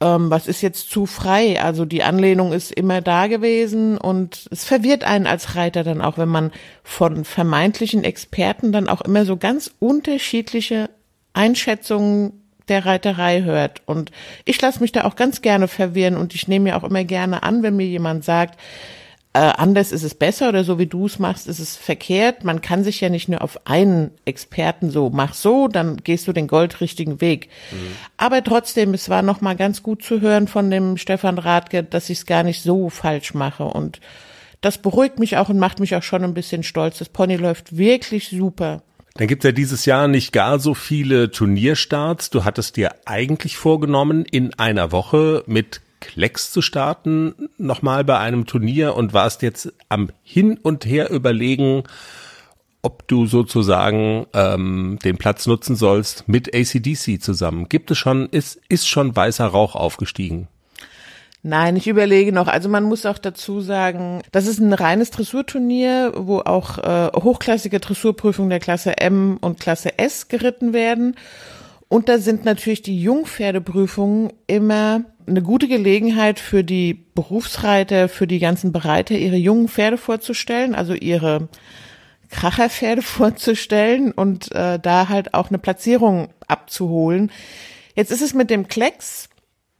ähm, 0.02 0.30
was 0.30 0.48
ist 0.48 0.62
jetzt 0.62 0.90
zu 0.90 1.06
frei? 1.06 1.62
Also 1.62 1.86
die 1.86 2.04
Anlehnung 2.04 2.54
ist 2.54 2.72
immer 2.72 3.02
da 3.02 3.28
gewesen 3.28 3.98
und 3.98 4.48
es 4.52 4.64
verwirrt 4.64 5.04
einen 5.04 5.28
als 5.28 5.56
Reiter 5.56 5.84
dann 5.84 6.02
auch, 6.02 6.18
wenn 6.18 6.30
man 6.30 6.52
von 6.84 7.26
vermeintlichen 7.26 8.04
Experten 8.04 8.72
dann 8.72 8.88
auch 8.88 9.02
immer 9.02 9.26
so 9.26 9.36
ganz 9.36 9.72
unterschiedliche 9.80 10.90
Einschätzungen 11.34 12.34
der 12.70 12.86
Reiterei 12.86 13.42
hört. 13.42 13.82
Und 13.88 14.12
ich 14.46 14.62
lasse 14.62 14.80
mich 14.80 14.92
da 14.92 15.04
auch 15.04 15.16
ganz 15.16 15.42
gerne 15.42 15.68
verwirren 15.68 16.16
und 16.16 16.34
ich 16.34 16.48
nehme 16.48 16.66
mir 16.66 16.78
auch 16.78 16.84
immer 16.84 17.04
gerne 17.04 17.44
an, 17.44 17.64
wenn 17.64 17.76
mir 17.76 17.88
jemand 17.88 18.24
sagt, 18.24 18.60
anders 19.40 19.92
ist 19.92 20.04
es 20.04 20.16
besser 20.16 20.50
oder 20.50 20.64
so 20.64 20.80
wie 20.80 20.86
du 20.88 21.06
es 21.06 21.20
machst, 21.20 21.48
ist 21.48 21.60
es 21.60 21.76
verkehrt. 21.76 22.44
Man 22.44 22.62
kann 22.62 22.84
sich 22.84 23.02
ja 23.02 23.10
nicht 23.10 23.30
nur 23.30 23.42
auf 23.42 23.68
einen 23.68 24.12
Experten 24.26 24.90
so, 24.90 25.10
mach 25.10 25.34
so, 25.34 25.68
dann 25.68 25.98
gehst 25.98 26.28
du 26.28 26.34
den 26.34 26.48
goldrichtigen 26.48 27.22
Weg. 27.22 27.50
Mhm. 27.72 27.96
Aber 28.18 28.44
trotzdem, 28.44 28.94
es 28.94 29.10
war 29.10 29.22
noch 29.22 29.42
mal 29.42 29.56
ganz 29.56 29.84
gut 29.84 30.04
zu 30.04 30.22
hören 30.22 30.48
von 30.48 30.70
dem 30.72 30.98
Stefan 30.98 31.38
Radke, 31.38 31.84
dass 31.84 32.10
ich 32.10 32.20
es 32.20 32.26
gar 32.26 32.44
nicht 32.44 32.62
so 32.62 32.90
falsch 32.90 33.34
mache 33.34 33.66
und 33.66 34.00
das 34.62 34.78
beruhigt 34.78 35.20
mich 35.20 35.38
auch 35.38 35.50
und 35.50 35.58
macht 35.58 35.80
mich 35.80 35.96
auch 35.96 36.04
schon 36.04 36.24
ein 36.24 36.34
bisschen 36.34 36.64
stolz. 36.64 36.98
Das 36.98 37.10
Pony 37.10 37.38
läuft 37.38 37.78
wirklich 37.78 38.30
super. 38.30 38.82
Dann 39.16 39.28
gibt's 39.28 39.46
ja 39.46 39.52
dieses 39.52 39.86
Jahr 39.86 40.08
nicht 40.08 40.32
gar 40.32 40.60
so 40.60 40.74
viele 40.74 41.32
Turnierstarts. 41.32 42.30
Du 42.30 42.44
hattest 42.44 42.78
dir 42.78 42.92
eigentlich 43.06 43.58
vorgenommen, 43.58 44.26
in 44.26 44.54
einer 44.56 44.92
Woche 44.92 45.44
mit 45.46 45.82
Klecks 46.00 46.52
zu 46.52 46.62
starten, 46.62 47.50
nochmal 47.58 48.04
bei 48.04 48.18
einem 48.18 48.46
Turnier 48.46 48.96
und 48.96 49.14
warst 49.14 49.42
jetzt 49.42 49.74
am 49.90 50.10
Hin 50.24 50.58
und 50.62 50.86
Her 50.86 51.10
überlegen, 51.10 51.84
ob 52.82 53.08
du 53.08 53.26
sozusagen 53.26 54.26
ähm, 54.34 55.00
den 55.04 55.18
Platz 55.18 55.48
nutzen 55.48 55.76
sollst 55.76 56.28
mit 56.28 56.56
ACDC 56.56 57.22
zusammen. 57.22 57.68
Gibt 57.68 57.92
es 57.92 57.98
schon, 57.98 58.28
ist, 58.30 58.62
ist 58.70 58.88
schon 58.88 59.16
weißer 59.16 59.48
Rauch 59.48 59.76
aufgestiegen? 59.76 60.48
Nein, 61.42 61.78
ich 61.78 61.88
überlege 61.88 62.34
noch. 62.34 62.48
Also 62.48 62.68
man 62.68 62.84
muss 62.84 63.06
auch 63.06 63.18
dazu 63.18 63.62
sagen, 63.62 64.22
das 64.32 64.46
ist 64.46 64.60
ein 64.60 64.74
reines 64.74 65.12
Dressurturnier, 65.12 66.14
wo 66.16 66.40
auch 66.40 66.78
äh, 66.80 67.12
hochklassige 67.16 67.80
Dressurprüfungen 67.80 68.50
der 68.50 68.60
Klasse 68.60 68.98
M 68.98 69.38
und 69.40 69.60
Klasse 69.60 69.98
S 69.98 70.28
geritten 70.28 70.74
werden. 70.74 71.16
Und 71.88 72.10
da 72.10 72.20
sind 72.20 72.46
natürlich 72.46 72.82
die 72.82 73.02
Jungpferdeprüfungen 73.02 74.34
immer 74.48 75.06
eine 75.30 75.42
gute 75.42 75.68
Gelegenheit 75.68 76.40
für 76.40 76.64
die 76.64 76.94
Berufsreiter, 76.94 78.10
für 78.10 78.28
die 78.28 78.40
ganzen 78.40 78.72
Bereiter, 78.72 79.16
ihre 79.16 79.36
jungen 79.36 79.68
Pferde 79.68 79.98
vorzustellen, 79.98 80.76
also 80.76 80.94
ihre 80.94 81.50
Kracherpferde 82.30 83.02
vorzustellen 83.04 84.12
und 84.12 84.52
äh, 84.54 84.80
da 84.80 85.10
halt 85.10 85.34
auch 85.34 85.50
eine 85.50 85.60
Platzierung 85.60 86.30
abzuholen. 86.48 87.32
Jetzt 87.96 88.12
ist 88.12 88.22
es 88.22 88.34
mit 88.34 88.50
dem 88.50 88.68
Klecks, 88.68 89.30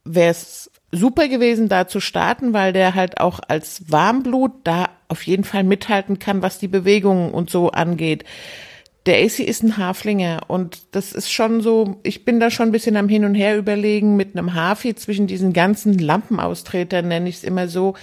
wäre 0.04 0.32
es 0.32 0.72
super 0.92 1.28
gewesen, 1.28 1.70
da 1.70 1.88
zu 1.88 2.00
starten, 2.00 2.54
weil 2.54 2.74
der 2.74 2.96
halt 2.96 3.20
auch 3.20 3.40
als 3.48 3.92
Warmblut 3.92 4.52
da 4.64 4.90
auf 5.08 5.24
jeden 5.24 5.44
Fall 5.44 5.64
mithalten 5.64 6.20
kann, 6.20 6.42
was 6.42 6.60
die 6.60 6.68
Bewegungen 6.68 7.32
und 7.32 7.50
so 7.50 7.72
angeht 7.72 8.26
der 9.06 9.24
AC 9.24 9.40
ist 9.40 9.64
ein 9.64 9.78
Haflinger 9.78 10.42
und 10.48 10.82
das 10.92 11.14
ist 11.14 11.32
schon 11.32 11.62
so, 11.62 12.00
ich 12.04 12.26
bin 12.26 12.40
da 12.40 12.52
schon 12.52 12.70
ein 12.70 12.72
bisschen 12.72 12.98
am 12.98 13.10
Hin 13.10 13.26
und 13.26 13.34
Her 13.34 13.58
überlegen 13.58 14.18
mit 14.18 14.36
einem 14.36 14.54
Hafi 14.54 14.94
zwischen 14.96 15.26
diesen 15.26 15.54
ganzen 15.54 15.98
Lampenaustretern, 15.98 17.08
nenne 17.08 17.30
ich 17.30 17.38
es 17.38 17.44
immer 17.44 17.68
so, 17.68 17.96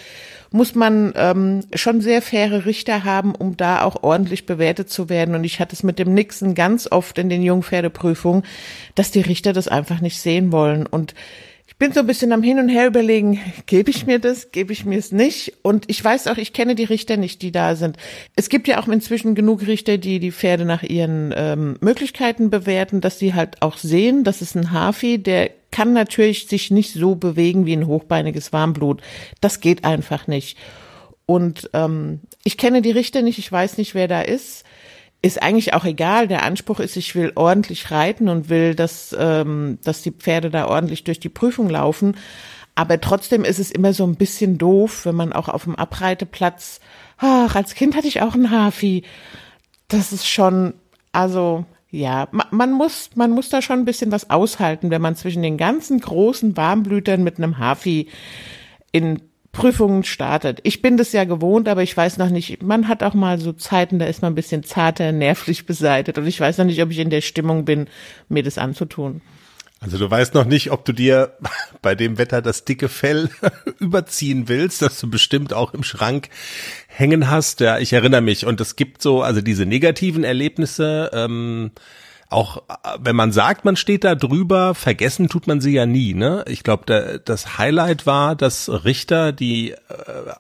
muss 0.50 0.74
man 0.74 1.12
ähm, 1.16 1.64
schon 1.74 2.00
sehr 2.00 2.22
faire 2.22 2.64
Richter 2.64 3.04
haben, 3.04 3.34
um 3.34 3.56
da 3.56 3.82
auch 3.82 4.02
ordentlich 4.02 4.46
bewertet 4.46 4.88
zu 4.88 5.08
werden. 5.08 5.34
Und 5.34 5.44
ich 5.44 5.60
hatte 5.60 5.74
es 5.74 5.82
mit 5.82 5.98
dem 5.98 6.14
Nixon 6.14 6.54
ganz 6.54 6.90
oft 6.90 7.18
in 7.18 7.28
den 7.28 7.42
Jungpferdeprüfungen, 7.42 8.42
dass 8.94 9.10
die 9.10 9.20
Richter 9.20 9.52
das 9.52 9.68
einfach 9.68 10.00
nicht 10.00 10.20
sehen 10.20 10.52
wollen. 10.52 10.86
Und 10.86 11.14
ich 11.76 11.78
bin 11.78 11.92
so 11.92 12.00
ein 12.00 12.06
bisschen 12.06 12.32
am 12.32 12.42
Hin 12.42 12.58
und 12.58 12.70
Her 12.70 12.86
überlegen, 12.86 13.38
gebe 13.66 13.90
ich 13.90 14.06
mir 14.06 14.18
das, 14.18 14.50
gebe 14.50 14.72
ich 14.72 14.86
mir 14.86 14.98
es 14.98 15.12
nicht? 15.12 15.58
Und 15.60 15.84
ich 15.90 16.02
weiß 16.02 16.26
auch, 16.28 16.38
ich 16.38 16.54
kenne 16.54 16.74
die 16.74 16.84
Richter 16.84 17.18
nicht, 17.18 17.42
die 17.42 17.52
da 17.52 17.76
sind. 17.76 17.98
Es 18.34 18.48
gibt 18.48 18.66
ja 18.66 18.80
auch 18.80 18.88
inzwischen 18.88 19.34
genug 19.34 19.66
Richter, 19.66 19.98
die 19.98 20.18
die 20.18 20.32
Pferde 20.32 20.64
nach 20.64 20.82
ihren 20.82 21.34
ähm, 21.36 21.76
Möglichkeiten 21.82 22.48
bewerten, 22.48 23.02
dass 23.02 23.18
sie 23.18 23.34
halt 23.34 23.60
auch 23.60 23.76
sehen, 23.76 24.24
das 24.24 24.40
ist 24.40 24.54
ein 24.54 24.72
Hafi, 24.72 25.18
der 25.18 25.50
kann 25.70 25.92
natürlich 25.92 26.46
sich 26.46 26.70
nicht 26.70 26.94
so 26.94 27.14
bewegen 27.14 27.66
wie 27.66 27.76
ein 27.76 27.86
hochbeiniges 27.86 28.54
Warmblut. 28.54 29.02
Das 29.42 29.60
geht 29.60 29.84
einfach 29.84 30.28
nicht. 30.28 30.56
Und 31.26 31.68
ähm, 31.74 32.20
ich 32.42 32.56
kenne 32.56 32.80
die 32.80 32.92
Richter 32.92 33.20
nicht, 33.20 33.38
ich 33.38 33.52
weiß 33.52 33.76
nicht, 33.76 33.94
wer 33.94 34.08
da 34.08 34.22
ist 34.22 34.64
ist 35.22 35.42
eigentlich 35.42 35.74
auch 35.74 35.84
egal. 35.84 36.28
Der 36.28 36.42
Anspruch 36.42 36.80
ist, 36.80 36.96
ich 36.96 37.14
will 37.14 37.32
ordentlich 37.34 37.90
reiten 37.90 38.28
und 38.28 38.48
will, 38.48 38.74
dass, 38.74 39.14
ähm, 39.18 39.78
dass 39.82 40.02
die 40.02 40.12
Pferde 40.12 40.50
da 40.50 40.68
ordentlich 40.68 41.04
durch 41.04 41.20
die 41.20 41.28
Prüfung 41.28 41.68
laufen. 41.68 42.16
Aber 42.74 43.00
trotzdem 43.00 43.44
ist 43.44 43.58
es 43.58 43.70
immer 43.70 43.92
so 43.92 44.06
ein 44.06 44.16
bisschen 44.16 44.58
doof, 44.58 45.06
wenn 45.06 45.14
man 45.14 45.32
auch 45.32 45.48
auf 45.48 45.64
dem 45.64 45.74
Abreiteplatz, 45.76 46.80
ach, 47.16 47.54
als 47.54 47.74
Kind 47.74 47.96
hatte 47.96 48.08
ich 48.08 48.20
auch 48.20 48.34
ein 48.34 48.50
Hafi. 48.50 49.02
Das 49.88 50.12
ist 50.12 50.28
schon, 50.28 50.74
also, 51.10 51.64
ja, 51.90 52.28
man, 52.32 52.46
man 52.50 52.72
muss, 52.72 53.10
man 53.14 53.30
muss 53.30 53.48
da 53.48 53.62
schon 53.62 53.78
ein 53.80 53.84
bisschen 53.86 54.12
was 54.12 54.28
aushalten, 54.28 54.90
wenn 54.90 55.00
man 55.00 55.16
zwischen 55.16 55.42
den 55.42 55.56
ganzen 55.56 56.00
großen 56.00 56.56
Warmblütern 56.56 57.24
mit 57.24 57.38
einem 57.38 57.58
Hafi 57.58 58.08
in 58.92 59.22
Prüfungen 59.56 60.04
startet. 60.04 60.60
Ich 60.62 60.82
bin 60.82 60.96
das 60.96 61.12
ja 61.12 61.24
gewohnt, 61.24 61.68
aber 61.68 61.82
ich 61.82 61.96
weiß 61.96 62.18
noch 62.18 62.30
nicht, 62.30 62.62
man 62.62 62.88
hat 62.88 63.02
auch 63.02 63.14
mal 63.14 63.38
so 63.38 63.52
Zeiten, 63.52 63.98
da 63.98 64.06
ist 64.06 64.22
man 64.22 64.32
ein 64.32 64.36
bisschen 64.36 64.62
zarter, 64.62 65.12
nervlich 65.12 65.66
beseitet 65.66 66.18
und 66.18 66.26
ich 66.26 66.38
weiß 66.38 66.58
noch 66.58 66.66
nicht, 66.66 66.82
ob 66.82 66.90
ich 66.90 66.98
in 66.98 67.10
der 67.10 67.20
Stimmung 67.20 67.64
bin, 67.64 67.88
mir 68.28 68.42
das 68.42 68.58
anzutun. 68.58 69.20
Also 69.80 69.98
du 69.98 70.10
weißt 70.10 70.34
noch 70.34 70.46
nicht, 70.46 70.70
ob 70.70 70.84
du 70.84 70.92
dir 70.92 71.36
bei 71.82 71.94
dem 71.94 72.18
Wetter 72.18 72.42
das 72.42 72.64
dicke 72.64 72.88
Fell 72.88 73.28
überziehen 73.78 74.48
willst, 74.48 74.82
das 74.82 74.98
du 74.98 75.10
bestimmt 75.10 75.52
auch 75.52 75.74
im 75.74 75.82
Schrank 75.82 76.28
hängen 76.88 77.30
hast. 77.30 77.60
Ja, 77.60 77.78
ich 77.78 77.92
erinnere 77.92 78.22
mich. 78.22 78.46
Und 78.46 78.60
es 78.60 78.76
gibt 78.76 79.02
so, 79.02 79.22
also 79.22 79.40
diese 79.42 79.66
negativen 79.66 80.24
Erlebnisse, 80.24 81.10
ähm, 81.12 81.72
auch 82.28 82.62
wenn 82.98 83.14
man 83.14 83.30
sagt, 83.30 83.64
man 83.64 83.76
steht 83.76 84.02
da 84.02 84.14
drüber, 84.14 84.74
vergessen 84.74 85.28
tut 85.28 85.46
man 85.46 85.60
sie 85.60 85.72
ja 85.72 85.86
nie. 85.86 86.12
Ne? 86.12 86.44
Ich 86.48 86.64
glaube, 86.64 87.20
das 87.24 87.58
Highlight 87.58 88.04
war, 88.06 88.34
dass 88.34 88.68
Richter, 88.84 89.32
die 89.32 89.70
äh, 89.70 89.76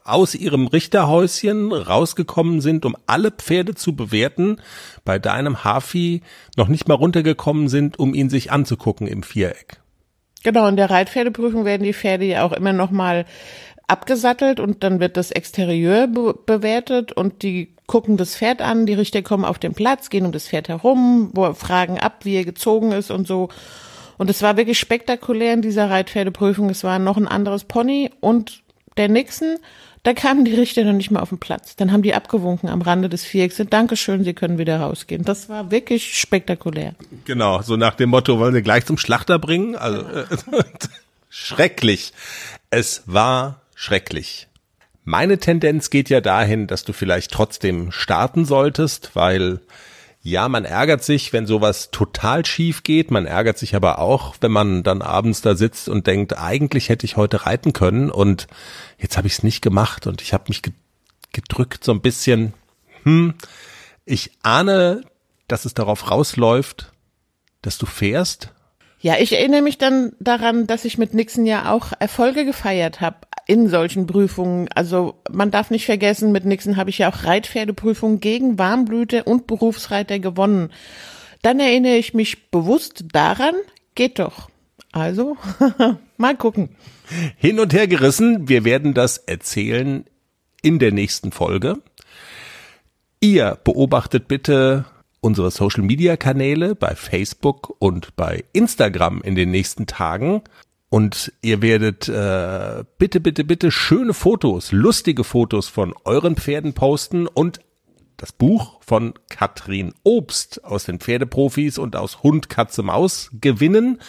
aus 0.04 0.34
ihrem 0.34 0.66
Richterhäuschen 0.66 1.72
rausgekommen 1.72 2.60
sind, 2.60 2.84
um 2.84 2.96
alle 3.06 3.30
Pferde 3.30 3.74
zu 3.74 3.94
bewerten, 3.94 4.60
bei 5.04 5.18
deinem 5.18 5.62
Hafi 5.62 6.22
noch 6.56 6.68
nicht 6.68 6.88
mal 6.88 6.94
runtergekommen 6.94 7.68
sind, 7.68 7.98
um 7.98 8.14
ihn 8.14 8.30
sich 8.30 8.50
anzugucken 8.50 9.06
im 9.06 9.22
Viereck. 9.22 9.80
Genau, 10.42 10.66
in 10.66 10.76
der 10.76 10.90
Reitpferdeprüfung 10.90 11.64
werden 11.64 11.84
die 11.84 11.94
Pferde 11.94 12.24
ja 12.24 12.44
auch 12.44 12.52
immer 12.52 12.72
noch 12.72 12.90
mal 12.90 13.26
abgesattelt 13.86 14.58
und 14.58 14.82
dann 14.82 14.98
wird 14.98 15.16
das 15.16 15.30
Exterieur 15.30 16.08
be 16.08 16.34
bewertet 16.44 17.12
und 17.12 17.42
die 17.42 17.75
gucken 17.86 18.16
das 18.16 18.36
Pferd 18.36 18.62
an, 18.62 18.86
die 18.86 18.94
Richter 18.94 19.22
kommen 19.22 19.44
auf 19.44 19.58
den 19.58 19.74
Platz, 19.74 20.10
gehen 20.10 20.26
um 20.26 20.32
das 20.32 20.48
Pferd 20.48 20.68
herum, 20.68 21.32
fragen 21.54 21.98
ab, 21.98 22.24
wie 22.24 22.36
er 22.36 22.44
gezogen 22.44 22.92
ist 22.92 23.10
und 23.10 23.26
so. 23.26 23.48
Und 24.18 24.30
es 24.30 24.42
war 24.42 24.56
wirklich 24.56 24.78
spektakulär 24.78 25.52
in 25.52 25.62
dieser 25.62 25.90
Reitpferdeprüfung. 25.90 26.70
Es 26.70 26.84
war 26.84 26.98
noch 26.98 27.16
ein 27.16 27.28
anderes 27.28 27.64
Pony 27.64 28.10
und 28.20 28.62
der 28.96 29.08
Nixon, 29.08 29.58
da 30.06 30.14
kamen 30.14 30.44
die 30.44 30.54
Richter 30.54 30.84
noch 30.84 30.92
nicht 30.92 31.10
mal 31.10 31.20
auf 31.20 31.30
den 31.30 31.38
Platz. 31.38 31.74
Dann 31.74 31.90
haben 31.90 32.02
die 32.02 32.14
abgewunken 32.14 32.68
am 32.68 32.80
Rande 32.80 33.08
des 33.08 33.24
Vierecks. 33.24 33.60
Dankeschön, 33.68 34.22
Sie 34.22 34.34
können 34.34 34.56
wieder 34.56 34.80
rausgehen. 34.80 35.24
Das 35.24 35.48
war 35.48 35.72
wirklich 35.72 36.18
spektakulär. 36.18 36.94
Genau, 37.24 37.60
so 37.62 37.76
nach 37.76 37.96
dem 37.96 38.10
Motto, 38.10 38.38
wollen 38.38 38.54
wir 38.54 38.62
gleich 38.62 38.86
zum 38.86 38.98
Schlachter 38.98 39.40
bringen? 39.40 39.74
Also 39.74 40.02
äh, 40.02 40.24
schrecklich. 41.28 42.12
Es 42.70 43.02
war 43.06 43.62
schrecklich. 43.74 44.46
Meine 45.08 45.38
Tendenz 45.38 45.90
geht 45.90 46.10
ja 46.10 46.20
dahin, 46.20 46.66
dass 46.66 46.82
du 46.82 46.92
vielleicht 46.92 47.30
trotzdem 47.30 47.92
starten 47.92 48.44
solltest, 48.44 49.14
weil 49.14 49.60
ja, 50.20 50.48
man 50.48 50.64
ärgert 50.64 51.04
sich, 51.04 51.32
wenn 51.32 51.46
sowas 51.46 51.92
total 51.92 52.44
schief 52.44 52.82
geht. 52.82 53.12
Man 53.12 53.24
ärgert 53.24 53.56
sich 53.56 53.76
aber 53.76 54.00
auch, 54.00 54.34
wenn 54.40 54.50
man 54.50 54.82
dann 54.82 55.02
abends 55.02 55.42
da 55.42 55.54
sitzt 55.54 55.88
und 55.88 56.08
denkt, 56.08 56.36
eigentlich 56.36 56.88
hätte 56.88 57.06
ich 57.06 57.16
heute 57.16 57.46
reiten 57.46 57.72
können 57.72 58.10
und 58.10 58.48
jetzt 58.98 59.16
habe 59.16 59.28
ich 59.28 59.34
es 59.34 59.42
nicht 59.44 59.62
gemacht 59.62 60.08
und 60.08 60.22
ich 60.22 60.34
habe 60.34 60.46
mich 60.48 60.62
gedrückt 61.32 61.84
so 61.84 61.92
ein 61.92 62.00
bisschen. 62.00 62.52
Hm, 63.04 63.34
ich 64.06 64.32
ahne, 64.42 65.02
dass 65.46 65.66
es 65.66 65.74
darauf 65.74 66.10
rausläuft, 66.10 66.90
dass 67.62 67.78
du 67.78 67.86
fährst. 67.86 68.52
Ja, 68.98 69.18
ich 69.18 69.34
erinnere 69.34 69.62
mich 69.62 69.78
dann 69.78 70.14
daran, 70.18 70.66
dass 70.66 70.84
ich 70.84 70.98
mit 70.98 71.14
Nixon 71.14 71.46
ja 71.46 71.70
auch 71.70 71.92
Erfolge 72.00 72.44
gefeiert 72.44 73.00
habe 73.00 73.18
in 73.46 73.68
solchen 73.68 74.06
Prüfungen. 74.06 74.68
Also 74.74 75.14
man 75.30 75.50
darf 75.50 75.70
nicht 75.70 75.86
vergessen, 75.86 76.32
mit 76.32 76.44
Nixon 76.44 76.76
habe 76.76 76.90
ich 76.90 76.98
ja 76.98 77.10
auch 77.10 77.24
Reitpferdeprüfungen 77.24 78.20
gegen 78.20 78.58
Warmblüte 78.58 79.24
und 79.24 79.46
Berufsreiter 79.46 80.18
gewonnen. 80.18 80.70
Dann 81.42 81.60
erinnere 81.60 81.96
ich 81.96 82.12
mich 82.12 82.50
bewusst 82.50 83.04
daran, 83.12 83.54
geht 83.94 84.18
doch. 84.18 84.50
Also, 84.92 85.36
mal 86.16 86.36
gucken. 86.36 86.70
Hin 87.36 87.60
und 87.60 87.72
her 87.72 87.86
gerissen, 87.86 88.48
wir 88.48 88.64
werden 88.64 88.94
das 88.94 89.18
erzählen 89.18 90.04
in 90.62 90.78
der 90.78 90.90
nächsten 90.90 91.30
Folge. 91.30 91.76
Ihr 93.20 93.58
beobachtet 93.62 94.26
bitte 94.26 94.86
unsere 95.20 95.50
Social 95.50 95.82
Media 95.82 96.16
Kanäle 96.16 96.74
bei 96.74 96.94
Facebook 96.94 97.74
und 97.78 98.16
bei 98.16 98.44
Instagram 98.52 99.22
in 99.22 99.34
den 99.34 99.50
nächsten 99.50 99.86
Tagen 99.86 100.42
und 100.88 101.32
ihr 101.42 101.62
werdet 101.62 102.08
äh, 102.08 102.84
bitte, 102.98 103.20
bitte, 103.20 103.44
bitte 103.44 103.70
schöne 103.70 104.14
Fotos, 104.14 104.72
lustige 104.72 105.24
Fotos 105.24 105.68
von 105.68 105.94
euren 106.04 106.36
Pferden 106.36 106.74
posten 106.74 107.26
und 107.26 107.60
das 108.16 108.32
Buch 108.32 108.80
von 108.82 109.14
Katrin 109.28 109.92
Obst 110.02 110.64
aus 110.64 110.84
den 110.84 111.00
Pferdeprofis 111.00 111.78
und 111.78 111.96
aus 111.96 112.22
Hund, 112.22 112.48
Katze, 112.48 112.82
Maus 112.82 113.30
gewinnen. 113.40 114.00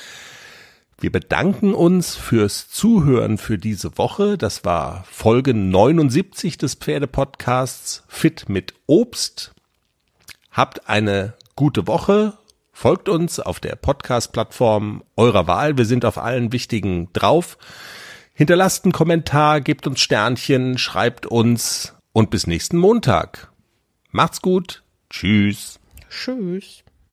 Wir 1.00 1.12
bedanken 1.12 1.74
uns 1.74 2.16
fürs 2.16 2.70
Zuhören 2.70 3.38
für 3.38 3.58
diese 3.58 3.98
Woche. 3.98 4.38
Das 4.38 4.66
war 4.66 5.04
Folge 5.12 5.54
79 5.54 6.58
des 6.58 6.76
Pferdepodcasts 6.76 8.04
Fit 8.08 8.50
mit 8.50 8.74
Obst. 8.88 9.54
Habt 10.52 10.90
eine 10.90 11.34
gute 11.56 11.86
Woche. 11.86 12.38
Folgt 12.80 13.10
uns 13.10 13.40
auf 13.40 13.60
der 13.60 13.76
Podcast-Plattform 13.76 15.04
eurer 15.16 15.48
Wahl. 15.48 15.80
Wir 15.80 15.86
sind 15.86 16.06
auf 16.06 16.20
allen 16.20 16.52
wichtigen 16.52 17.12
drauf. 17.12 17.58
Hinterlasst 18.36 18.86
einen 18.86 18.92
Kommentar, 18.92 19.62
gebt 19.62 19.88
uns 19.88 20.00
Sternchen, 20.00 20.78
schreibt 20.78 21.26
uns 21.26 21.96
und 22.14 22.30
bis 22.30 22.46
nächsten 22.46 22.78
Montag. 22.78 23.52
Macht's 24.12 24.44
gut. 24.44 24.84
Tschüss. 25.10 25.80
Tschüss. 26.08 26.84